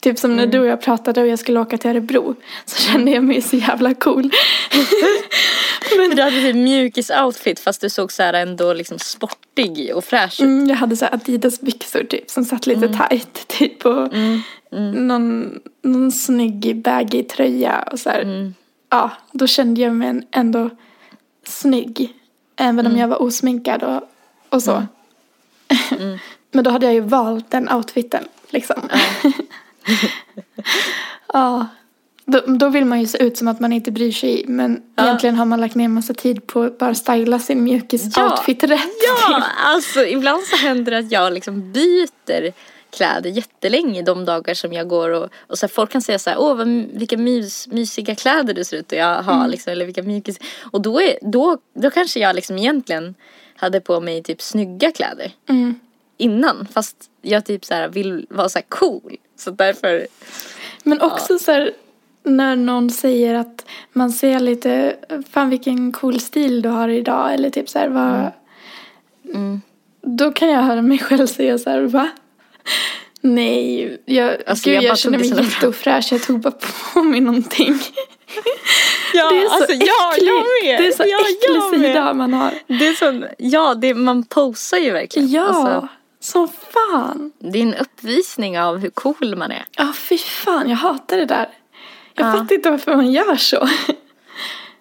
Typ 0.00 0.18
som 0.18 0.30
Mm. 0.32 0.44
när 0.44 0.52
du 0.52 0.58
och 0.60 0.66
jag 0.66 0.80
pratade 0.82 1.20
och 1.20 1.26
jag 1.28 1.38
skulle 1.38 1.60
åka 1.60 1.78
till 1.78 1.90
Örebro 1.90 2.34
så 2.64 2.82
kände 2.82 3.10
jag 3.10 3.24
mig 3.24 3.42
så 3.42 3.56
jävla 3.56 3.94
cool. 3.94 4.30
Men 5.96 6.10
du 6.16 6.22
hade 6.22 6.40
typ 6.42 6.56
mjukis-outfit 6.56 7.60
fast 7.60 7.80
du 7.80 7.90
såg 7.90 8.12
så 8.12 8.22
här 8.22 8.32
ändå 8.32 8.72
liksom 8.72 8.98
sportig 8.98 9.96
och 9.96 10.04
fräsch 10.04 10.40
ut. 10.40 10.46
Mm, 10.46 10.66
jag 10.68 10.76
hade 10.76 10.96
så 10.96 11.04
här 11.04 11.14
Adidas 11.14 11.60
byxor 11.60 12.04
typ 12.04 12.30
som 12.30 12.44
satt 12.44 12.66
lite 12.66 12.88
tight 12.88 13.48
typ 13.48 13.86
och 13.86 14.08
Mm. 14.72 15.08
Någon, 15.08 15.58
någon 15.82 16.12
snygg 16.12 16.82
baggy 16.84 17.22
tröja 17.22 17.88
och 17.92 17.98
så. 18.00 18.10
Mm. 18.10 18.54
Ja, 18.88 19.10
då 19.32 19.46
kände 19.46 19.80
jag 19.80 19.94
mig 19.94 20.28
ändå 20.30 20.70
snygg. 21.44 22.14
Även 22.56 22.78
Mm. 22.86 22.92
om 22.92 22.98
jag 22.98 23.08
var 23.08 23.22
osminkad 23.22 23.82
och, 23.82 24.02
och 24.48 24.62
så. 24.62 24.82
Men 26.52 26.64
då 26.64 26.70
hade 26.70 26.86
jag 26.86 26.94
ju 26.94 27.00
valt 27.00 27.50
den 27.50 27.68
outfiten 27.72 28.24
liksom. 28.50 28.76
ja. 31.32 31.66
Då, 32.24 32.40
då 32.46 32.68
vill 32.68 32.84
man 32.84 33.00
ju 33.00 33.06
se 33.06 33.22
ut 33.22 33.38
som 33.38 33.48
att 33.48 33.60
man 33.60 33.72
inte 33.72 33.90
bryr 33.90 34.12
sig 34.12 34.44
men 34.48 34.82
Ja. 34.96 35.04
egentligen 35.04 35.36
har 35.36 35.44
man 35.44 35.60
lagt 35.60 35.74
ner 35.74 35.88
massa 35.88 36.14
tid 36.14 36.46
på 36.46 36.62
att 36.62 36.78
bara 36.78 36.94
styla 36.94 37.38
sin 37.38 37.64
mjukis-outfit 37.68 38.62
rätt. 38.66 38.80
Ja, 39.28 39.42
alltså 39.64 40.04
ibland 40.06 40.42
så 40.42 40.56
händer 40.56 40.92
det 40.92 40.98
att 40.98 41.12
jag 41.12 41.32
liksom 41.32 41.72
byter 41.72 42.52
kläder 42.90 43.30
jättelänge 43.30 44.02
de 44.02 44.24
dagar 44.24 44.54
som 44.54 44.72
jag 44.72 44.88
går 44.88 45.10
och, 45.10 45.28
och 45.46 45.58
så 45.58 45.66
här, 45.66 45.70
folk 45.70 45.90
kan 45.90 46.02
säga 46.02 46.18
så 46.18 46.30
här, 46.30 46.40
åh 46.40 46.56
vad, 46.56 46.68
vilka 46.92 47.16
mys, 47.16 47.68
mysiga 47.68 48.14
kläder 48.14 48.54
du 48.54 48.64
ser 48.64 48.76
ut 48.76 48.92
att 48.92 49.24
ha 49.24 49.46
liksom, 49.46 49.72
eller 49.72 49.84
vilka 49.84 50.02
mjukis. 50.02 50.38
Och 50.70 50.80
då, 50.80 51.00
är, 51.00 51.18
då, 51.22 51.58
då 51.74 51.90
kanske 51.90 52.20
jag 52.20 52.36
liksom 52.36 52.58
egentligen 52.58 53.14
hade 53.56 53.80
på 53.80 54.00
mig 54.00 54.22
typ 54.22 54.42
snygga 54.42 54.92
kläder 54.92 55.32
Mm. 55.48 55.80
innan 56.16 56.66
fast 56.72 56.96
jag 57.22 57.44
typ 57.44 57.64
så 57.64 57.74
här 57.74 57.88
vill 57.88 58.26
vara 58.30 58.48
så 58.48 58.60
cool. 58.68 59.16
Så 59.36 59.50
därför, 59.50 60.06
Men 60.82 61.00
också 61.00 61.38
så 61.38 61.52
här, 61.52 61.72
när 62.22 62.56
någon 62.56 62.90
säger 62.90 63.34
att 63.34 63.64
man 63.92 64.12
ser 64.12 64.40
lite, 64.40 64.96
fan 65.30 65.50
vilken 65.50 65.92
cool 65.92 66.20
stil 66.20 66.62
du 66.62 66.68
har 66.68 66.88
idag 66.88 67.34
eller 67.34 67.50
typ 67.50 67.68
så 67.68 67.78
här, 67.78 67.88
vad, 67.88 68.32
mm. 69.34 69.60
då 70.02 70.32
kan 70.32 70.48
jag 70.48 70.62
höra 70.62 70.82
mig 70.82 70.98
själv 70.98 71.26
säga 71.26 71.58
så 71.58 71.70
här, 71.70 71.80
va? 71.80 72.10
Nej, 73.22 73.98
jag, 74.04 74.36
Alltså, 74.46 74.64
gud, 74.70 74.76
jag 74.76 74.84
jag, 74.84 74.98
känner 74.98 75.18
mig 75.18 75.28
jätteofräsch, 75.44 76.12
jag 76.12 76.22
tog 76.22 76.40
bara 76.40 76.54
på 76.94 77.02
mig 77.02 77.20
någonting. 77.20 77.78
Ja, 79.14 79.30
det 79.30 79.36
är 79.42 79.46
så 79.48 79.54
alltså, 79.54 79.72
äckligt, 79.72 79.92
ja, 79.98 80.14
jag 80.18 80.34
med. 80.64 80.82
det 80.82 80.86
är 80.88 80.92
så 80.92 81.02
ja, 81.06 81.18
äcklig 81.20 81.80
sida 81.88 82.14
man 82.14 82.34
har. 82.34 82.52
Det 82.66 82.86
är 82.86 82.92
sån, 82.94 83.24
ja, 83.38 83.74
det, 83.74 83.94
man 83.94 84.24
posar 84.24 84.78
ju 84.78 84.90
verkligen. 84.90 85.30
Ja, 85.30 85.44
Alltså, 85.46 85.88
som 86.20 86.48
fan. 86.48 87.32
det 87.38 87.58
är 87.58 87.62
en 87.62 87.74
uppvisning 87.74 88.60
av 88.60 88.78
hur 88.78 88.90
cool 88.90 89.36
man 89.36 89.50
är. 89.50 89.64
Ja, 89.76 89.92
fy 89.96 90.18
fan, 90.18 90.70
jag 90.70 90.76
hatar 90.76 91.16
det 91.16 91.24
där. 91.26 91.48
Jag 92.14 92.26
Ja. 92.28 92.32
fattar 92.32 92.54
inte 92.54 92.70
varför 92.70 92.96
man 92.96 93.12
gör 93.12 93.36
så. 93.36 93.68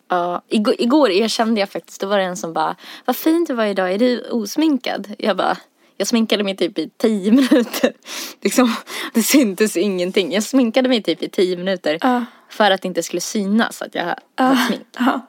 Ja, 0.09 0.41
igår, 0.49 0.75
igår 0.79 1.09
erkände 1.11 1.59
jag 1.59 1.69
faktiskt, 1.69 2.01
då 2.01 2.07
var 2.07 2.17
det 2.17 2.23
en 2.23 2.37
som 2.37 2.53
bara, 2.53 2.75
vad 3.05 3.15
fint 3.15 3.47
du 3.47 3.53
var 3.53 3.65
idag, 3.65 3.91
är 3.93 3.97
du 3.97 4.21
osminkad? 4.29 5.07
Jag 5.17 5.37
bara, 5.37 5.57
jag 5.99 6.07
sminkade 6.07 6.43
mig 6.43 6.55
typ 6.57 6.77
i 6.79 6.89
tio 6.97 7.31
minuter. 7.31 7.93
Liksom, 8.41 8.75
det 9.13 9.23
syntes 9.23 9.77
ingenting. 9.77 10.31
Jag 10.33 10.43
sminkade 10.43 10.89
mig 10.89 11.03
typ 11.03 11.23
i 11.23 11.29
tio 11.29 11.57
minuter. 11.57 11.97
Ja. 12.01 12.25
För 12.49 12.71
att 12.71 12.81
det 12.81 12.87
inte 12.87 13.03
skulle 13.03 13.21
synas 13.21 13.81
att 13.81 13.95
jag 13.95 14.15
Ah, 14.35 14.43
haft 14.43 14.67
smink. 14.67 14.81
ja. 14.97 15.21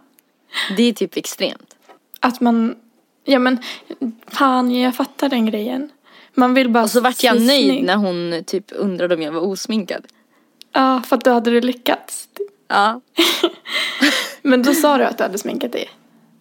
Det 0.77 0.83
är 0.83 0.93
typ 0.93 1.16
extremt. 1.16 1.77
Att 2.21 2.41
man, 2.41 2.75
ja 3.25 3.39
men 3.39 3.59
fan 4.29 4.75
jag 4.75 4.95
fattar 4.97 5.29
den 5.29 5.47
grejen. 5.47 5.91
Man 6.35 6.55
vill 6.55 6.68
bara 6.71 6.85
Och 6.85 6.91
så 6.91 7.01
vart 7.01 7.23
jag 7.23 7.35
nöjd 7.43 7.47
snygg. 7.71 7.85
när 7.85 7.97
hon 7.97 8.45
typ 8.47 8.64
undrade 8.68 9.14
om 9.14 9.23
jag 9.23 9.33
var 9.33 9.41
osminkad. 9.41 10.07
Ja, 10.73 11.03
för 11.07 11.16
att 11.16 11.25
då 11.25 11.31
hade 11.33 11.51
du 11.51 11.61
lyckats. 11.61 12.29
Ja. 12.68 13.01
Men 14.43 14.62
då 14.62 14.75
sa 14.75 14.99
du 14.99 15.05
att 15.05 15.18
du 15.18 15.23
hade 15.25 15.39
sminkat 15.39 15.73
dig. 15.73 15.91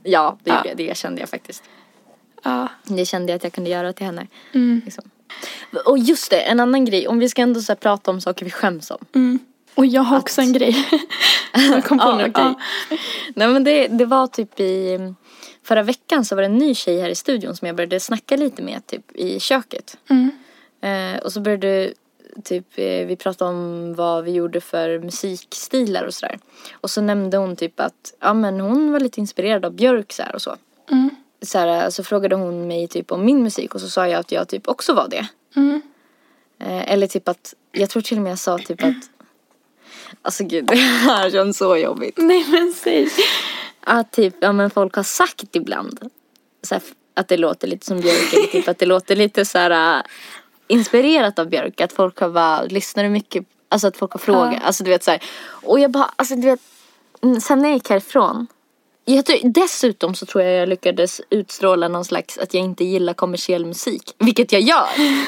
Ja, 0.03 0.37
det, 0.43 0.49
Ja. 0.49 0.61
jag. 0.65 0.77
det 0.77 0.97
kände 0.97 1.19
jag 1.21 1.29
faktiskt. 1.29 1.63
Ja. 2.43 2.67
Det 2.83 3.05
kände 3.05 3.31
jag 3.31 3.37
att 3.37 3.43
jag 3.43 3.53
kunde 3.53 3.69
göra 3.69 3.93
till 3.93 4.05
henne. 4.05 4.27
Mm. 4.53 4.81
Liksom. 4.85 5.03
Och 5.85 5.97
just 5.97 6.29
det, 6.29 6.41
en 6.41 6.59
annan 6.59 6.85
grej. 6.85 7.07
Om 7.07 7.19
vi 7.19 7.29
ska 7.29 7.41
ändå 7.41 7.61
så 7.61 7.75
prata 7.75 8.11
om 8.11 8.21
saker 8.21 8.45
vi 8.45 8.51
skäms 8.51 8.91
om. 8.91 9.05
Mm. 9.15 9.39
Och 9.75 9.85
jag 9.85 10.01
har 10.01 10.17
också 10.17 10.41
en 10.41 10.53
grej. 10.53 10.75
jag 11.53 11.85
kom 11.85 11.97
på 11.97 12.05
Ja, 12.05 12.17
nu. 12.17 12.31
Ja. 12.35 12.59
Nej 13.35 13.47
men 13.47 13.63
det, 13.63 13.87
det 13.87 14.05
var 14.05 14.27
typ 14.27 14.59
i 14.59 14.99
Förra 15.63 15.83
veckan 15.83 16.25
så 16.25 16.35
var 16.35 16.41
det 16.41 16.45
en 16.45 16.57
ny 16.57 16.75
tjej 16.75 17.01
här 17.01 17.09
i 17.09 17.15
studion 17.15 17.55
som 17.55 17.67
jag 17.67 17.75
började 17.75 17.99
snacka 17.99 18.35
lite 18.35 18.61
med 18.61 18.87
typ 18.87 19.15
i 19.15 19.39
köket. 19.39 19.97
Mm. 20.09 20.31
Eh, 20.81 21.21
och 21.21 21.33
så 21.33 21.41
började 21.41 21.93
typ 22.43 22.65
eh, 22.75 23.05
vi 23.05 23.15
prata 23.15 23.45
om 23.45 23.93
vad 23.95 24.23
vi 24.23 24.31
gjorde 24.31 24.61
för 24.61 24.99
musikstilar 24.99 26.03
och 26.03 26.13
sådär. 26.13 26.39
Och 26.73 26.89
så 26.89 27.01
nämnde 27.01 27.37
hon 27.37 27.55
typ 27.55 27.79
att 27.79 28.13
ja 28.19 28.33
men 28.33 28.59
hon 28.59 28.91
var 28.91 28.99
lite 28.99 29.19
inspirerad 29.19 29.65
av 29.65 29.73
Björk 29.73 30.13
så 30.13 30.23
här 30.23 30.35
och 30.35 30.41
så. 30.41 30.55
Mm. 30.91 31.09
Så, 31.41 31.57
här, 31.57 31.89
så 31.89 32.03
frågade 32.03 32.35
hon 32.35 32.67
mig 32.67 32.87
typ 32.87 33.11
om 33.11 33.25
min 33.25 33.43
musik 33.43 33.75
och 33.75 33.81
så 33.81 33.89
sa 33.89 34.07
jag 34.07 34.19
att 34.19 34.31
jag 34.31 34.47
typ 34.47 34.67
också 34.67 34.93
var 34.93 35.07
det. 35.07 35.27
Mm. 35.55 35.81
Eh, 36.59 36.91
eller 36.93 37.07
typ 37.07 37.27
att, 37.27 37.53
jag 37.71 37.89
tror 37.89 38.01
till 38.01 38.17
och 38.17 38.23
med 38.23 38.31
jag 38.31 38.39
sa 38.39 38.57
typ 38.57 38.83
att 38.83 39.09
Alltså 40.21 40.43
gud 40.43 40.65
det 40.67 40.75
här 40.75 41.29
känns 41.31 41.57
så 41.57 41.77
jobbigt. 41.77 42.17
Nej 42.17 42.45
men 42.49 42.73
säg. 42.73 43.09
Att 43.81 44.11
typ, 44.11 44.35
ja 44.39 44.51
men 44.51 44.69
folk 44.69 44.95
har 44.95 45.03
sagt 45.03 45.55
ibland 45.55 46.09
så 46.63 46.75
här, 46.75 46.81
att 47.13 47.27
det 47.27 47.37
låter 47.37 47.67
lite 47.67 47.85
som 47.85 47.99
Björk 48.01 48.33
eller 48.33 48.47
typ 48.47 48.67
att 48.67 48.77
det 48.79 48.85
låter 48.85 49.15
lite 49.15 49.45
så 49.45 49.57
här 49.57 49.97
äh, 49.97 50.03
inspirerat 50.67 51.39
av 51.39 51.49
Björk. 51.49 51.81
Att 51.81 51.93
folk 51.93 52.19
har 52.19 52.29
bara, 52.29 52.63
lyssnar 52.63 53.03
du 53.03 53.09
mycket, 53.09 53.45
alltså 53.69 53.87
att 53.87 53.97
folk 53.97 54.11
har 54.11 54.19
frågat, 54.19 54.53
Ja. 54.53 54.59
alltså 54.59 54.83
du 54.83 54.89
vet 54.89 55.03
så 55.03 55.11
här. 55.11 55.23
Och 55.49 55.79
jag 55.79 55.91
bara, 55.91 56.11
alltså 56.15 56.35
du 56.35 56.41
vet, 56.41 56.59
mm, 57.21 57.41
sen 57.41 57.59
när 57.61 57.69
jag 57.69 57.73
gick 57.75 57.89
härifrån. 57.89 58.47
Jag 59.15 59.25
tror, 59.25 59.37
dessutom 59.43 60.15
så 60.15 60.25
tror 60.25 60.43
jag 60.43 60.61
jag 60.61 60.69
lyckades 60.69 61.21
utstråla 61.29 61.87
någon 61.87 62.05
slags 62.05 62.37
att 62.37 62.53
jag 62.53 62.63
inte 62.63 62.83
gillar 62.83 63.13
kommersiell 63.13 63.65
musik. 63.65 64.15
Vilket 64.17 64.51
jag 64.51 64.61
gör. 64.61 64.87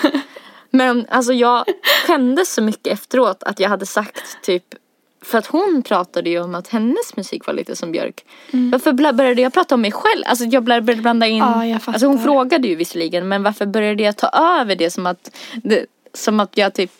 Men 0.69 1.05
alltså 1.09 1.33
jag 1.33 1.65
skämdes 2.07 2.53
så 2.53 2.61
mycket 2.61 2.93
efteråt 2.93 3.43
att 3.43 3.59
jag 3.59 3.69
hade 3.69 3.85
sagt 3.85 4.41
typ 4.43 4.63
för 5.23 5.37
att 5.37 5.45
hon 5.47 5.83
pratade 5.83 6.29
ju 6.29 6.39
om 6.43 6.55
att 6.55 6.67
hennes 6.67 7.15
musik 7.15 7.45
var 7.47 7.53
lite 7.53 7.75
som 7.75 7.91
Björk. 7.91 8.25
Varför 8.51 8.91
bla- 8.93 9.13
började 9.13 9.41
jag 9.41 9.53
prata 9.53 9.75
om 9.75 9.81
mig 9.81 9.91
själv? 9.91 10.23
Alltså 10.25 10.45
jag 10.45 10.63
började 10.63 10.95
blanda 10.95 11.27
in. 11.27 11.37
Ja, 11.37 11.65
jag 11.65 11.81
fattar. 11.81 11.93
alltså 11.93 12.07
hon 12.07 12.23
frågade 12.23 12.67
ju 12.67 12.75
visserligen 12.75 13.27
men 13.27 13.43
varför 13.43 13.65
började 13.65 14.03
jag 14.03 14.17
ta 14.17 14.27
över 14.27 14.75
det 14.75 14.91
som 14.91 15.05
att, 15.05 15.35
det, 15.63 15.85
som 16.13 16.39
att 16.39 16.57
jag 16.57 16.73
typ 16.73 16.91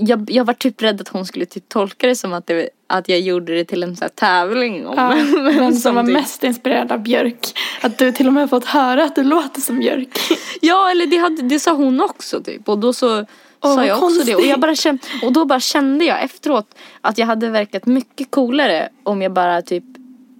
jag, 0.00 0.30
jag 0.30 0.44
var 0.44 0.54
typ 0.54 0.82
rädd 0.82 1.00
att 1.00 1.08
hon 1.08 1.26
skulle 1.26 1.46
typ 1.46 1.68
tolka 1.68 2.06
det 2.06 2.16
som 2.16 2.32
att, 2.32 2.46
det, 2.46 2.68
att 2.86 3.08
jag 3.08 3.20
gjorde 3.20 3.54
det 3.54 3.64
till 3.64 3.82
en 3.82 3.96
här 4.00 4.08
tävling 4.08 4.86
om 4.86 4.94
Ja, 4.96 5.14
vem 5.58 5.72
som 5.74 5.94
var 5.94 6.02
typ- 6.04 6.12
mest 6.12 6.44
inspirerad 6.44 6.92
av 6.92 6.98
Björk. 7.02 7.58
Att 7.82 7.98
du 7.98 8.12
till 8.12 8.26
och 8.26 8.32
med 8.32 8.50
fått 8.50 8.64
höra 8.64 9.04
att 9.04 9.14
du 9.16 9.22
låter 9.24 9.60
som 9.60 9.78
Björk. 9.78 10.18
Ja 10.60 10.90
eller 10.90 11.06
det, 11.06 11.16
hade, 11.16 11.42
det 11.42 11.58
sa 11.60 11.72
hon 11.74 12.00
också 12.00 12.42
typ 12.42 12.68
och 12.68 12.78
då 12.78 12.92
så 12.92 13.24
sa 13.62 13.74
vad 13.76 13.86
jag 13.86 14.02
också 14.02 14.08
det 14.24 14.34
och, 14.34 14.40
konstigt. 14.40 14.50
jag 14.50 14.60
bara 14.60 14.74
kände, 14.74 15.02
och 15.22 15.32
då 15.32 15.44
bara 15.44 15.60
kände 15.60 16.04
jag 16.04 16.22
efteråt 16.22 16.74
att 17.00 17.18
jag 17.18 17.26
hade 17.26 17.48
verkat 17.50 17.86
mycket 17.86 18.30
coolare 18.30 18.88
om 19.02 19.22
jag 19.22 19.32
bara 19.32 19.62
typ 19.62 19.84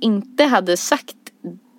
inte 0.00 0.44
hade 0.44 0.76
sagt 0.76 1.14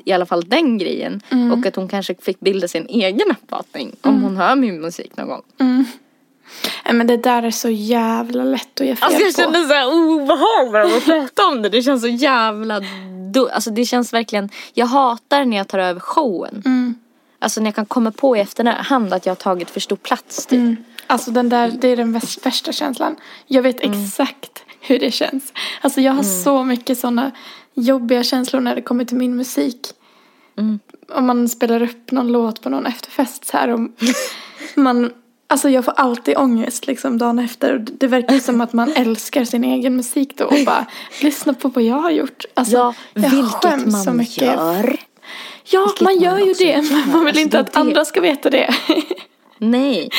i 0.06 0.12
alla 0.12 0.26
fall 0.26 0.44
den 0.44 0.78
grejen 0.78 1.22
Mm. 1.30 1.52
och 1.52 1.66
att 1.66 1.76
hon 1.76 1.88
kanske 1.88 2.16
fick 2.22 2.40
bilda 2.40 2.68
sin 2.68 2.86
egen 2.90 3.32
uppfattning 3.32 3.96
om 4.02 4.24
hon 4.24 4.38
hör 4.38 4.56
min 4.56 4.82
musik 4.82 5.18
någon 5.18 5.28
gång. 5.28 5.42
Nej 6.86 6.94
men 6.94 7.08
det 7.08 7.18
där 7.18 7.44
är 7.44 7.52
så 7.52 7.70
jävla 7.70 8.44
lätt 8.44 8.82
att 8.82 8.88
ge 8.88 8.96
fel 8.96 9.04
Alltså 9.04 9.22
jag 9.22 9.36
på. 9.36 9.42
kände 9.42 9.68
såhär 9.68 9.88
obehagligt 9.94 10.92
av 10.92 10.98
att 10.98 11.06
prata 11.06 11.48
om 11.48 11.62
det. 11.62 11.70
Det 11.70 11.82
känns 11.82 12.02
så 12.02 12.08
jävla 12.08 12.80
du- 13.34 13.50
Alltså 13.50 13.70
det 13.70 13.86
känns 13.86 14.14
verkligen, 14.14 14.50
jag 14.74 14.86
hatar 14.86 15.46
när 15.46 15.58
jag 15.58 15.68
tar 15.68 15.80
över 15.80 16.00
showen. 16.00 16.62
Mm. 16.66 16.96
Alltså 17.40 17.62
när 17.62 17.68
jag 17.68 17.76
kan 17.76 17.86
komma 17.86 18.12
på 18.12 18.38
i 18.38 18.40
efterhand 18.40 19.14
att 19.14 19.26
jag 19.26 19.32
har 19.32 19.36
tagit 19.36 19.70
för 19.70 19.80
stor 19.80 19.96
plats 19.96 20.46
typ. 20.46 20.60
Mm. 20.60 20.76
Alltså 21.08 21.32
den 21.32 21.50
där, 21.50 21.72
det 21.82 21.88
är 21.88 21.98
den 21.98 22.14
värst- 22.20 22.46
värsta 22.46 22.72
känslan. 22.72 23.16
Jag 23.48 23.62
vet 23.62 23.84
Mm. 23.84 24.04
exakt 24.04 24.64
hur 24.82 25.00
det 25.00 25.12
känns. 25.12 25.54
Alltså 25.82 26.02
jag 26.02 26.14
har 26.14 26.24
så 26.24 26.64
mycket 26.64 27.00
sådana 27.00 27.32
jobbiga 27.74 28.24
känslor 28.24 28.60
när 28.62 28.76
det 28.76 28.82
kommer 28.82 29.06
till 29.06 29.18
min 29.18 29.36
musik. 29.36 29.88
Mm. 30.58 30.80
Om 31.16 31.26
man 31.28 31.50
spelar 31.50 31.82
upp 31.82 32.12
någon 32.12 32.28
låt 32.32 32.62
på 32.62 32.70
någon 32.70 32.86
efterfest 32.86 33.46
så 33.46 33.58
här 33.58 33.68
och 33.68 33.80
man, 34.76 35.12
alltså 35.50 35.70
jag 35.70 35.86
får 35.86 35.92
alltid 35.98 36.38
ångest 36.38 36.88
liksom 36.88 37.18
dagen 37.18 37.40
efter. 37.40 37.86
Det 37.92 38.08
verkar 38.08 38.40
som 38.40 38.62
att 38.62 38.74
man 38.74 38.92
älskar 38.96 39.46
sin 39.46 39.64
egen 39.64 39.96
musik 39.96 40.38
då 40.38 40.46
och 40.46 40.66
bara 40.66 40.86
lyssna 41.22 41.54
på 41.54 41.68
vad 41.70 41.84
jag 41.84 41.96
har 41.96 42.12
gjort. 42.12 42.46
Alltså, 42.54 42.78
Ja, 42.78 42.94
jag 43.14 43.30
vilket 43.30 43.92
man 43.92 44.04
så 44.04 44.14
mycket. 44.14 44.44
gör. 44.44 45.00
Ja, 45.72 45.86
Vilket 45.86 46.02
man 46.02 46.14
man 46.16 46.24
gör 46.24 46.38
ju 46.46 46.52
också 46.52 46.64
det. 46.64 46.70
gör. 46.72 46.82
Men 46.82 47.12
man 47.12 47.20
vill 47.20 47.28
Alltså, 47.28 47.42
inte 47.42 47.60
att 47.60 47.76
andra 47.76 48.06
ska 48.06 48.22
veta 48.22 48.50
det. 48.50 48.76
Nej. 49.58 50.10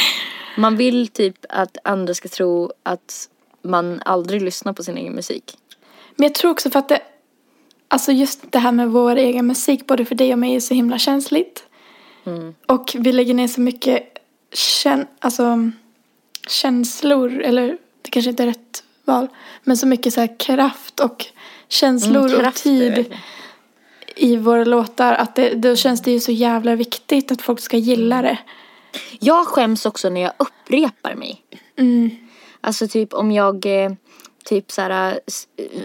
Man 0.56 0.76
vill 0.76 1.08
typ 1.08 1.36
att 1.48 1.76
andra 1.84 2.14
ska 2.14 2.28
tro 2.28 2.72
att 2.82 3.28
man 3.62 4.02
aldrig 4.04 4.42
lyssnar 4.42 4.72
på 4.72 4.82
sin 4.82 4.96
egen 4.96 5.12
musik. 5.12 5.54
Men 6.16 6.24
jag 6.26 6.34
tror 6.34 6.50
också 6.50 6.70
för 6.70 6.78
att 6.78 6.88
det, 6.88 7.00
alltså 7.88 8.12
just 8.12 8.52
det 8.52 8.58
här 8.58 8.72
med 8.72 8.90
vår 8.90 9.16
egen 9.16 9.46
musik, 9.46 9.86
både 9.86 10.04
för 10.04 10.14
dig 10.14 10.32
och 10.32 10.38
mig 10.38 10.54
är 10.56 10.60
så 10.60 10.74
himla 10.74 10.98
känsligt. 10.98 11.64
Mm. 12.26 12.54
Och 12.66 12.96
vi 12.98 13.12
lägger 13.12 13.34
ner 13.34 13.48
så 13.48 13.60
mycket 13.60 14.09
kän, 14.52 15.06
alltså, 15.18 15.70
känslor, 16.48 17.40
eller 17.40 17.78
det 18.02 18.10
kanske 18.10 18.30
inte 18.30 18.42
är 18.42 18.46
rätt 18.46 18.84
val, 19.04 19.28
men 19.64 19.76
så 19.76 19.86
mycket 19.86 20.14
så 20.14 20.20
här 20.20 20.38
kraft 20.38 21.00
och 21.00 21.26
känslor 21.68 22.24
och 22.24 22.30
Mm, 22.30 22.40
kraft 22.40 22.66
är 22.66 22.94
tid 22.94 23.14
i 24.16 24.36
våra 24.36 24.64
låtar. 24.64 25.14
Att 25.14 25.34
det, 25.34 25.54
då 25.54 25.76
känns 25.76 26.02
det 26.02 26.10
ju 26.10 26.20
så 26.20 26.32
jävla 26.32 26.76
viktigt 26.76 27.32
att 27.32 27.42
folk 27.42 27.60
ska 27.60 27.76
gilla 27.76 28.22
det. 28.22 28.38
Jag 29.20 29.46
skäms 29.46 29.86
också 29.86 30.08
när 30.08 30.20
jag 30.20 30.32
upprepar 30.36 31.14
mig. 31.14 31.42
Mm. 31.76 32.10
Alltså 32.60 32.88
typ 32.88 33.12
om 33.12 33.32
jag 33.32 33.66
eh, 33.66 33.92
typ 34.44 34.72
så 34.72 34.82
här, 34.82 35.20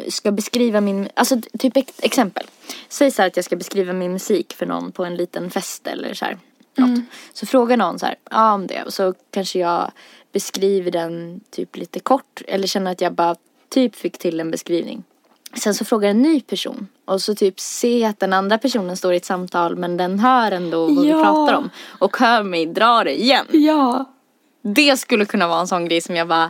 ska 0.10 0.32
beskriva 0.32 0.82
min, 0.82 1.10
alltså 1.14 1.42
typ 1.60 1.78
ex- 1.78 2.00
exempel. 2.04 2.46
Säg 2.90 3.12
så 3.12 3.22
här 3.22 3.30
att 3.30 3.36
jag 3.36 3.46
ska 3.46 3.56
beskriva 3.56 3.94
min 3.94 4.14
musik 4.14 4.54
för 4.54 4.66
någon 4.66 4.92
på 4.92 5.06
en 5.06 5.16
liten 5.16 5.52
fest 5.52 5.88
eller 5.88 6.14
så 6.14 6.26
här. 6.26 6.38
Något. 6.78 7.00
Så 7.34 7.46
frågar 7.46 7.78
någon 7.78 8.00
så 8.00 8.06
här, 8.06 8.16
ja 8.32 8.54
om 8.54 8.68
det 8.68 8.84
och 8.84 8.94
så 8.94 9.14
kanske 9.32 9.60
jag 9.60 9.92
beskriver 10.34 10.92
den 10.92 11.42
typ 11.52 11.78
lite 11.78 12.00
kort 12.00 12.42
eller 12.48 12.68
känner 12.68 12.92
att 12.92 13.02
jag 13.02 13.14
bara 13.14 13.36
typ 13.70 13.96
fick 13.96 14.18
till 14.18 14.40
en 14.40 14.52
beskrivning. 14.52 15.04
Sen 15.54 15.74
så 15.76 15.86
frågar 15.86 16.10
en 16.10 16.22
ny 16.22 16.42
person 16.42 16.88
och 17.06 17.22
så 17.22 17.36
typ 17.36 17.60
ser 17.60 18.10
att 18.10 18.20
den 18.20 18.34
andra 18.34 18.58
personen 18.58 18.98
står 18.98 19.14
i 19.14 19.18
ett 19.18 19.26
samtal 19.26 19.76
men 19.76 19.98
den 19.98 20.20
hör 20.20 20.52
ändå 20.52 20.88
vad 20.88 21.04
vi 21.04 21.10
Ja. 21.10 21.24
pratar 21.24 21.54
om 21.54 21.70
och 22.00 22.18
hör 22.18 22.44
mig 22.44 22.66
dra 22.66 23.04
det 23.04 23.22
igen. 23.22 23.46
Ja. 23.52 24.06
Det 24.62 24.98
skulle 24.98 25.26
kunna 25.26 25.48
vara 25.48 25.60
en 25.60 25.68
sån 25.68 25.86
grej 25.86 26.02
som 26.02 26.16
jag 26.16 26.28
bara 26.28 26.50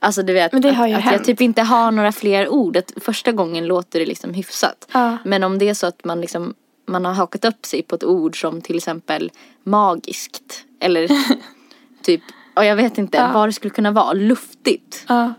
Alltså 0.00 0.22
du 0.22 0.32
vet 0.32 0.54
att, 0.54 0.64
att 0.64 1.04
jag 1.12 1.24
typ 1.24 1.40
inte 1.40 1.62
har 1.62 1.90
några 1.90 2.12
fler 2.12 2.48
ord. 2.48 2.76
Att 2.76 2.92
första 3.00 3.32
gången 3.32 3.66
låter 3.66 3.98
det 4.00 4.06
liksom 4.06 4.34
hyfsat. 4.34 4.88
Ja. 4.92 5.16
Men 5.24 5.44
om 5.44 5.58
det 5.58 5.68
är 5.68 5.74
så 5.74 5.86
att 5.86 6.04
man 6.04 6.20
liksom 6.20 6.54
man 6.88 7.04
har 7.04 7.12
hakat 7.12 7.44
upp 7.44 7.66
sig 7.66 7.82
på 7.82 7.94
ett 7.94 8.04
ord 8.04 8.40
som 8.40 8.60
till 8.60 8.76
exempel 8.76 9.30
magiskt. 9.64 10.64
Eller 10.80 11.08
typ, 12.02 12.22
och 12.56 12.64
jag 12.64 12.76
vet 12.76 12.98
inte 12.98 13.16
Ja. 13.18 13.30
vad 13.34 13.48
det 13.48 13.52
skulle 13.52 13.70
kunna 13.70 13.90
vara. 13.90 14.12
Luftigt. 14.12 15.04
Ja. 15.08 15.34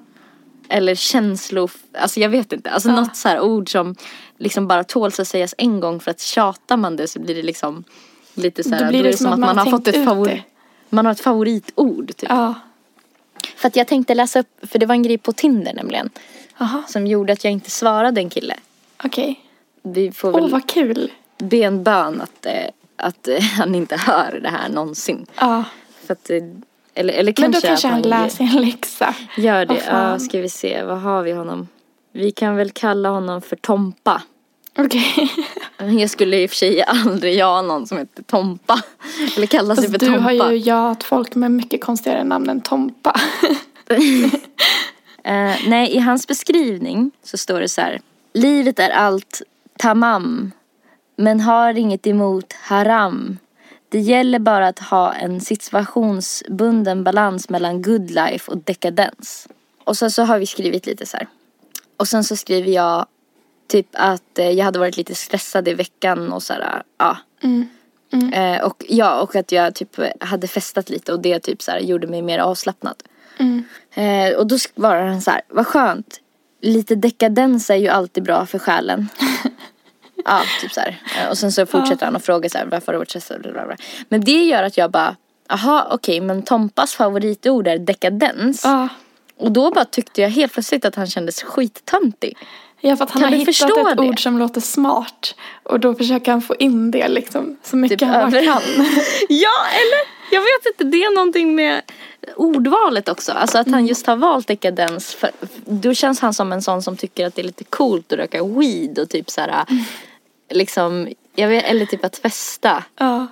Eller 0.70 0.96
känslo, 0.96 1.68
alltså 1.94 2.20
jag 2.20 2.30
vet 2.30 2.54
inte. 2.54 2.70
Alltså 2.70 2.90
Ja. 2.90 2.96
något 2.96 3.16
så 3.16 3.30
här 3.30 3.40
ord 3.42 3.72
som 3.72 3.96
liksom 4.38 4.68
bara 4.68 4.84
tåls 4.84 5.20
att 5.20 5.28
sägas 5.28 5.56
en 5.58 5.80
gång 5.80 6.00
för 6.00 6.12
att 6.12 6.20
tjatar 6.20 6.78
man 6.78 6.96
det 6.96 7.08
så 7.08 7.20
blir 7.20 7.36
det 7.36 7.42
liksom 7.44 7.84
lite 8.34 8.64
så 8.64 8.70
här. 8.70 8.84
Då 8.84 8.90
blir 8.90 9.04
det 9.04 9.18
som 9.18 9.34
att 9.34 9.40
man 9.40 9.58
har 9.58 9.66
har 9.66 9.72
fått 9.72 9.88
ett 9.88 10.06
favorit. 10.06 10.32
det. 10.36 10.44
Man 10.90 11.06
har 11.06 11.12
ett 11.12 11.20
favoritord 11.20 12.08
typ. 12.18 12.30
Ja. 12.30 12.54
För 13.56 13.68
att 13.68 13.76
jag 13.76 13.88
tänkte 13.88 14.16
läsa 14.16 14.40
upp, 14.40 14.48
för 14.62 14.80
det 14.80 14.86
var 14.86 14.96
en 14.96 15.04
grej 15.04 15.18
på 15.18 15.32
Tinder 15.32 15.74
nämligen. 15.74 16.10
Aha. 16.58 16.84
Som 16.88 17.08
gjorde 17.08 17.34
att 17.34 17.44
jag 17.44 17.54
inte 17.54 17.70
svarade 17.72 18.22
en 18.22 18.30
kille. 18.30 18.56
Okej. 19.04 19.40
Får 20.14 20.30
Åh, 20.30 20.36
väl 20.42 20.50
vad 20.52 20.70
kul. 20.70 21.12
Be 21.40 21.58
en 21.58 21.84
bön 21.84 22.22
att, 22.22 22.46
eh, 22.46 22.70
att 22.96 23.28
eh, 23.28 23.42
han 23.58 23.76
inte 23.76 23.98
hör 23.98 24.40
det 24.44 24.50
här 24.50 24.70
någonsin. 24.70 25.26
Ja. 25.36 25.64
För 26.06 26.14
att, 26.14 26.30
eh, 26.30 26.38
eller, 26.94 27.14
eller 27.14 27.34
Men 27.42 27.52
kanske 27.52 27.62
då 27.62 27.68
kanske 27.68 27.88
att 27.88 27.94
han 27.94 28.02
lär 28.02 28.30
sig 28.30 28.50
en 28.56 28.62
läxa. 28.62 29.16
Gör 29.38 29.66
det. 29.66 29.84
Ja, 29.88 30.20
ska 30.20 30.40
vi 30.40 30.50
se. 30.50 30.84
Vad 30.84 31.02
har 31.02 31.24
vi 31.24 31.32
honom? 31.32 31.68
Vi 32.12 32.32
kan 32.32 32.56
väl 32.56 32.72
kalla 32.72 33.10
honom 33.10 33.42
för 33.42 33.56
Tompa. 33.56 34.22
Okej. 34.78 35.32
Jag 36.00 36.10
skulle 36.10 36.38
i 36.42 36.46
och 36.46 36.50
för 36.50 36.58
sig 36.58 36.84
aldrig 36.84 37.38
göra 37.38 37.62
någon 37.62 37.88
som 37.88 37.98
heter 37.98 38.24
Tompa. 38.24 38.82
Eller 39.38 39.48
kalla 39.48 39.76
sig 39.76 39.92
för 39.92 40.00
du 40.00 40.06
Tompa. 40.06 40.44
har 40.44 40.52
ju 40.52 40.58
jat 40.58 41.04
folk 41.04 41.36
med 41.36 41.52
mycket 41.52 41.84
konstigare 41.84 42.24
namn 42.24 42.50
än 42.50 42.62
Tompa. 42.62 43.20
Eh, 45.24 45.56
nej, 45.68 45.92
i 45.96 46.00
hans 46.00 46.28
beskrivning 46.28 47.12
så 47.24 47.38
står 47.38 47.60
det 47.60 47.70
så 47.70 47.82
här. 47.82 48.02
Livet 48.34 48.80
är 48.80 48.90
allt 48.90 49.42
tamam, 49.78 50.52
men 51.20 51.40
har 51.40 51.78
inget 51.78 52.08
emot 52.08 52.54
haram. 52.54 53.38
Det 53.90 54.00
gäller 54.00 54.40
bara 54.40 54.68
att 54.68 54.80
ha 54.80 55.14
en 55.14 55.42
situationsbunden 55.42 57.04
balans 57.04 57.50
mellan 57.50 57.82
good 57.82 58.12
life 58.12 58.52
och 58.52 58.58
dekadens. 58.58 59.48
Och 59.84 59.98
sen 59.98 60.12
så 60.12 60.24
har 60.24 60.40
vi 60.40 60.46
skrivit 60.46 60.86
lite 60.86 61.06
så 61.06 61.18
här. 61.18 61.28
Och 61.98 62.08
sen 62.08 62.24
så 62.24 62.36
skriver 62.36 62.72
jag 62.72 63.06
typ 63.68 63.88
att 63.94 64.40
eh, 64.40 64.50
jag 64.50 64.66
hade 64.66 64.80
varit 64.80 64.98
lite 64.98 65.16
stressad 65.16 65.68
i 65.68 65.74
veckan 65.74 66.34
och 66.34 66.44
så 66.44 66.54
här, 66.54 66.84
ja. 66.98 67.18
Eh, 68.34 68.64
och 68.64 68.86
ja, 68.90 69.22
och 69.22 69.36
att 69.36 69.52
jag 69.52 69.76
typ 69.76 70.00
hade 70.20 70.48
festat 70.48 70.90
lite 70.90 71.14
och 71.14 71.20
det 71.20 71.40
typ 71.40 71.62
så 71.62 71.72
här 71.72 71.80
gjorde 71.80 72.08
mig 72.08 72.22
mer 72.22 72.40
avslappnad. 72.40 73.04
Eh, 73.94 74.38
och 74.38 74.48
då 74.48 74.60
svarar 74.60 75.06
han 75.06 75.22
så 75.22 75.32
här, 75.32 75.42
vad 75.48 75.68
skönt. 75.68 76.22
Lite 76.62 76.96
dekadens 76.96 77.70
är 77.70 77.76
ju 77.76 77.88
alltid 77.88 78.24
bra 78.24 78.46
för 78.46 78.60
själen. 78.60 79.08
ja, 80.26 80.42
typ 80.62 80.72
så 80.72 80.80
här. 80.80 81.02
Eh, 81.22 81.30
Och 81.30 81.38
sen 81.38 81.52
så 81.52 81.66
fortsätter 81.66 82.06
han 82.06 82.16
och 82.16 82.24
frågar 82.24 82.50
så 82.50 82.58
här, 82.58 82.66
varför 82.66 82.86
har 82.86 82.94
du 82.94 82.98
varit 82.98 83.10
stressad? 83.10 83.78
Men 84.10 84.22
det 84.22 84.44
gör 84.44 84.64
att 84.64 84.78
jag 84.78 84.92
bara, 84.92 85.16
aha 85.50 85.88
okej, 85.92 86.22
men 86.22 86.44
Tompas 86.44 86.94
favoritord 86.94 87.68
är 87.68 87.78
dekadens. 87.78 88.62
Ja. 88.64 88.88
Och 89.38 89.52
då 89.52 89.72
bara 89.72 89.86
tyckte 89.86 90.22
jag 90.22 90.30
helt 90.30 90.54
plötsligt 90.54 90.86
att 90.86 90.96
han 90.96 91.08
kändes 91.08 91.44
skittöntig. 91.44 92.38
Ja, 92.82 92.96
för 92.98 93.04
att 93.04 93.12
han 93.12 93.22
Kan 93.22 93.32
har 93.32 93.38
hittat 93.40 93.70
ett 93.92 93.98
det? 93.98 94.04
ord 94.04 94.24
som 94.24 94.38
låter 94.40 94.62
smart. 94.62 95.36
Och 95.64 95.80
då 95.80 95.96
försöker 95.96 96.32
han 96.32 96.42
få 96.42 96.56
in 96.56 96.92
det 96.92 97.08
liksom 97.08 97.58
så 97.64 97.76
mycket 97.76 98.00
Typ 98.00 98.08
han 98.08 98.32
kan. 98.32 98.42
Ja, 99.30 99.66
eller? 99.72 100.20
Jag 100.32 100.42
vet 100.42 100.66
inte, 100.74 100.84
det 100.84 101.04
är 101.04 101.16
någonting 101.16 101.56
med 101.56 101.82
ordvalet 102.36 103.10
också. 103.10 103.32
Alltså 103.32 103.58
att 103.58 103.72
han 103.72 103.86
just 103.88 104.08
har 104.08 104.16
valt 104.16 104.48
dekadens. 104.48 105.14
För, 105.14 105.32
då 105.66 105.94
känns 105.94 106.20
han 106.20 106.34
som 106.34 106.52
en 106.52 106.62
sån 106.62 106.82
som 106.84 106.98
tycker 106.98 107.28
att 107.28 107.36
det 107.36 107.42
är 107.42 107.46
lite 107.46 107.64
coolt 107.64 108.14
att 108.14 108.20
röka 108.20 108.44
weed 108.44 109.00
och 109.00 109.10
typ 109.10 109.30
så 109.30 109.42
här, 109.42 109.66
liksom, 110.50 111.10
jag 111.36 111.48
vet, 111.48 111.64
eller 111.66 111.86
typ 111.86 112.06
att 112.06 112.18
festa. 112.18 112.84
Ja. 112.98 113.28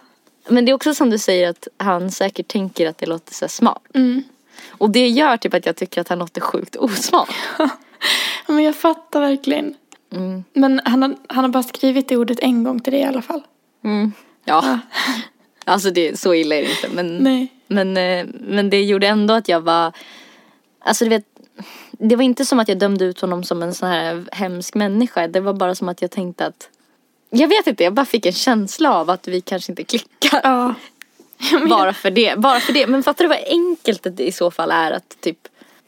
Men 0.50 0.66
det 0.66 0.72
är 0.72 0.74
också 0.74 0.94
som 0.94 1.10
du 1.10 1.18
säger 1.18 1.50
att 1.50 1.68
han 1.78 2.12
säkert 2.12 2.48
tänker 2.48 2.90
att 2.90 2.98
det 2.98 3.06
låter 3.06 3.34
så 3.34 3.48
smart. 3.48 3.82
Mm. 3.94 4.24
Och 4.68 4.90
det 4.90 5.08
gör 5.08 5.38
typ 5.38 5.54
att 5.54 5.66
jag 5.66 5.76
tycker 5.76 6.02
att 6.02 6.08
han 6.08 6.20
låter 6.20 6.42
sjukt 6.42 6.76
osmart. 6.76 7.36
Ja, 7.60 7.70
Men 8.48 8.64
jag 8.64 8.76
fattar 8.76 9.22
verkligen. 9.22 9.76
Mm. 10.12 10.44
Men 10.54 10.82
han 10.86 11.02
har, 11.02 11.16
han 11.28 11.44
har 11.44 11.50
bara 11.50 11.64
skrivit 11.64 12.08
det 12.08 12.18
ordet 12.18 12.40
en 12.40 12.64
gång 12.64 12.80
till 12.80 12.94
dig 12.94 13.02
i 13.02 13.06
alla 13.06 13.22
fall. 13.22 13.42
Mm. 13.84 14.14
Ja. 14.46 14.80
Alltså 15.66 15.92
det, 15.92 16.20
så 16.20 16.34
illa 16.34 16.56
är 16.56 16.62
det 16.62 16.70
inte. 16.70 16.90
Men, 16.90 17.18
Nej. 17.18 17.48
men, 17.68 17.98
eh, 17.98 18.26
men 18.34 18.70
det 18.70 18.84
gjorde 18.84 19.08
ändå 19.08 19.34
att 19.34 19.50
jag 19.50 19.62
var, 19.62 19.92
alltså 20.80 21.04
du 21.04 21.10
vet, 21.10 21.26
det 21.92 22.16
var 22.16 22.24
inte 22.24 22.46
som 22.46 22.60
att 22.60 22.68
jag 22.68 22.80
dömde 22.80 23.06
ut 23.06 23.22
honom 23.22 23.44
som 23.44 23.64
en 23.64 23.74
sån 23.74 23.90
här 23.90 24.26
hemsk 24.32 24.76
människa. 24.76 25.28
Det 25.28 25.40
var 25.40 25.54
bara 25.54 25.76
som 25.76 25.90
att 25.90 26.02
jag 26.02 26.12
tänkte 26.12 26.46
att, 26.46 26.70
jag 27.30 27.48
vet 27.48 27.68
inte, 27.68 27.84
jag 27.84 27.94
bara 27.94 28.06
fick 28.06 28.26
en 28.26 28.34
känsla 28.34 28.94
av 28.94 29.10
att 29.10 29.28
vi 29.28 29.42
kanske 29.42 29.72
inte 29.72 29.84
klickar. 29.84 30.42
Ja. 30.44 30.74
Bara 31.70 31.94
för 31.94 32.12
det, 32.12 32.40
bara 32.40 32.60
för 32.60 32.74
det. 32.74 32.88
Men 32.88 33.04
fattar 33.04 33.24
du 33.26 33.30
vad 33.30 33.44
enkelt 33.48 34.08
det 34.18 34.28
i 34.28 34.32
så 34.32 34.52
fall 34.52 34.72
är 34.72 34.92
att 34.92 35.18
typ, 35.22 35.38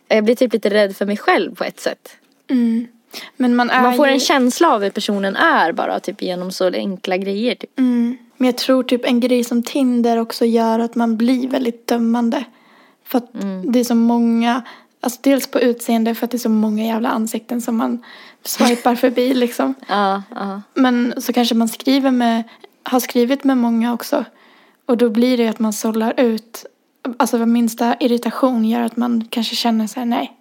jag 0.08 0.24
blir 0.24 0.36
typ 0.36 0.54
lite 0.54 0.70
rädd 0.70 0.96
för 0.98 1.06
mig 1.06 1.18
själv 1.18 1.56
på 1.56 1.64
ett 1.64 1.80
sätt. 1.80 2.10
Mm. 2.50 2.88
Men 3.38 3.56
man 3.56 3.68
Man 3.68 3.96
får 3.96 4.08
ju... 4.08 4.14
en 4.14 4.20
känsla 4.20 4.74
av 4.74 4.84
hur 4.84 4.90
personen 4.90 5.36
är 5.36 5.72
bara 5.72 6.00
typ 6.00 6.22
genom 6.22 6.52
så 6.52 6.68
enkla 6.74 7.18
grejer 7.18 7.56
typ. 7.56 7.80
Mm. 7.80 8.18
Men 8.38 8.46
jag 8.46 8.58
tror 8.58 8.84
typ 8.84 9.06
en 9.06 9.20
grej 9.20 9.44
som 9.44 9.64
Tinder 9.64 10.18
också 10.18 10.46
gör 10.46 10.80
att 10.80 10.96
man 10.96 11.18
blir 11.18 11.48
väldigt 11.48 11.88
dömande. 11.88 12.44
För 13.06 13.18
att 13.18 13.34
Mm. 13.44 13.72
det 13.72 13.80
är 13.80 13.84
så 13.84 13.96
många, 13.96 14.62
alltså 15.02 15.20
dels 15.24 15.48
på 15.48 15.60
utseende 15.60 16.16
för 16.16 16.26
att 16.26 16.32
det 16.32 16.38
är 16.38 16.40
så 16.40 16.50
många 16.50 16.86
jävla 16.86 17.10
ansikten 17.10 17.62
som 17.62 17.78
man 17.78 18.04
swipar 18.44 18.96
förbi 18.96 19.34
liksom. 19.34 19.74
Ja, 19.88 20.24
ja. 20.36 20.62
Men 20.74 21.14
så 21.22 21.34
kanske 21.34 21.56
man 21.56 21.70
skriver 21.70 22.12
med, 22.12 22.44
har 22.84 23.00
skrivit 23.00 23.44
med 23.44 23.58
många 23.58 23.94
också. 23.94 24.26
Och 24.86 24.98
då 24.98 25.10
blir 25.10 25.38
det 25.38 25.48
att 25.48 25.60
man 25.60 25.74
sållar 25.74 26.20
ut, 26.20 26.66
alltså 27.18 27.46
minsta 27.46 27.96
irritation 28.00 28.66
gör 28.66 28.82
att 28.82 28.98
man 28.98 29.28
kanske 29.30 29.56
känner 29.56 29.88
sig 29.88 30.06
nej. 30.06 30.38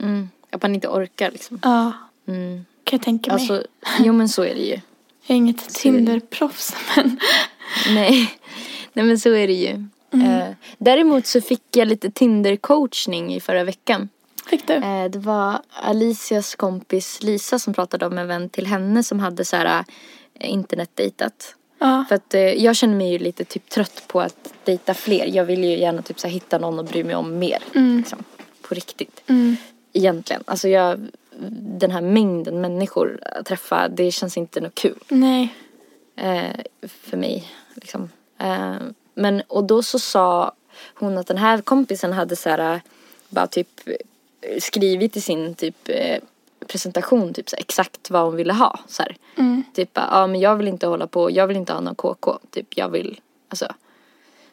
Mm. 0.00 0.28
Att 0.50 0.62
man 0.62 0.74
inte 0.74 0.88
orkar 0.88 1.30
liksom. 1.30 1.60
Ja, 1.62 1.92
Mm. 2.28 2.64
kan 2.84 2.96
jag 2.96 3.04
tänka 3.04 3.32
mig. 3.32 3.40
Alltså, 3.40 3.64
jo 3.98 4.12
men 4.12 4.28
så 4.28 4.42
är 4.44 4.54
det 4.54 4.60
ju. 4.60 4.80
jag 5.26 5.34
är 5.34 5.34
inget 5.34 5.74
Tinder-proffs 5.74 6.74
men. 6.96 7.20
Nej. 7.94 8.34
Nej 8.92 9.04
men 9.06 9.18
så 9.18 9.28
är 9.34 9.46
det 9.46 9.52
ju. 9.52 9.86
Eh, 10.22 10.48
däremot 10.78 11.26
så 11.26 11.40
fick 11.40 11.62
jag 11.76 11.88
lite 11.88 12.10
Tinder-coachning 12.10 13.34
i 13.34 13.40
förra 13.40 13.64
veckan. 13.64 14.08
Fick 14.46 14.66
du? 14.66 14.74
Eh, 14.74 15.10
det 15.10 15.18
var 15.18 15.60
Alicias 15.70 16.54
kompis 16.54 17.22
Lisa 17.22 17.58
som 17.58 17.74
pratade 17.74 18.06
om 18.06 18.18
en 18.18 18.26
vän 18.26 18.48
till 18.48 18.66
henne 18.66 19.02
som 19.02 19.20
hade 19.20 19.44
så 19.44 19.56
här 19.56 19.84
eh, 20.34 20.50
internetdejtat. 20.50 21.56
Ja. 21.78 22.04
För 22.08 22.14
att 22.14 22.34
eh, 22.34 22.40
jag 22.40 22.76
känner 22.76 22.96
mig 22.96 23.12
ju 23.12 23.18
lite 23.18 23.44
typ 23.44 23.70
trött 23.70 24.04
på 24.06 24.20
att 24.20 24.54
dejta 24.64 24.94
fler. 24.94 25.26
Jag 25.26 25.44
vill 25.44 25.64
ju 25.64 25.78
gärna 25.78 26.02
typ 26.02 26.20
så 26.20 26.26
här, 26.26 26.34
hitta 26.34 26.58
någon 26.58 26.78
och 26.78 26.84
bry 26.84 27.04
mig 27.04 27.14
om 27.14 27.38
mer. 27.38 27.58
Liksom, 27.96 28.24
på 28.62 28.74
riktigt. 28.74 29.22
Mm. 29.26 29.56
Egentligen. 29.92 30.42
Alltså 30.46 30.68
jag, 30.68 31.08
den 31.78 31.90
här 31.90 32.00
mängden 32.00 32.60
människor 32.60 33.20
att 33.22 33.46
träffa, 33.46 33.88
det 33.88 34.10
känns 34.10 34.36
inte 34.36 34.60
något 34.60 34.74
kul. 34.74 34.98
Nej. 35.08 35.54
eh, 36.16 36.60
för 36.82 37.16
mig. 37.16 37.52
Liksom. 37.74 38.10
Eh, 38.38 38.74
men, 39.14 39.42
och 39.48 39.64
då 39.64 39.82
så 39.82 39.98
sa 39.98 40.52
hon 40.94 41.18
att 41.18 41.26
den 41.26 41.38
här 41.38 41.60
kompisen 41.60 42.12
hade 42.12 42.36
så 42.36 42.48
här, 42.48 42.80
bara 43.28 43.46
typ 43.46 43.68
skrivit 44.58 45.16
i 45.16 45.20
sin 45.20 45.54
typ 45.54 45.88
eh, 45.88 46.18
presentation 46.66 47.34
typ 47.34 47.48
så 47.48 47.56
här, 47.56 47.60
exakt 47.60 48.10
vad 48.10 48.22
hon 48.22 48.36
ville 48.36 48.52
ha. 48.52 48.80
Så. 48.86 49.02
Mm. 49.36 49.62
Typ, 49.74 49.90
ja 49.94 50.26
men 50.26 50.40
jag 50.40 50.56
vill 50.56 50.68
inte 50.68 50.86
hålla 50.86 51.06
på, 51.06 51.30
jag 51.30 51.46
vill 51.46 51.56
inte 51.56 51.72
ha 51.72 51.80
någon 51.80 51.94
KK. 51.94 52.38
Typ, 52.50 52.66
jag 52.76 52.88
vill, 52.88 53.20
alltså. 53.48 53.66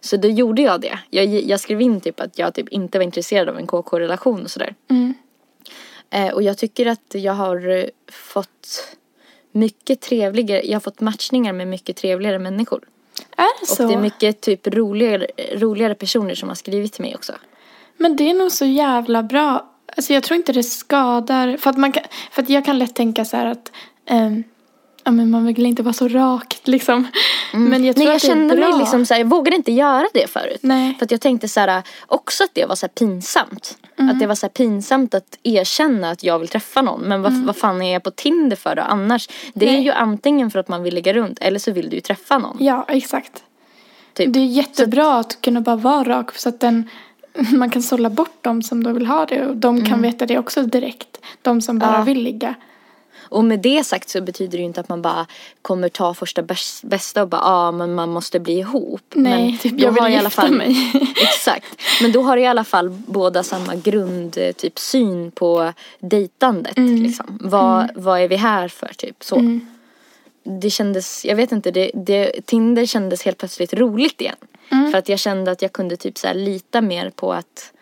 Så 0.01 0.17
då 0.17 0.27
gjorde 0.27 0.61
jag 0.61 0.81
det. 0.81 0.99
Jag, 1.09 1.25
jag 1.25 1.59
skrev 1.59 1.81
in 1.81 2.01
typ 2.01 2.19
att 2.19 2.39
jag 2.39 2.53
typ 2.53 2.69
inte 2.69 2.97
var 2.97 3.03
intresserad 3.03 3.49
av 3.49 3.57
en 3.57 3.67
KK-relation 3.67 4.43
och 4.43 4.51
sådär. 4.51 4.75
Mm. 4.87 5.13
Eh, 6.09 6.33
och 6.33 6.43
jag 6.43 6.57
tycker 6.57 6.85
att 6.85 7.15
jag 7.15 7.33
har 7.33 7.69
eh, 7.69 7.85
fått 8.11 8.97
mycket 9.51 10.01
trevligare, 10.01 10.61
jag 10.65 10.75
har 10.75 10.79
fått 10.79 10.99
matchningar 10.99 11.53
med 11.53 11.67
mycket 11.67 11.95
trevligare 11.95 12.39
människor. 12.39 12.87
Är 13.37 13.59
det 13.59 13.65
så? 13.65 13.83
Och 13.83 13.89
det 13.89 13.95
är 13.95 14.01
mycket 14.01 14.41
typ 14.41 14.67
roligare, 14.67 15.27
roligare 15.53 15.95
personer 15.95 16.35
som 16.35 16.49
har 16.49 16.55
skrivit 16.55 16.93
till 16.93 17.01
mig 17.01 17.15
också. 17.15 17.33
Men 17.97 18.15
det 18.15 18.29
är 18.29 18.33
nog 18.33 18.51
så 18.51 18.65
jävla 18.65 19.23
bra. 19.23 19.70
Alltså 19.97 20.13
jag 20.13 20.23
tror 20.23 20.37
inte 20.37 20.53
det 20.53 20.63
skadar. 20.63 21.57
För 21.57 21.69
att, 21.69 21.77
man 21.77 21.91
kan, 21.91 22.03
för 22.31 22.41
att 22.43 22.49
jag 22.49 22.65
kan 22.65 22.79
lätt 22.79 22.95
tänka 22.95 23.25
så 23.25 23.37
här 23.37 23.45
att 23.45 23.71
ehm, 24.05 24.43
ja, 25.03 25.11
men 25.11 25.29
man 25.31 25.45
vill 25.45 25.65
inte 25.65 25.83
vara 25.83 25.93
så 25.93 26.07
rakt 26.07 26.67
liksom. 26.67 27.07
Men 27.53 27.85
jag 27.85 27.95
tror 27.95 28.05
Nej 28.05 28.07
jag 28.07 28.15
att 28.15 28.21
det 28.21 28.27
är 28.27 28.29
kände 28.29 28.55
bra. 28.55 28.69
mig 28.69 28.79
liksom 28.79 29.05
så 29.05 29.13
här, 29.13 29.21
jag 29.21 29.27
vågade 29.27 29.55
inte 29.57 29.71
göra 29.71 30.07
det 30.13 30.27
förut. 30.29 30.59
Nej. 30.61 30.95
För 30.99 31.05
att 31.05 31.11
jag 31.11 31.21
tänkte 31.21 31.47
så 31.47 31.59
här, 31.59 31.83
också 32.07 32.43
att 32.43 32.49
det 32.53 32.65
var 32.65 32.75
så 32.75 32.85
här 32.85 32.91
pinsamt. 32.91 33.77
Mm. 33.99 34.11
Att 34.11 34.19
det 34.19 34.27
var 34.27 34.35
så 34.35 34.45
här 34.45 34.51
pinsamt 34.51 35.13
att 35.13 35.37
erkänna 35.43 36.09
att 36.09 36.23
jag 36.23 36.39
vill 36.39 36.47
träffa 36.47 36.81
någon. 36.81 37.01
Men 37.01 37.21
vad, 37.21 37.33
vad 37.33 37.55
fan 37.55 37.81
är 37.81 37.93
jag 37.93 38.03
på 38.03 38.11
Tinder 38.11 38.55
för 38.55 38.75
då 38.75 38.81
annars? 38.81 39.29
Det 39.53 39.65
är 39.65 39.69
Mm. 39.69 39.75
Nej. 39.79 39.85
ju 39.85 39.91
antingen 39.91 40.51
för 40.51 40.59
att 40.59 40.67
man 40.67 40.83
vill 40.83 40.93
lägga 40.93 41.13
runt 41.13 41.39
eller 41.41 41.59
så 41.59 41.71
vill 41.71 41.89
du 41.89 41.95
ju 41.95 42.01
träffa 42.01 42.37
någon. 42.37 42.57
Ja, 42.59 42.85
exakt. 42.87 43.43
Typ. 44.13 44.33
Det 44.33 44.39
är 44.39 44.45
jättebra 44.45 45.19
att 45.19 45.41
kunna 45.41 45.61
bara 45.61 45.75
vara 45.75 46.03
rak 46.03 46.37
så 46.37 46.49
att 46.49 46.59
den, 46.59 46.89
man 47.57 47.69
kan 47.69 47.81
sålla 47.81 48.09
bort 48.09 48.43
dem 48.43 48.61
som 48.61 48.83
då 48.83 48.91
vill 48.93 49.05
ha 49.05 49.25
det 49.25 49.45
och 49.45 49.55
de 49.57 49.85
kan 49.85 50.01
veta 50.01 50.25
det 50.25 50.37
också 50.37 50.61
direkt. 50.63 51.17
De 51.41 51.61
som 51.61 51.79
bara 51.79 51.89
Mm. 51.89 51.99
Ja. 51.99 52.05
vill 52.05 52.23
ligga. 52.23 52.55
Och 53.19 53.43
med 53.43 53.59
det 53.59 53.83
sagt 53.83 54.09
så 54.09 54.21
betyder 54.21 54.51
det 54.51 54.57
ju 54.57 54.63
inte 54.63 54.81
att 54.81 54.89
man 54.89 55.01
bara 55.01 55.25
kommer 55.61 55.89
ta 55.89 56.13
första 56.13 56.41
bäs- 56.41 56.85
bästa 56.85 57.21
och 57.21 57.27
bara, 57.27 57.41
ja 57.41 57.67
ah, 57.67 57.71
men 57.71 57.93
man 57.93 58.09
måste 58.09 58.39
bli 58.39 58.53
ihop. 58.59 59.01
Nej, 59.15 59.45
men 59.49 59.57
typ 59.57 59.79
jag 59.79 59.91
vill 59.91 60.01
har 60.01 60.09
i 60.09 60.11
gifta 60.11 60.19
alla 60.21 60.29
fall, 60.29 60.51
mig. 60.51 60.91
Exakt. 61.21 61.81
Men 62.01 62.11
då 62.11 62.21
har 62.21 62.37
i 62.37 62.45
alla 62.45 62.63
fall 62.63 62.89
båda 62.89 63.43
samma 63.43 63.75
grund, 63.75 64.37
eh, 64.37 64.51
typ 64.51 64.79
syn 64.79 65.31
på 65.31 65.73
dejtandet. 65.99 66.77
Mm. 66.77 66.95
Liksom. 67.03 67.37
Vad, 67.41 67.89
vad 67.95 68.21
är 68.21 68.27
vi 68.27 68.35
här 68.35 68.67
för 68.67 68.91
typ 68.97 69.23
så. 69.23 69.59
Det 70.43 70.69
kändes, 70.69 71.25
jag 71.25 71.35
vet 71.35 71.51
inte, 71.51 71.71
det, 71.71 71.91
det, 71.93 72.45
Tinder 72.45 72.85
kändes 72.85 73.23
helt 73.25 73.37
plötsligt 73.37 73.73
roligt 73.73 74.21
igen. 74.21 74.35
Mm. 74.69 74.91
För 74.91 74.97
att 74.97 75.09
jag 75.09 75.19
kände 75.19 75.51
att 75.51 75.61
jag 75.61 75.73
kunde 75.73 75.97
typ 75.97 76.17
så 76.17 76.33
lita 76.33 76.81
mer 76.81 77.09
på 77.09 77.33
att 77.33 77.73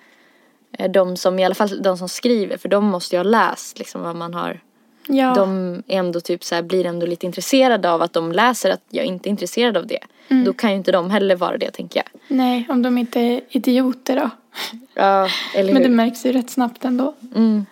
eh, 0.78 0.92
de 0.92 1.18
som, 1.18 1.40
i 1.40 1.46
alla 1.46 1.56
fall 1.56 1.82
de 1.82 1.98
som 1.98 2.10
skriver, 2.10 2.58
för 2.58 2.70
de 2.70 2.86
måste 2.86 3.16
ju 3.16 3.20
ha 3.20 3.24
läst 3.24 3.80
liksom 3.80 4.02
vad 4.02 4.16
man 4.16 4.34
har 4.34 4.60
Ja. 5.12 5.34
de 5.36 5.74
är 5.88 6.00
ändå 6.00 6.22
typ 6.22 6.44
så 6.44 6.56
här, 6.56 6.62
blir 6.62 6.86
ändå 6.86 7.06
lite 7.06 7.26
intresserade 7.26 7.92
av 7.92 8.02
att 8.02 8.14
de 8.14 8.32
läser 8.32 8.70
att 8.72 8.84
jag 8.90 9.06
inte 9.06 9.30
är 9.30 9.32
intresserad 9.32 9.78
av 9.78 9.88
det. 9.88 10.00
Mm. 10.30 10.44
Då 10.44 10.54
kan 10.54 10.70
ju 10.72 10.76
inte 10.78 10.92
de 10.92 11.10
heller 11.12 11.36
vara 11.36 11.58
det 11.58 11.72
tänker 11.72 12.00
jag. 12.00 12.22
Nej, 12.38 12.66
om 12.70 12.82
de 12.82 12.98
inte 12.98 13.20
är 13.20 13.42
idioter 13.50 14.16
då. 14.16 14.30
Ja, 14.94 15.28
eller 15.56 15.74
Men 15.74 15.82
det 15.82 15.90
hur? 15.90 15.96
märks 15.96 16.26
ju 16.26 16.32
rätt 16.32 16.50
snabbt 16.50 16.86
ändå. 16.86 17.16
Mm. 17.36 17.66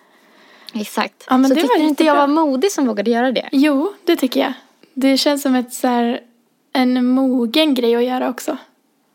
Exakt. 0.74 1.24
Ja, 1.30 1.38
men 1.38 1.48
så 1.48 1.54
det 1.54 1.60
tyckte 1.60 1.78
var 1.78 1.84
inte 1.88 2.04
jag 2.04 2.14
var 2.16 2.26
modig 2.26 2.72
som 2.72 2.86
vågade 2.86 3.10
göra 3.10 3.32
det. 3.32 3.48
Jo, 3.52 3.92
det 4.04 4.16
tycker 4.16 4.40
jag. 4.40 4.52
Det 4.94 5.16
känns 5.16 5.42
som 5.42 5.54
ett 5.54 5.72
så 5.72 5.86
här, 5.86 6.20
en 6.72 7.06
mogen 7.06 7.74
grej 7.74 7.96
att 7.96 8.04
göra 8.04 8.28
också. 8.28 8.56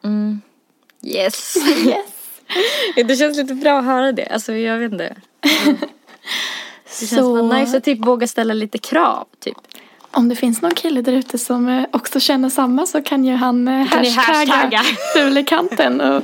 Mm. 0.03 0.41
Yes. 1.03 1.55
Yes. 1.85 3.05
det 3.07 3.15
känns 3.15 3.37
lite 3.37 3.53
bra 3.53 3.79
att 3.79 3.85
höra 3.85 4.11
det. 4.11 4.25
Alltså 4.25 4.53
jag 4.53 4.77
vet 4.77 4.91
inte. 4.91 5.15
Det 6.99 7.07
känns 7.07 7.21
så... 7.21 7.53
nice 7.53 7.77
att 7.77 7.83
typ 7.83 8.05
våga 8.05 8.27
ställa 8.27 8.53
lite 8.53 8.77
krav 8.77 9.27
typ. 9.39 9.57
Om 10.11 10.29
det 10.29 10.35
finns 10.35 10.61
någon 10.61 10.73
kille 10.73 11.01
där 11.01 11.13
ute 11.13 11.37
som 11.37 11.67
eh, 11.69 11.85
också 11.91 12.19
känner 12.19 12.49
samma 12.49 12.85
så 12.85 13.01
kan 13.01 13.25
ju 13.25 13.35
han 13.35 13.67
eh, 13.67 13.89
kan 13.89 14.05
hashtagga, 14.05 14.53
hashtagga. 14.53 14.81
Fulekanten 15.15 16.01
och 16.01 16.23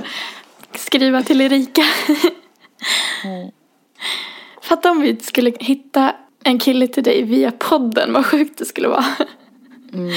skriva 0.75 1.23
till 1.23 1.41
Erika. 1.41 1.85
mm. 3.23 3.51
Fatta 4.61 4.91
om 4.91 5.01
vi 5.01 5.19
skulle 5.19 5.53
hitta 5.59 6.15
en 6.43 6.59
kille 6.59 6.87
till 6.87 7.03
dig 7.03 7.23
via 7.23 7.51
podden, 7.51 8.13
vad 8.13 8.25
sjukt 8.25 8.57
det 8.57 8.65
skulle 8.65 8.87
vara. 8.87 9.05
Mm. 9.93 10.11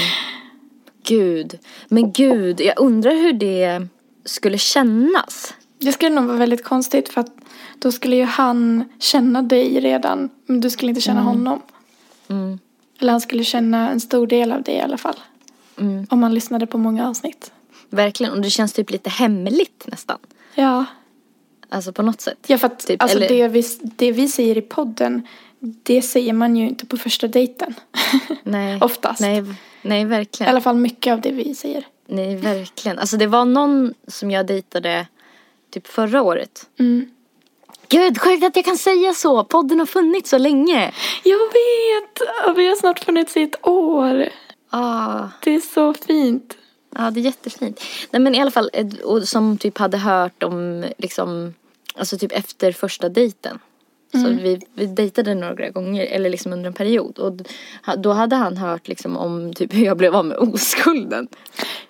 Gud, 1.03 1.59
men 1.89 2.13
gud, 2.13 2.61
jag 2.61 2.75
undrar 2.81 3.15
hur 3.15 3.33
det 3.33 3.87
skulle 4.25 4.59
kännas. 4.59 5.55
Det 5.79 5.93
skulle 5.93 6.15
nog 6.15 6.25
vara 6.25 6.37
väldigt 6.37 6.65
konstigt 6.65 7.09
för 7.09 7.21
att 7.21 7.31
då 7.79 7.93
skulle 7.93 8.17
ju 8.17 8.25
han 8.25 8.85
känna 8.99 9.43
dig 9.43 9.81
redan, 9.81 10.31
men 10.47 10.61
du 10.61 10.71
skulle 10.71 10.89
inte 10.89 11.01
känna 11.01 11.21
mm. 11.21 11.33
honom. 11.33 11.63
Mm. 12.29 12.59
Eller 13.01 13.13
han 13.13 13.21
skulle 13.21 13.45
känna 13.45 13.91
en 13.91 14.01
stor 14.01 14.27
del 14.27 14.53
av 14.53 14.63
dig 14.63 14.75
i 14.75 14.81
alla 14.81 14.99
fall. 14.99 15.21
Mm. 15.79 16.07
Om 16.11 16.21
man 16.21 16.35
lyssnade 16.35 16.67
på 16.67 16.79
många 16.79 17.09
avsnitt. 17.09 17.53
Verkligen, 17.91 18.33
och 18.33 18.41
det 18.41 18.51
känns 18.51 18.73
typ 18.73 18.91
lite 18.91 19.11
hemligt 19.11 19.85
nästan. 19.87 20.19
Ja. 20.55 20.85
Alltså 21.69 21.93
på 21.93 22.03
något 22.03 22.21
sätt. 22.21 22.39
Ja, 22.47 22.59
för 22.59 22.67
att 22.67 22.87
typ, 22.87 23.03
alltså 23.03 23.17
eller... 23.17 23.29
det, 23.29 23.49
vi, 23.49 23.65
det 23.83 24.13
vi 24.13 24.29
säger 24.29 24.59
i 24.59 24.63
podden, 24.63 25.27
det 25.59 26.03
säger 26.03 26.33
man 26.33 26.57
ju 26.57 26.69
inte 26.69 26.87
på 26.87 26.97
första 26.97 27.29
dejten. 27.29 27.75
Nej. 28.43 28.79
Oftast. 28.81 29.21
Nej, 29.21 29.45
nej, 29.83 30.05
verkligen. 30.05 30.49
I 30.49 30.51
alla 30.51 30.61
fall 30.61 30.77
mycket 30.77 31.13
av 31.13 31.21
det 31.21 31.33
vi 31.33 31.55
säger. 31.55 31.87
Nej, 32.07 32.37
verkligen. 32.37 32.99
Alltså 32.99 33.17
det 33.17 33.27
var 33.27 33.45
någon 33.45 33.95
som 34.07 34.31
jag 34.31 34.47
dejtade 34.47 35.07
typ 35.71 35.87
förra 35.87 36.23
året. 36.23 36.69
Mm. 36.79 37.11
Gud, 37.89 38.21
sjukt 38.21 38.45
att 38.45 38.57
jag 38.57 38.65
kan 38.65 38.79
säga 38.79 39.15
så. 39.15 39.45
Podden 39.45 39.79
har 39.79 39.87
funnits 39.87 40.31
så 40.31 40.39
länge. 40.39 40.93
Jag 41.23 41.39
vet! 41.39 42.57
Vi 42.57 42.69
har 42.69 42.77
snart 42.77 43.05
funnits 43.05 43.37
i 43.37 43.43
ett 43.43 43.67
år. 43.67 44.29
Ah. 44.71 45.29
Det 45.45 45.55
är 45.55 45.61
så 45.61 45.95
fint. 45.95 46.57
Ja, 46.97 47.11
det 47.11 47.21
är 47.21 47.25
jättefint. 47.25 47.81
Nej 48.11 48.23
men 48.23 48.35
i 48.35 48.41
alla 48.41 48.51
fall, 48.51 48.71
och 49.05 49.29
som 49.29 49.59
typ 49.59 49.79
hade 49.79 49.99
hört 49.99 50.43
om 50.43 50.85
liksom, 50.99 51.55
alltså 51.95 52.19
typ 52.19 52.33
efter 52.33 52.73
första 52.73 53.09
dejten. 53.09 53.59
Mm. 54.15 54.37
Så 54.37 54.43
vi, 54.43 54.61
vi 54.75 54.87
dejtade 54.87 55.35
några 55.35 55.71
gånger, 55.71 56.07
eller 56.07 56.31
liksom 56.31 56.53
under 56.53 56.67
en 56.67 56.75
period. 56.75 57.19
Och 57.19 57.33
då 57.99 58.13
hade 58.13 58.37
han 58.37 58.57
hört 58.57 58.89
liksom 58.89 59.17
om 59.17 59.55
typ 59.55 59.75
hur 59.75 59.85
jag 59.85 59.97
blev 59.97 60.17
av 60.17 60.25
med 60.25 60.37
oskulden. 60.37 61.29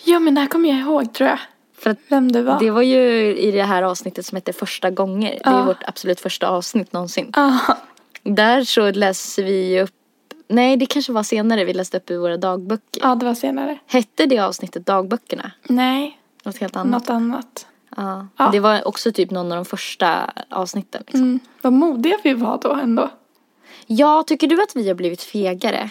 Ja 0.05 0.19
men 0.19 0.35
det 0.35 0.41
här 0.41 0.49
kommer 0.49 0.69
jag 0.69 0.79
ihåg 0.79 1.15
tror 1.15 1.29
jag. 1.29 1.39
För 1.79 1.91
att 1.91 1.99
Vem 2.09 2.33
det 2.33 2.43
var. 2.43 2.59
Det 2.61 2.71
var 2.71 2.83
ju 2.83 3.37
i 3.37 3.51
det 3.51 3.63
här 3.63 3.83
avsnittet 3.83 4.27
som 4.27 4.37
heter 4.37 4.53
Första 4.53 4.91
gånger. 4.91 5.41
Det 5.45 5.51
är 5.51 5.65
vårt 5.65 5.83
absolut 5.87 6.21
första 6.21 6.49
avsnitt 6.49 6.93
någonsin. 6.93 7.31
Ah. 7.33 7.59
Där 8.23 8.65
så 8.65 8.91
läser 8.91 9.43
vi 9.43 9.81
upp 9.81 9.91
Nej, 10.49 10.77
det 10.77 10.87
kanske 10.87 11.13
var 11.13 11.23
senare 11.23 11.65
vi 11.65 11.73
läste 11.73 11.97
upp 11.97 12.11
i 12.11 12.17
våra 12.17 12.37
dagböcker. 12.37 13.01
Ja, 13.03 13.15
det 13.15 13.27
var 13.27 13.35
senare. 13.35 13.79
Hette 13.87 14.27
det 14.27 14.39
avsnittet 14.39 14.87
dagböckerna? 14.87 15.51
Nej. 15.63 16.19
Något 16.45 16.59
helt 16.59 16.77
annat? 16.77 17.03
Något 17.03 17.11
annat. 17.11 17.67
Ja. 17.97 18.27
ja. 18.37 18.49
Det 18.53 18.61
var 18.61 18.89
också 18.89 19.13
typ 19.13 19.31
någon 19.31 19.53
av 19.53 19.57
de 19.57 19.65
första 19.65 20.33
avsnitten. 20.49 21.03
Liksom. 21.07 21.23
Mm. 21.23 21.41
Vad 21.63 21.73
modiga 21.73 22.19
vi 22.25 22.35
var 22.35 22.59
då 22.63 22.73
ändå. 22.73 23.11
Ja, 23.87 24.25
tycker 24.27 24.47
du 24.47 24.63
att 24.63 24.77
vi 24.77 24.89
har 24.89 24.95
blivit 24.95 25.23
fegare? 25.23 25.91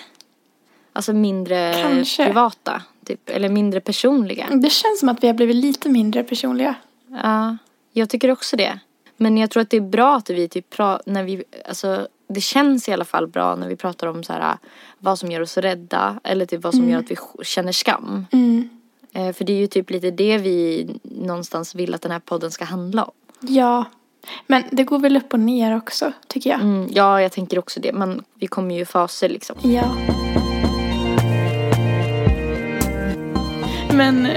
Alltså 0.93 1.14
mindre 1.14 1.74
Kanske. 1.84 2.26
privata? 2.26 2.82
Typ, 3.06 3.30
eller 3.30 3.49
mindre 3.49 3.82
personliga? 3.82 4.47
Det 4.52 4.70
känns 4.70 4.99
som 4.99 5.10
att 5.10 5.24
vi 5.24 5.28
har 5.28 5.34
blivit 5.34 5.56
lite 5.56 5.89
mindre 5.89 6.24
personliga. 6.24 6.76
Ja, 7.24 7.58
jag 7.93 8.10
tycker 8.10 8.32
också 8.32 8.58
det. 8.58 8.80
Men 9.18 9.38
jag 9.38 9.49
tror 9.49 9.62
att 9.62 9.70
det 9.70 9.78
är 9.78 9.82
bra 9.82 10.16
att 10.16 10.30
vi 10.30 10.47
typ 10.47 10.70
pratar, 10.70 11.12
när 11.12 11.24
vi, 11.24 11.43
alltså 11.68 12.08
det 12.28 12.41
känns 12.41 12.89
i 12.89 12.91
alla 12.91 13.06
fall 13.06 13.28
bra 13.28 13.56
när 13.56 13.68
vi 13.68 13.76
pratar 13.76 14.08
om 14.08 14.24
så 14.24 14.34
här, 14.34 14.58
vad 14.99 15.20
som 15.20 15.32
gör 15.32 15.41
oss 15.41 15.58
rädda 15.58 16.20
eller 16.24 16.45
typ 16.45 16.64
vad 16.64 16.74
som 16.74 16.84
mm. 16.84 16.91
gör 16.91 16.99
att 16.99 17.12
vi 17.12 17.16
känner 17.43 17.72
skam. 17.72 18.26
Mm. 18.32 18.70
Eh, 19.14 19.34
för 19.34 19.45
det 19.45 19.53
är 19.53 19.57
ju 19.57 19.68
typ 19.68 19.89
lite 19.89 20.12
det 20.12 20.38
vi 20.38 20.89
någonstans 21.03 21.76
vill 21.76 21.93
att 21.93 22.01
den 22.01 22.12
här 22.12 22.20
podden 22.20 22.51
ska 22.51 22.66
handla 22.66 23.03
om. 23.03 23.12
Ja, 23.39 23.86
men 24.47 24.64
det 24.72 24.84
går 24.84 24.99
väl 24.99 25.18
upp 25.18 25.34
och 25.34 25.39
ner 25.39 25.78
också 25.78 26.12
tycker 26.28 26.49
jag. 26.49 26.62
Mm, 26.62 26.88
ja, 26.91 27.22
jag 27.22 27.32
tänker 27.32 27.59
också 27.59 27.80
det. 27.80 27.93
Men 27.93 28.24
vi 28.34 28.47
kommer 28.47 28.76
ju 28.76 28.82
i 28.82 28.86
faser 28.86 29.30
liksom. 29.30 29.55
Ja. 29.62 29.95
Men 33.93 34.28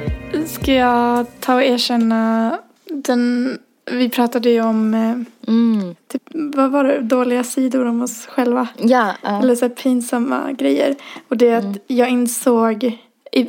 ska 0.46 0.72
jag 0.72 1.26
ta 1.40 1.54
och 1.54 1.62
erkänna 1.62 2.58
den 2.84 3.58
vi 3.90 4.08
pratade 4.08 4.50
ju 4.50 4.60
om, 4.60 4.94
eh, 4.94 5.50
mm. 5.54 5.94
typ, 6.08 6.22
vad 6.32 6.70
var 6.70 6.84
det, 6.84 7.00
dåliga 7.00 7.44
sidor 7.44 7.84
om 7.84 8.02
oss 8.02 8.26
själva. 8.26 8.68
Ja. 8.78 9.14
Uh. 9.24 9.40
Eller 9.40 9.54
så 9.54 9.68
pinsamma 9.68 10.52
grejer. 10.52 10.94
Och 11.28 11.36
det 11.36 11.48
är 11.48 11.58
mm. 11.58 11.70
att 11.70 11.78
jag 11.86 12.08
insåg, 12.08 12.98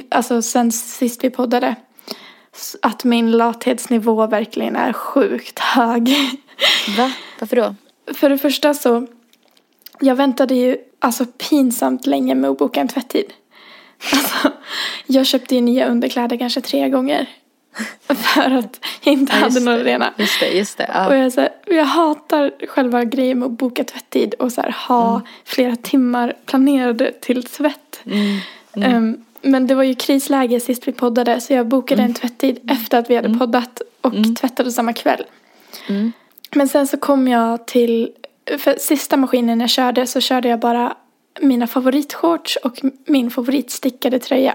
alltså 0.09 0.41
sen 0.41 0.71
sist 0.71 1.23
vi 1.23 1.29
poddade, 1.29 1.75
att 2.81 3.03
min 3.03 3.31
lathetsnivå 3.31 4.27
verkligen 4.27 4.75
är 4.75 4.93
sjukt 4.93 5.59
hög. 5.59 6.15
Va? 6.97 7.11
Varför 7.39 7.55
då? 7.55 7.75
För 8.13 8.29
det 8.29 8.38
första 8.38 8.73
så, 8.73 9.07
jag 9.99 10.15
väntade 10.15 10.55
ju 10.55 10.77
alltså 10.99 11.25
pinsamt 11.25 12.05
länge 12.05 12.36
med 12.36 12.49
att 12.49 12.57
boka 12.57 12.81
en 12.81 12.88
tvättid. 12.88 13.33
Alltså, 14.13 14.51
jag 15.07 15.25
köpte 15.25 15.55
ju 15.55 15.61
nya 15.61 15.88
underkläder 15.88 16.38
kanske 16.38 16.61
tre 16.61 16.89
gånger 16.89 17.27
För 18.07 18.51
att 18.51 18.86
jag 19.01 19.13
inte 19.13 19.33
ja, 19.36 19.39
hade 19.39 19.59
några 19.59 19.83
rena. 19.83 20.13
Just 20.17 20.39
det, 20.39 20.49
just 20.49 20.77
det. 20.77 20.89
Ja. 20.93 21.07
Och 21.07 21.15
jag, 21.15 21.33
så 21.33 21.41
här, 21.41 21.49
jag 21.65 21.86
hatar 21.86 22.67
själva 22.67 23.03
grejen 23.03 23.39
med 23.39 23.45
att 23.45 23.51
boka 23.51 23.83
tvättid 23.83 24.33
och 24.33 24.51
så 24.51 24.61
här, 24.61 24.75
ha 24.88 25.09
mm. 25.15 25.27
flera 25.45 25.75
timmar 25.75 26.33
planerade 26.45 27.11
till 27.11 27.43
tvätt. 27.43 28.01
Mm. 28.05 28.39
Mm. 28.75 28.95
Um, 28.95 29.24
men 29.46 29.68
det 29.68 29.76
var 29.76 29.84
ju 29.84 29.96
krisläge 29.96 30.60
sist 30.60 30.88
vi 30.88 30.91
poddade 30.91 31.41
så 31.41 31.54
jag 31.54 31.68
bokade 31.68 32.02
en 32.02 32.06
mm. 32.06 32.16
tvättid 32.16 32.60
efter 32.72 33.00
att 33.00 33.10
vi 33.10 33.16
hade 33.16 33.28
mm. 33.28 33.39
poddat 33.39 33.82
och 34.02 34.14
mm. 34.14 34.36
tvättade 34.36 34.72
samma 34.72 34.93
kväll. 34.93 35.24
Men 36.56 36.68
sen 36.68 36.88
så 36.88 36.98
kom 36.98 37.28
jag 37.28 37.68
till, 37.68 38.12
för 38.58 38.76
sista 38.80 39.18
maskinen 39.18 39.60
jag 39.60 39.70
körde 39.70 40.08
så 40.08 40.22
körde 40.22 40.48
jag 40.50 40.60
bara 40.60 40.98
mina 41.41 41.68
favoritshorts 41.68 42.56
och 42.56 42.80
min 43.06 43.32
favoritstickade 43.32 44.20
tröja. 44.20 44.54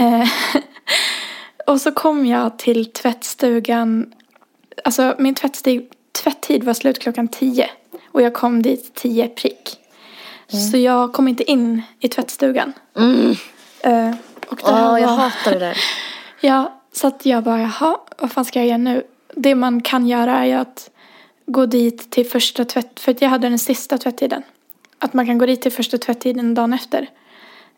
Uh, 0.00 0.28
Och 1.66 1.80
så 1.80 1.92
kom 1.92 2.26
jag 2.26 2.58
till 2.58 2.92
tvättstugan. 2.92 4.12
Alltså 4.84 5.14
min 5.18 5.34
tvättstig, 5.34 5.88
tvätttid 6.12 6.64
var 6.64 6.74
slut 6.74 6.98
klockan 6.98 7.28
tio. 7.28 7.70
Och 8.06 8.22
jag 8.22 8.34
kom 8.34 8.62
dit 8.62 8.94
tio 8.94 9.28
prick. 9.28 9.78
Mm. 10.52 10.64
Så 10.64 10.76
jag 10.76 11.12
kom 11.12 11.28
inte 11.28 11.50
in 11.50 11.82
i 12.00 12.08
tvättstugan. 12.08 12.72
Mm. 12.96 13.34
Uh, 13.86 14.14
och 14.46 14.56
det 14.56 14.62
oh, 14.62 14.90
var... 14.90 14.98
jag 14.98 15.08
hatar 15.08 15.52
det 15.52 15.58
där. 15.58 15.76
ja, 16.40 16.80
så 16.92 17.06
att 17.06 17.26
jag 17.26 17.42
bara, 17.42 17.60
jaha, 17.60 17.98
vad 18.18 18.32
fan 18.32 18.44
ska 18.44 18.58
jag 18.58 18.68
göra 18.68 18.78
nu? 18.78 19.02
Det 19.34 19.54
man 19.54 19.80
kan 19.80 20.06
göra 20.06 20.46
är 20.46 20.56
att 20.56 20.90
gå 21.46 21.66
dit 21.66 22.10
till 22.10 22.26
första 22.26 22.64
tvätt, 22.64 23.00
för 23.00 23.12
att 23.12 23.22
jag 23.22 23.28
hade 23.28 23.48
den 23.48 23.58
sista 23.58 23.98
tvättiden. 23.98 24.42
Att 24.98 25.14
man 25.14 25.26
kan 25.26 25.38
gå 25.38 25.46
dit 25.46 25.62
till 25.62 25.72
första 25.72 25.98
tvättiden 25.98 26.54
dagen 26.54 26.72
efter. 26.72 27.08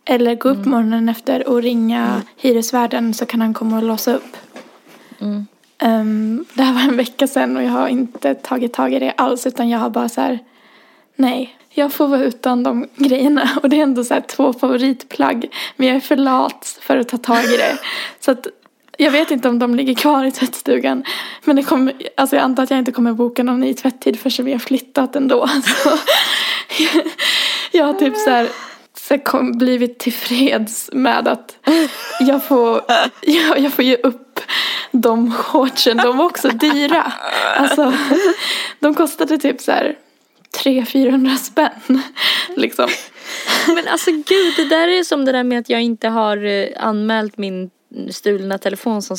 Eller 0.04 0.34
gå 0.34 0.48
upp 0.48 0.56
mm. 0.56 0.70
morgonen 0.70 1.08
efter 1.08 1.48
och 1.48 1.62
ringa 1.62 2.06
mm. 2.06 2.20
hyresvärden 2.36 3.14
så 3.14 3.26
kan 3.26 3.40
han 3.40 3.54
komma 3.54 3.76
och 3.76 3.82
låsa 3.82 4.14
upp. 4.14 4.36
Mm. 5.20 5.46
Um, 5.82 6.44
det 6.54 6.62
här 6.62 6.72
var 6.72 6.80
en 6.80 6.96
vecka 6.96 7.26
sedan 7.26 7.56
och 7.56 7.62
jag 7.62 7.70
har 7.70 7.88
inte 7.88 8.34
tagit 8.34 8.72
tag 8.72 8.94
i 8.94 8.98
det 8.98 9.10
alls 9.16 9.46
utan 9.46 9.68
jag 9.68 9.78
har 9.78 9.90
bara 9.90 10.08
så 10.08 10.20
här, 10.20 10.38
nej, 11.16 11.55
jag 11.78 11.92
får 11.92 12.08
vara 12.08 12.22
utan 12.22 12.62
de 12.62 12.88
grejerna 12.96 13.50
och 13.62 13.68
det 13.68 13.78
är 13.78 13.82
ändå 13.82 14.04
så 14.04 14.20
två 14.28 14.52
favoritplagg 14.52 15.54
men 15.76 15.88
jag 15.88 15.96
är 15.96 16.00
för 16.00 16.16
lat 16.16 16.78
för 16.80 16.96
att 16.96 17.08
ta 17.08 17.16
tag 17.16 17.44
i 17.44 17.56
det. 17.56 17.78
så 18.20 18.30
att 18.30 18.46
jag 18.98 19.10
vet 19.10 19.30
inte 19.30 19.48
om 19.48 19.58
de 19.58 19.74
ligger 19.74 19.94
kvar 19.94 20.24
i 20.24 20.30
tvättstugan 20.30 21.04
men 21.44 21.56
det 21.56 21.62
kommer, 21.62 21.94
alltså 22.16 22.36
jag 22.36 22.42
antar 22.42 22.62
att 22.62 22.70
jag 22.70 22.78
inte 22.78 22.92
kommer 22.92 23.12
boka 23.12 23.42
någon 23.42 23.60
ny 23.60 23.74
tvätttid 23.74 24.20
förrän 24.20 24.46
vi 24.46 24.52
har 24.52 24.58
flyttat 24.58 25.16
ändå. 25.16 25.48
Så 25.82 25.90
jag 27.72 27.84
har 27.84 27.92
typ 27.92 28.16
så 28.16 28.30
här 28.30 28.48
så 28.98 29.18
kom, 29.18 29.58
blivit 29.58 29.98
tillfreds 29.98 30.90
med 30.92 31.28
att 31.28 31.56
jag 32.20 32.44
får, 32.44 32.80
jag, 33.20 33.58
jag 33.58 33.72
får 33.72 33.84
ge 33.84 33.96
upp 33.96 34.40
de 34.92 35.32
shortsen. 35.32 35.96
De 35.96 36.16
var 36.16 36.24
också 36.24 36.48
dyra. 36.48 37.12
Alltså, 37.56 37.92
de 38.80 38.94
kostade 38.94 39.38
typ 39.38 39.60
så 39.60 39.72
här 39.72 39.96
300-400 40.64 41.36
spänn. 41.36 42.02
Liksom. 42.56 42.88
Men 43.66 43.88
alltså 43.88 44.10
gud, 44.10 44.54
det 44.56 44.68
där 44.68 44.88
är 44.88 45.04
som 45.04 45.24
det 45.24 45.32
där 45.32 45.44
med 45.44 45.58
att 45.58 45.70
jag 45.70 45.82
inte 45.82 46.08
har 46.08 46.44
eh, 46.44 46.68
anmält 46.76 47.38
min 47.38 47.70
stulna 48.10 48.58
telefon 48.58 49.02
som 49.02 49.16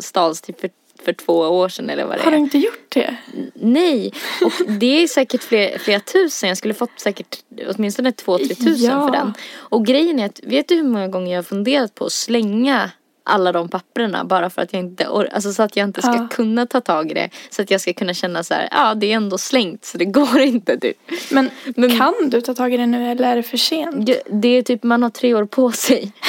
stals 0.00 0.40
typ 0.40 0.60
för 0.60 0.70
för 1.04 1.12
två 1.12 1.32
år 1.32 1.68
sedan 1.68 1.90
eller 1.90 2.04
vad 2.04 2.16
det 2.16 2.20
är. 2.20 2.24
Har 2.24 2.30
du 2.30 2.36
inte 2.36 2.58
gjort 2.58 2.86
det? 2.88 3.16
Nej, 3.54 4.12
och 4.44 4.52
det 4.68 5.02
är 5.02 5.06
säkert 5.06 5.42
flera, 5.42 5.78
flera 5.78 6.00
tusen. 6.00 6.48
Jag 6.48 6.58
skulle 6.58 6.74
fått 6.74 7.00
säkert 7.00 7.38
åtminstone 7.68 8.12
två, 8.12 8.38
tre 8.38 8.54
tusen 8.54 8.90
ja. 8.90 9.06
för 9.06 9.12
den. 9.12 9.34
Och 9.54 9.86
grejen 9.86 10.18
är 10.18 10.26
att, 10.26 10.40
vet 10.42 10.68
du 10.68 10.74
hur 10.74 10.82
många 10.82 11.08
gånger 11.08 11.30
jag 11.30 11.38
har 11.38 11.42
funderat 11.42 11.94
på 11.94 12.04
att 12.04 12.12
slänga 12.12 12.90
alla 13.28 13.52
de 13.52 13.68
papperna 13.68 14.24
bara 14.24 14.50
för 14.50 14.62
att 14.62 14.72
jag 14.72 14.80
inte 14.80 15.04
or- 15.04 15.28
alltså 15.32 15.52
så 15.52 15.62
att 15.62 15.76
jag 15.76 15.88
inte 15.88 16.02
ska 16.02 16.14
Ja. 16.14 16.28
kunna 16.30 16.66
ta 16.66 16.80
tag 16.80 17.10
i 17.10 17.14
det. 17.14 17.30
Så 17.50 17.62
att 17.62 17.70
jag 17.70 17.80
ska 17.80 17.92
kunna 17.92 18.14
känna 18.14 18.44
så 18.44 18.54
här, 18.54 18.68
ja 18.72 18.94
det 18.94 19.12
är 19.12 19.16
ändå 19.16 19.38
slängt 19.38 19.84
så 19.84 19.98
det 19.98 20.04
går 20.04 20.38
inte 20.40 20.78
typ. 20.78 20.96
Men, 21.30 21.50
Men- 21.76 21.98
kan 21.98 22.14
du 22.30 22.40
ta 22.40 22.54
tag 22.54 22.74
i 22.74 22.76
det 22.76 22.86
nu 22.86 23.10
eller 23.10 23.24
är 23.32 23.36
det 23.36 23.42
för 23.42 23.56
sent? 23.56 24.06
Det- 24.30 24.48
är 24.48 24.62
typ, 24.62 24.82
man 24.82 25.02
har 25.02 25.10
tre 25.10 25.34
år 25.34 25.44
på 25.44 25.72
sig. 25.72 26.12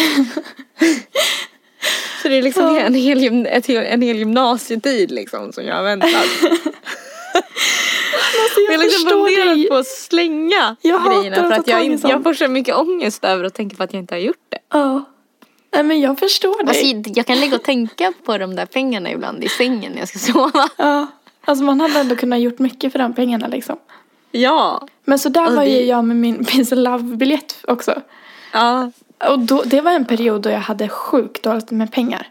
så 2.21 2.27
det 2.27 2.37
är 2.37 2.41
liksom 2.41 2.63
Ja. 2.75 2.79
en, 2.81 2.93
hel, 2.93 3.19
gym- 3.19 3.45
ett, 3.45 3.69
en 3.69 4.01
hel 4.01 4.17
gymnasietid 4.17 5.11
liksom 5.11 5.53
som 5.53 5.65
jag 5.65 5.75
har 5.75 5.83
väntat. 5.83 6.09
Alltså, 8.43 8.59
Jag 8.61 8.71
har 8.77 8.83
liksom 8.83 9.09
funderat 9.09 9.69
på 9.69 9.75
att 9.75 9.87
slänga 9.87 10.75
Jag 10.81 11.05
grejerna 11.05 11.35
för 11.35 11.51
att 11.51 11.59
att 11.59 11.67
jag, 11.67 11.83
inte, 11.83 12.07
jag 12.07 12.23
får 12.23 12.33
så 12.33 12.47
mycket 12.47 12.75
ångest 12.75 13.23
över 13.23 13.43
att 13.43 13.53
tänka 13.53 13.75
på 13.75 13.83
att 13.83 13.93
jag 13.93 14.01
inte 14.01 14.13
har 14.15 14.19
gjort 14.19 14.45
det. 14.49 14.57
Ja. 14.73 15.03
Nej 15.73 15.83
men 15.83 16.01
jag 16.01 16.19
förstår 16.19 16.63
dig. 16.63 16.67
Alltså, 16.93 17.11
jag 17.15 17.25
kan 17.25 17.39
ligga 17.39 17.55
och 17.55 17.63
tänka 17.63 18.13
på 18.25 18.37
de 18.37 18.55
där 18.55 18.65
pengarna 18.65 19.11
ibland 19.11 19.43
i 19.43 19.49
sängen 19.49 19.91
när 19.91 19.99
jag 19.99 20.07
ska 20.07 20.19
sova. 20.19 20.69
Ja. 20.77 21.07
Alltså 21.45 21.63
man 21.63 21.79
hade 21.81 21.99
ändå 21.99 22.15
kunnat 22.15 22.39
gjort 22.39 22.59
mycket 22.59 22.91
för 22.91 22.99
de 22.99 23.13
pengarna 23.13 23.47
liksom. 23.47 23.77
Ja. 24.31 24.87
Men 25.05 25.19
så 25.19 25.29
där 25.29 25.47
Och 25.47 25.53
var 25.55 25.63
det- 25.63 25.69
ju 25.69 25.85
jag 25.85 26.05
med 26.05 26.15
min 26.17 26.45
Peace 26.51 26.75
Love-biljett 26.75 27.55
också. 27.67 28.01
Ja. 28.53 28.91
Och 29.29 29.39
då, 29.39 29.63
det 29.65 29.81
var 29.81 29.91
en 29.91 30.05
period 30.05 30.41
då 30.41 30.49
jag 30.49 30.59
hade 30.59 30.89
sjukt 30.89 31.43
dåligt 31.43 31.71
med 31.71 31.91
pengar. 31.91 32.27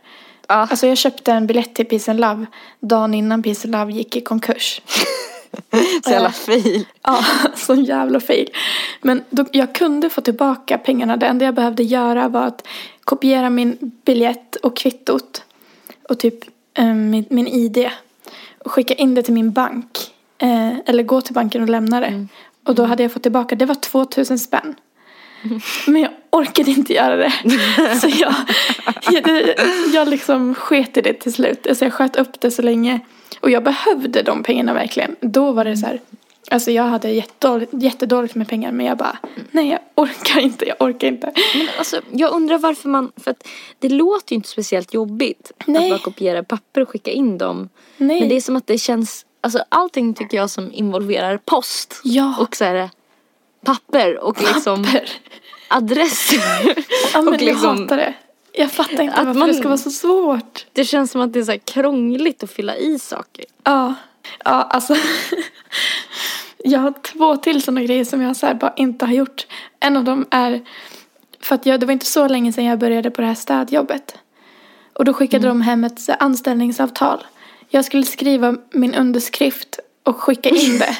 ja. 0.48 0.54
Alltså 0.54 0.86
jag 0.86 0.98
köpte 0.98 1.32
en 1.32 1.46
biljett 1.46 1.74
till 1.74 1.86
Peace 1.86 2.12
Love 2.14 2.46
dagen 2.80 3.14
innan 3.14 3.42
Peace 3.42 3.68
Love 3.68 3.92
gick 3.92 4.16
i 4.16 4.20
konkurs. 4.20 4.80
Så 6.04 6.10
jävla 6.10 6.32
fil. 6.32 6.86
Ja, 7.02 7.24
sån 7.54 7.84
jävla 7.84 8.20
fail. 8.20 8.50
Men 9.02 9.22
då, 9.30 9.44
jag 9.52 9.74
kunde 9.74 10.10
få 10.10 10.20
tillbaka 10.20 10.78
pengarna. 10.78 11.16
Det 11.16 11.26
enda 11.26 11.44
jag 11.44 11.54
behövde 11.54 11.82
göra 11.82 12.28
var 12.28 12.46
att 12.46 12.66
kopiera 13.04 13.50
min 13.50 13.92
biljett 14.04 14.56
och 14.56 14.76
kvittot. 14.76 15.44
Och 16.08 16.18
typ 16.18 16.44
eh, 16.74 16.94
min, 16.94 17.24
min 17.30 17.48
ID. 17.48 17.90
Och 18.58 18.70
skicka 18.70 18.94
in 18.94 19.14
det 19.14 19.22
till 19.22 19.34
min 19.34 19.52
bank. 19.52 19.98
Eh, 20.38 20.78
eller 20.86 21.02
gå 21.02 21.20
till 21.20 21.34
banken 21.34 21.62
och 21.62 21.68
lämna 21.68 22.00
det. 22.00 22.26
Och 22.64 22.74
då 22.74 22.84
hade 22.84 23.02
jag 23.02 23.12
fått 23.12 23.22
tillbaka, 23.22 23.54
det 23.54 23.66
var 23.66 23.74
2000 23.74 24.38
spänn. 24.38 24.74
Men 25.86 26.02
jag 26.02 26.10
orkade 26.30 26.70
inte 26.70 26.92
göra 26.92 27.16
det. 27.16 27.32
Så 28.00 28.08
jag, 28.08 28.34
jag, 29.10 29.54
jag 29.92 30.08
liksom 30.08 30.54
sket 30.54 30.96
i 30.96 31.00
det 31.00 31.12
till 31.12 31.32
slut. 31.32 31.66
Alltså 31.66 31.84
jag 31.84 31.92
sköt 31.92 32.16
upp 32.16 32.40
det 32.40 32.50
så 32.50 32.62
länge. 32.62 33.00
Och 33.40 33.50
jag 33.50 33.62
behövde 33.64 34.22
de 34.22 34.42
pengarna 34.42 34.74
verkligen. 34.74 35.16
Då 35.20 35.52
var 35.52 35.64
det 35.64 35.76
så 35.76 35.86
här. 35.86 36.00
Alltså 36.50 36.70
jag 36.70 36.82
hade 36.82 37.10
jättedåligt, 37.10 37.72
jättedåligt 37.74 38.34
med 38.34 38.48
pengar. 38.48 38.72
Men 38.72 38.86
jag 38.86 38.96
bara, 38.98 39.18
nej 39.50 39.68
jag 39.68 39.80
orkar 39.94 40.40
inte, 40.40 40.64
jag 40.68 40.76
orkar 40.82 41.08
inte. 41.08 41.32
Men 41.54 41.66
alltså, 41.78 42.00
jag 42.12 42.32
undrar 42.32 42.58
varför 42.58 42.88
man, 42.88 43.12
för 43.16 43.30
att 43.30 43.48
det 43.78 43.88
låter 43.88 44.32
ju 44.32 44.36
inte 44.36 44.48
speciellt 44.48 44.94
jobbigt 44.94 45.52
Nej. 45.66 45.84
att 45.84 45.90
bara 45.90 46.04
kopiera 46.04 46.42
papper 46.42 46.80
och 46.80 46.88
skicka 46.88 47.10
in 47.10 47.38
dem. 47.38 47.68
Nej. 47.96 48.20
Men 48.20 48.28
det 48.28 48.36
är 48.36 48.40
som 48.40 48.56
att 48.56 48.66
det 48.66 48.78
känns, 48.78 49.26
alltså 49.40 49.64
allting 49.68 50.14
tycker 50.14 50.36
jag 50.36 50.50
som 50.50 50.72
involverar 50.72 51.36
post. 51.44 52.00
Ja. 52.04 52.36
Och 52.40 52.56
så 52.56 52.64
här, 52.64 52.90
papper 53.64 54.18
och 54.18 54.42
liksom 54.42 54.84
Papper. 54.84 55.10
adresser. 55.68 56.40
Ja 57.12 57.22
men 57.22 57.28
och 57.28 57.34
jag 57.34 57.42
liksom- 57.42 57.82
hatar 57.82 57.96
det. 57.96 58.14
Jag 58.52 58.72
fattar 58.72 59.02
inte 59.02 59.14
Att 59.14 59.26
varför 59.26 59.38
man- 59.38 59.48
det 59.48 59.54
ska 59.54 59.68
vara 59.68 59.78
så 59.78 59.90
svårt. 59.90 60.66
Det 60.72 60.84
känns 60.84 61.10
som 61.10 61.20
att 61.20 61.32
det 61.32 61.38
är 61.38 61.44
så 61.44 61.58
krångligt 61.64 62.42
att 62.42 62.50
fylla 62.50 62.76
i 62.76 62.98
saker. 62.98 63.44
Ja, 63.64 63.94
ja 64.44 64.62
alltså. 64.62 64.96
jag 66.64 66.80
har 66.80 66.94
två 67.02 67.36
till 67.36 67.62
sådana 67.62 67.82
grejer 67.82 68.04
som 68.04 68.22
jag 68.22 68.36
så 68.36 68.54
bara 68.54 68.72
inte 68.76 69.04
har 69.04 69.12
gjort. 69.12 69.46
En 69.80 69.96
av 69.96 70.04
dem 70.04 70.26
är 70.30 70.60
för 71.40 71.54
att 71.54 71.66
jag, 71.66 71.80
det 71.80 71.86
var 71.86 71.92
inte 71.92 72.06
så 72.06 72.28
länge 72.28 72.52
sedan 72.52 72.64
jag 72.64 72.78
började 72.78 73.10
på 73.10 73.20
det 73.20 73.26
här 73.26 73.34
städjobbet. 73.34 74.18
Och 74.92 75.04
då 75.04 75.12
skickade 75.12 75.48
de 75.48 75.60
hem 75.60 75.84
ett 75.84 76.00
anställningsavtal. 76.18 77.26
Jag 77.68 77.84
skulle 77.84 78.04
skriva 78.04 78.56
min 78.70 78.94
underskrift 78.94 79.80
och 80.02 80.16
skicka 80.16 80.48
in 80.48 80.78
det. 80.78 80.96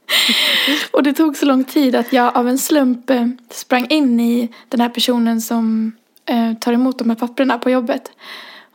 och 0.90 1.02
det 1.02 1.12
tog 1.12 1.36
så 1.36 1.46
lång 1.46 1.64
tid 1.64 1.96
att 1.96 2.12
jag 2.12 2.36
av 2.36 2.48
en 2.48 2.58
slump 2.58 3.10
eh, 3.10 3.26
sprang 3.50 3.86
in 3.86 4.20
i 4.20 4.48
den 4.68 4.80
här 4.80 4.88
personen 4.88 5.40
som 5.40 5.92
eh, 6.26 6.52
tar 6.60 6.72
emot 6.72 6.98
de 6.98 7.10
här 7.10 7.16
papperna 7.16 7.58
på 7.58 7.70
jobbet. 7.70 8.12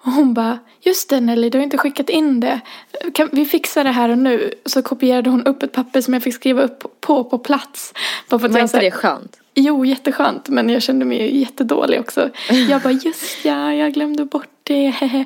Och 0.02 0.12
hon 0.12 0.34
bara, 0.34 0.60
just 0.82 1.10
det 1.10 1.20
Nelly, 1.20 1.50
du 1.50 1.58
har 1.58 1.64
inte 1.64 1.78
skickat 1.78 2.10
in 2.10 2.39
det. 2.39 2.60
Kan 3.14 3.30
vi 3.32 3.45
fixa 3.45 3.84
det 3.84 3.91
här 3.91 4.10
och 4.10 4.18
nu? 4.18 4.54
Så 4.66 4.82
kopierade 4.82 5.30
hon 5.30 5.43
upp 5.45 5.64
ett 5.64 5.72
papper 5.72 6.02
som 6.02 6.14
jag 6.14 6.24
fick 6.24 6.36
skriva 6.36 6.62
upp 6.62 7.02
på 7.02 7.24
på 7.24 7.38
plats. 7.38 7.93
Bara 8.30 8.39
för 8.39 8.47
att 8.47 8.54
Var 8.54 8.60
inte 8.62 8.80
det 8.80 8.91
skönt? 8.91 9.39
Jo, 9.56 9.86
jätteskönt. 9.86 10.50
Men 10.50 10.70
jag 10.70 10.82
kände 10.82 11.06
mig 11.06 11.22
ju 11.32 11.39
jättedålig 11.39 12.00
också. 12.00 12.30
Jag 12.70 12.82
bara, 12.82 12.91
just 12.93 13.45
ja, 13.45 13.74
jag 13.74 13.93
glömde 13.93 14.26
bort 14.26 14.50
det. 14.64 14.93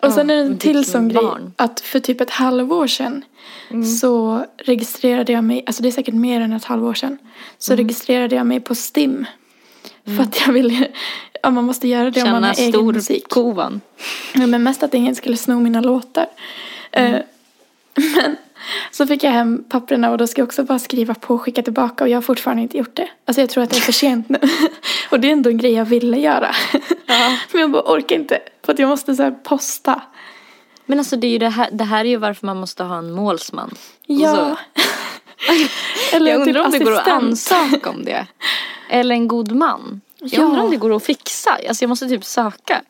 Och 0.00 0.12
sen 0.12 0.30
är 0.30 0.34
det 0.36 0.40
en 0.42 0.58
till 0.58 0.84
sån 0.84 1.08
grej. 1.08 1.22
Att 1.56 1.80
för 1.80 2.00
typ 2.00 2.20
ett 2.20 2.30
halvår 2.30 2.86
sedan 2.86 3.24
Mm. 3.70 3.84
så 3.84 4.44
registrerade 4.58 5.32
jag 5.32 5.44
mig, 5.44 5.62
alltså 5.66 5.82
det 5.82 5.88
är 5.88 5.92
säkert 5.92 6.14
mer 6.14 6.40
än 6.40 6.52
ett 6.52 6.64
halvår 6.64 6.94
sedan. 6.94 7.18
Så 7.58 7.72
Mm. 7.72 7.84
registrerade 7.84 8.36
jag 8.36 8.46
mig 8.46 8.60
på 8.60 8.74
STIM. 8.74 9.24
För 10.06 10.22
att 10.22 10.40
jag 10.46 10.52
ville, 10.52 10.88
ja 11.42 11.50
man 11.50 11.64
måste 11.64 11.88
göra 11.88 12.10
det 12.10 12.22
om 12.22 12.30
man 12.30 12.42
Känna 12.42 12.46
har 12.46 12.80
egen 12.80 12.86
musik. 12.86 13.28
kovan. 13.28 13.80
Ja, 14.34 14.46
men 14.46 14.62
mest 14.62 14.82
att 14.82 14.94
ingen 14.94 15.14
skulle 15.14 15.36
sno 15.36 15.60
mina 15.60 15.80
låtar. 15.80 16.26
Mm. 16.92 17.22
Men 18.14 18.36
så 18.90 19.06
fick 19.06 19.24
jag 19.24 19.30
hem 19.30 19.64
papperna 19.68 20.10
och 20.10 20.18
då 20.18 20.26
ska 20.26 20.40
jag 20.40 20.46
också 20.46 20.64
bara 20.64 20.78
skriva 20.78 21.14
på 21.14 21.34
och 21.34 21.42
skicka 21.42 21.62
tillbaka 21.62 22.04
och 22.04 22.10
jag 22.10 22.16
har 22.16 22.22
fortfarande 22.22 22.62
inte 22.62 22.78
gjort 22.78 22.96
det. 22.96 23.08
Alltså 23.24 23.40
jag 23.40 23.50
tror 23.50 23.64
att 23.64 23.70
det 23.70 23.76
är 23.76 23.80
för 23.80 23.92
sent 23.92 24.28
nu. 24.28 24.38
och 25.10 25.20
det 25.20 25.28
är 25.28 25.32
ändå 25.32 25.50
en 25.50 25.58
grej 25.58 25.72
jag 25.72 25.84
ville 25.84 26.16
göra. 26.18 26.54
men 27.52 27.60
jag 27.60 27.70
bara 27.70 27.82
orkar 27.82 28.16
inte. 28.16 28.38
För 28.62 28.72
att 28.72 28.78
jag 28.78 28.88
måste 28.88 29.14
så 29.14 29.30
posta. 29.30 30.02
Men 30.86 30.98
alltså 30.98 31.16
det 31.16 31.26
är 31.26 31.30
ju 31.30 31.38
det 31.38 31.48
här, 31.48 31.68
det 31.72 31.84
här 31.84 32.04
är 32.04 32.08
ju 32.08 32.16
varför 32.16 32.46
man 32.46 32.56
måste 32.56 32.84
ha 32.84 32.98
en 32.98 33.12
målsman. 33.12 33.74
Ja. 34.06 34.56
Eller 36.12 36.30
jag 36.32 36.40
undrar 36.40 36.64
typ 36.64 36.64
om 36.64 36.70
det 36.78 36.84
går 36.84 36.92
att 36.92 37.08
assistent. 37.08 37.22
ansöka 37.62 37.90
om 37.90 38.04
det. 38.04 38.26
Eller 38.90 39.14
en 39.14 39.28
god 39.28 39.52
man. 39.52 40.00
Jag 40.18 40.30
Ja. 40.32 40.42
undrar 40.44 40.62
om 40.62 40.70
det 40.70 40.76
går 40.76 40.96
att 40.96 41.02
fixa. 41.04 41.50
Alltså 41.68 41.82
jag 41.84 41.88
måste 41.88 42.08
typ 42.08 42.24
söka. 42.24 42.82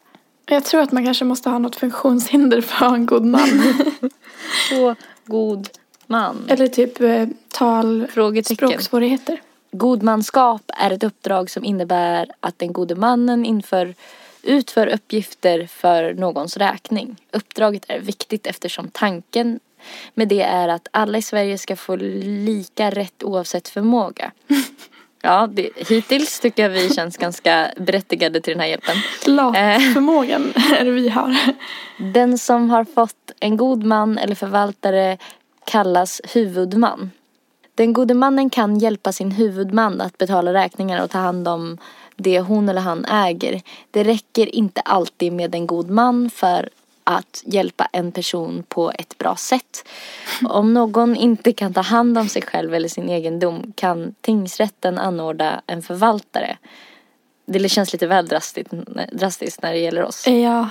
Jag 0.46 0.64
tror 0.64 0.80
att 0.80 0.92
man 0.92 1.04
kanske 1.04 1.24
måste 1.24 1.50
ha 1.50 1.59
något 1.59 1.76
funktionshinder 1.76 2.61
för 2.61 2.74
att 2.84 2.90
ha 2.90 2.96
en 2.96 3.07
god 3.07 3.24
man. 3.24 3.48
Så 4.68 4.94
god 5.26 5.68
man. 6.07 6.44
Eller 6.48 6.66
typ 6.68 7.00
eh, 7.00 7.26
tal, 7.48 8.07
språksvårigheter. 8.44 9.40
Godmanskap 9.72 10.62
är 10.68 10.90
ett 10.90 11.04
uppdrag 11.04 11.50
som 11.50 11.64
innebär 11.64 12.30
att 12.40 12.59
den 12.59 12.72
gode 12.72 12.94
mannen 12.94 13.44
inför, 13.44 13.94
utför 14.42 14.86
uppgifter 14.86 15.66
för 15.66 16.14
någons 16.14 16.57
räkning. 16.57 17.16
Uppdraget 17.32 17.84
är 17.88 18.00
viktigt 18.00 18.46
eftersom 18.46 18.88
tanken 18.92 19.61
med 20.14 20.29
det 20.29 20.43
är 20.43 20.68
att 20.68 20.89
alla 20.91 21.18
i 21.18 21.22
Sverige 21.22 21.59
ska 21.59 21.77
få 21.77 21.97
lika 21.97 22.91
rätt 22.91 23.22
oavsett 23.22 23.68
förmåga. 23.68 24.33
Ja, 25.22 25.49
det, 25.53 25.70
hittills 25.89 26.41
tycker 26.41 26.62
jag 26.62 26.70
vi 26.70 26.91
känns 26.91 27.16
ganska 27.16 27.70
berättigade 27.77 28.41
till 28.41 28.53
den 28.53 28.61
här 28.61 28.68
hjälpen. 28.68 28.97
Eh. 28.97 29.33
Latförmågan 29.33 30.53
är 30.79 30.85
det 30.85 30.91
vi 30.91 31.09
har. 31.09 31.37
Den 31.99 32.39
som 32.39 32.70
har 32.70 32.85
fått 32.85 33.33
en 33.41 33.57
god 33.57 33.85
man 33.85 34.18
eller 34.18 34.35
förvaltare 34.35 35.18
kallas 35.64 36.20
huvudman. 36.35 37.11
Den 37.74 37.93
gode 37.93 38.14
mannen 38.14 38.51
kan 38.51 38.79
hjälpa 38.79 39.12
sin 39.12 39.31
huvudman 39.31 40.01
att 40.01 40.18
betala 40.18 40.53
räkningar 40.53 41.03
och 41.03 41.11
ta 41.11 41.18
hand 41.18 41.49
om 41.49 41.79
det 42.16 42.41
hon 42.41 42.68
eller 42.68 42.81
han 42.81 43.05
äger. 43.05 43.62
Det 43.91 44.05
räcker 44.05 44.55
inte 44.55 44.81
alltid 44.81 45.33
med 45.33 45.55
en 45.55 45.66
god 45.66 45.91
man 45.91 46.31
för 46.31 46.68
att 47.07 47.42
hjälpa 47.46 47.88
en 47.92 48.12
person 48.12 48.64
på 48.68 48.92
ett 48.98 49.18
bra 49.18 49.36
sätt. 49.36 49.88
Om 50.48 50.74
någon 50.74 51.16
inte 51.16 51.52
kan 51.52 51.74
ta 51.74 51.80
hand 51.80 52.18
om 52.18 52.28
sig 52.28 52.42
själv 52.42 52.74
eller 52.74 52.88
sin 52.88 53.09
egendom 53.11 53.72
kan 53.76 54.14
tingsrätten 54.20 54.98
anordna 54.98 55.62
en 55.66 55.82
förvaltare. 55.82 56.57
Det 57.46 57.68
känns 57.68 57.92
lite 57.92 58.07
väl 58.07 58.26
drastiskt, 58.26 58.70
drastiskt 59.12 59.62
när 59.62 59.72
det 59.72 59.78
gäller 59.78 60.02
oss. 60.02 60.26
Ja. 60.26 60.68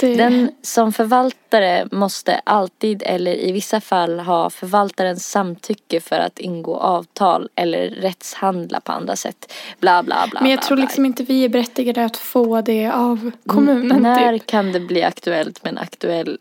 Det... 0.00 0.14
Den 0.14 0.50
som 0.62 0.92
förvaltare 0.92 1.88
måste 1.92 2.34
alltid 2.44 3.02
eller 3.06 3.34
i 3.34 3.52
vissa 3.52 3.80
fall 3.80 4.20
ha 4.20 4.50
förvaltarens 4.50 5.30
samtycke 5.30 6.00
för 6.00 6.16
att 6.16 6.38
ingå 6.38 6.76
avtal 6.76 7.48
eller 7.54 7.90
rättshandla 7.90 8.80
på 8.80 8.92
andra 8.92 9.16
sätt. 9.16 9.52
Bla 9.80 10.02
bla 10.02 10.26
bla. 10.30 10.40
Men 10.40 10.50
jag 10.50 10.58
bla, 10.58 10.66
tror 10.66 10.76
bla. 10.76 10.84
liksom 10.84 11.04
inte 11.06 11.22
vi 11.22 11.44
är 11.44 11.48
berättigade 11.48 12.04
att 12.04 12.16
få 12.16 12.60
det 12.60 12.86
av 12.90 13.30
kommunen. 13.46 13.92
N- 13.92 14.02
När 14.02 14.38
Typ. 14.38 14.46
kan 14.46 14.72
det 14.72 14.80
bli 14.80 15.02
aktuellt 15.02 15.64
med 15.64 15.72
en 15.72 15.78
aktuell... 15.78 16.38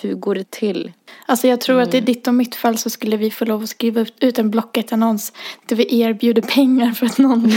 Hur 0.00 0.14
går 0.14 0.34
det 0.34 0.50
till? 0.50 0.92
Alltså 1.26 1.48
jag 1.48 1.60
tror 1.60 1.80
att 1.80 1.94
i 1.94 1.98
Mm. 1.98 2.04
ditt 2.04 2.26
och 2.26 2.34
mitt 2.34 2.54
fall 2.54 2.78
så 2.78 2.90
skulle 2.90 3.16
vi 3.16 3.30
få 3.30 3.44
lov 3.44 3.62
att 3.62 3.68
skriva 3.68 4.00
ut- 4.00 4.14
ut 4.20 4.38
en 4.38 4.50
Blocket-annons 4.50 5.32
där 5.66 5.76
vi 5.76 6.00
erbjuder 6.00 6.42
pengar 6.42 6.92
för 6.92 7.06
att 7.06 7.18
någon 7.18 7.52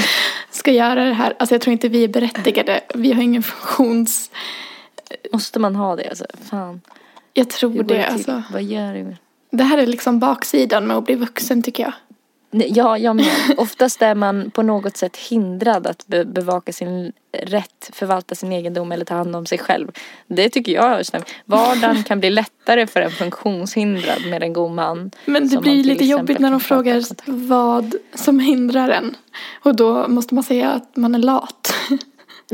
ska 0.51 0.71
göra 0.71 1.05
det 1.05 1.13
här. 1.13 1.33
Alltså 1.39 1.55
jag 1.55 1.61
tror 1.61 1.71
inte 1.71 1.89
vi 1.89 2.03
är 2.03 2.07
berättigade. 2.07 2.81
Vi 2.95 3.13
har 3.13 3.21
ingen 3.21 3.43
funktions... 3.43 4.31
Måste 5.33 5.59
man 5.59 5.75
ha 5.75 5.95
det 5.95 6.09
alltså? 6.09 6.25
Fan. 6.49 6.81
Jag 7.33 7.49
tror 7.49 7.83
det. 7.83 7.83
till? 7.83 8.13
Alltså. 8.13 8.43
Vad 8.51 8.63
gör 8.63 8.93
du? 8.93 9.15
Det 9.51 9.63
här 9.63 9.77
är 9.77 9.85
liksom 9.85 10.19
baksidan 10.19 10.87
med 10.87 10.97
att 10.97 11.05
bli 11.05 11.15
vuxen 11.15 11.61
tycker 11.63 11.83
jag. 11.83 11.93
Nej, 12.51 12.71
Ja, 12.75 12.97
jag 12.97 13.15
med. 13.15 13.25
Oftast 13.57 14.01
är 14.01 14.15
man 14.15 14.51
på 14.51 14.63
något 14.63 14.97
sätt 14.97 15.17
hindrad 15.17 15.87
att 15.87 16.07
be- 16.07 16.25
bevaka 16.25 16.73
sin 16.73 17.11
rätt, 17.37 17.89
förvalta 17.93 18.35
sin 18.35 18.51
egendom 18.51 18.91
eller 18.91 19.05
ta 19.05 19.15
hand 19.15 19.35
om 19.35 19.45
sig 19.45 19.57
själv. 19.57 19.91
Det 20.27 20.49
tycker 20.49 20.71
jag. 20.71 21.01
Vardagen 21.45 22.03
kan 22.03 22.19
bli 22.19 22.29
lättare 22.29 22.87
för 22.87 23.01
en 23.01 23.11
funktionshindrad 23.11 24.25
med 24.29 24.43
en 24.43 24.53
god 24.53 24.71
man. 24.71 25.11
Men 25.25 25.47
det 25.49 25.57
blir 25.57 25.83
lite 25.83 26.05
jobbigt 26.05 26.39
när 26.39 26.51
de 26.51 26.59
frågar 26.59 27.03
vad 27.25 27.95
som 28.13 28.39
hindrar 28.39 28.89
en. 28.89 29.15
Och 29.63 29.75
då 29.75 30.07
måste 30.07 30.35
man 30.35 30.43
säga 30.43 30.71
att 30.71 30.95
man 30.95 31.15
är 31.15 31.19
lat. 31.19 31.73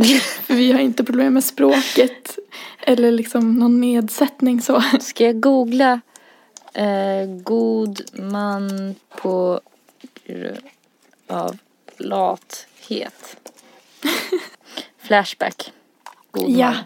Vi 0.48 0.72
har 0.72 0.80
inte 0.80 1.04
problem 1.04 1.34
med 1.34 1.44
språket. 1.44 2.38
Eller 2.82 3.12
liksom 3.12 3.54
någon 3.56 3.82
nedsättning 3.82 4.62
så. 4.62 4.84
Ska 5.00 5.26
jag 5.26 5.40
googla 5.40 6.02
eh, 6.74 7.26
god 7.44 8.02
man 8.14 8.96
på 9.10 9.62
grund 10.26 10.58
av 11.28 11.58
lathet? 11.98 13.52
Flashback. 15.02 15.72
God 16.32 16.50
Ja. 16.50 16.68
man. 16.72 16.78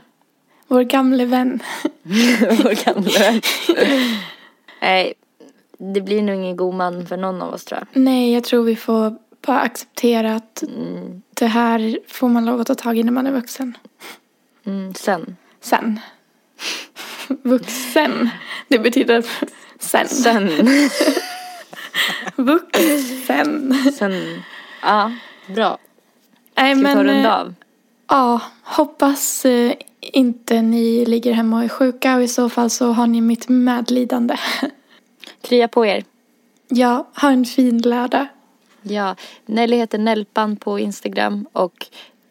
Vår 0.67 0.81
gamle 0.83 1.25
vän. 1.25 1.59
Vår 2.41 2.85
gamla 2.85 3.19
vän. 3.19 3.41
Nej, 4.81 5.13
det 5.77 6.01
blir 6.01 6.21
nog 6.21 6.35
ingen 6.35 6.55
god 6.55 6.73
man 6.73 7.07
för 7.07 7.17
någon 7.17 7.41
av 7.41 7.53
oss 7.53 7.65
tror 7.65 7.79
jag. 7.79 8.01
Nej, 8.01 8.33
jag 8.33 8.43
tror 8.43 8.63
vi 8.63 8.75
får 8.75 9.17
bara 9.45 9.59
acceptera 9.59 10.35
att 10.35 10.63
Mm, 10.63 11.21
det 11.29 11.45
här 11.47 11.99
får 12.07 12.29
man 12.29 12.45
lov 12.45 12.61
att 12.61 12.67
ta 12.67 12.75
tag 12.75 12.97
i 12.97 13.03
när 13.03 13.11
man 13.11 13.27
är 13.27 13.31
vuxen. 13.31 13.77
mm, 14.65 14.93
sen. 14.93 15.37
Sen. 15.61 15.99
Vuxen. 17.27 18.29
Det 18.67 18.79
betyder 18.79 19.23
sen. 19.79 20.07
Sen. 20.07 20.49
Vuxen. 22.35 23.73
sen. 23.93 24.43
Ja, 24.81 25.11
bra. 25.55 25.77
Nej, 26.55 26.75
Ska 26.75 26.87
vi 26.87 26.93
ta 26.93 26.99
och 26.99 27.05
runda 27.05 27.29
eh, 27.29 27.39
av? 27.39 27.53
Ja, 28.07 28.41
hoppas 28.63 29.45
eh, 29.45 29.73
inte 29.99 30.61
ni 30.61 31.05
ligger 31.05 31.33
hemma 31.33 31.57
och 31.57 31.63
är 31.63 31.69
sjuka 31.69 32.15
och 32.15 32.23
i 32.23 32.27
så 32.27 32.49
fall 32.49 32.69
så 32.69 32.91
har 32.91 33.07
ni 33.07 33.21
mitt 33.21 33.49
medlidande. 33.49 34.37
Krya 35.41 35.67
på 35.67 35.85
er. 35.85 36.03
Ja, 36.67 37.07
ha 37.21 37.31
en 37.31 37.45
fin 37.45 37.77
lördag. 37.77 38.27
Ja, 38.83 39.15
Nelly 39.45 39.77
heter 39.77 39.97
Nelpan 39.97 40.55
på 40.55 40.79
Instagram 40.79 41.45
och 41.53 41.87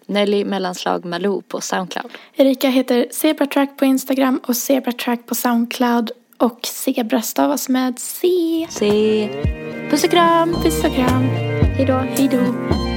Nelly 0.06 0.44
mellanslag 0.44 1.04
Malou 1.04 1.42
på 1.42 1.60
Soundcloud. 1.60 2.12
Erika 2.36 2.68
heter 2.68 3.06
Zebratrack 3.10 3.76
på 3.76 3.84
Instagram 3.84 4.40
och 4.46 4.56
Zebratrack 4.56 5.26
på 5.26 5.34
Soundcloud 5.34 6.10
och 6.36 6.66
Zebra 6.66 7.22
stavas 7.22 7.68
med 7.68 7.98
C. 7.98 8.28
Se. 8.70 9.28
Puss 9.90 10.04
och 10.04 10.10
kram. 10.10 10.54
Puss 10.62 10.84
och 10.84 10.94
kram. 10.94 11.28
Hej 11.76 11.86
då. 11.86 11.94
Hej 11.94 12.28
då. 12.28 12.91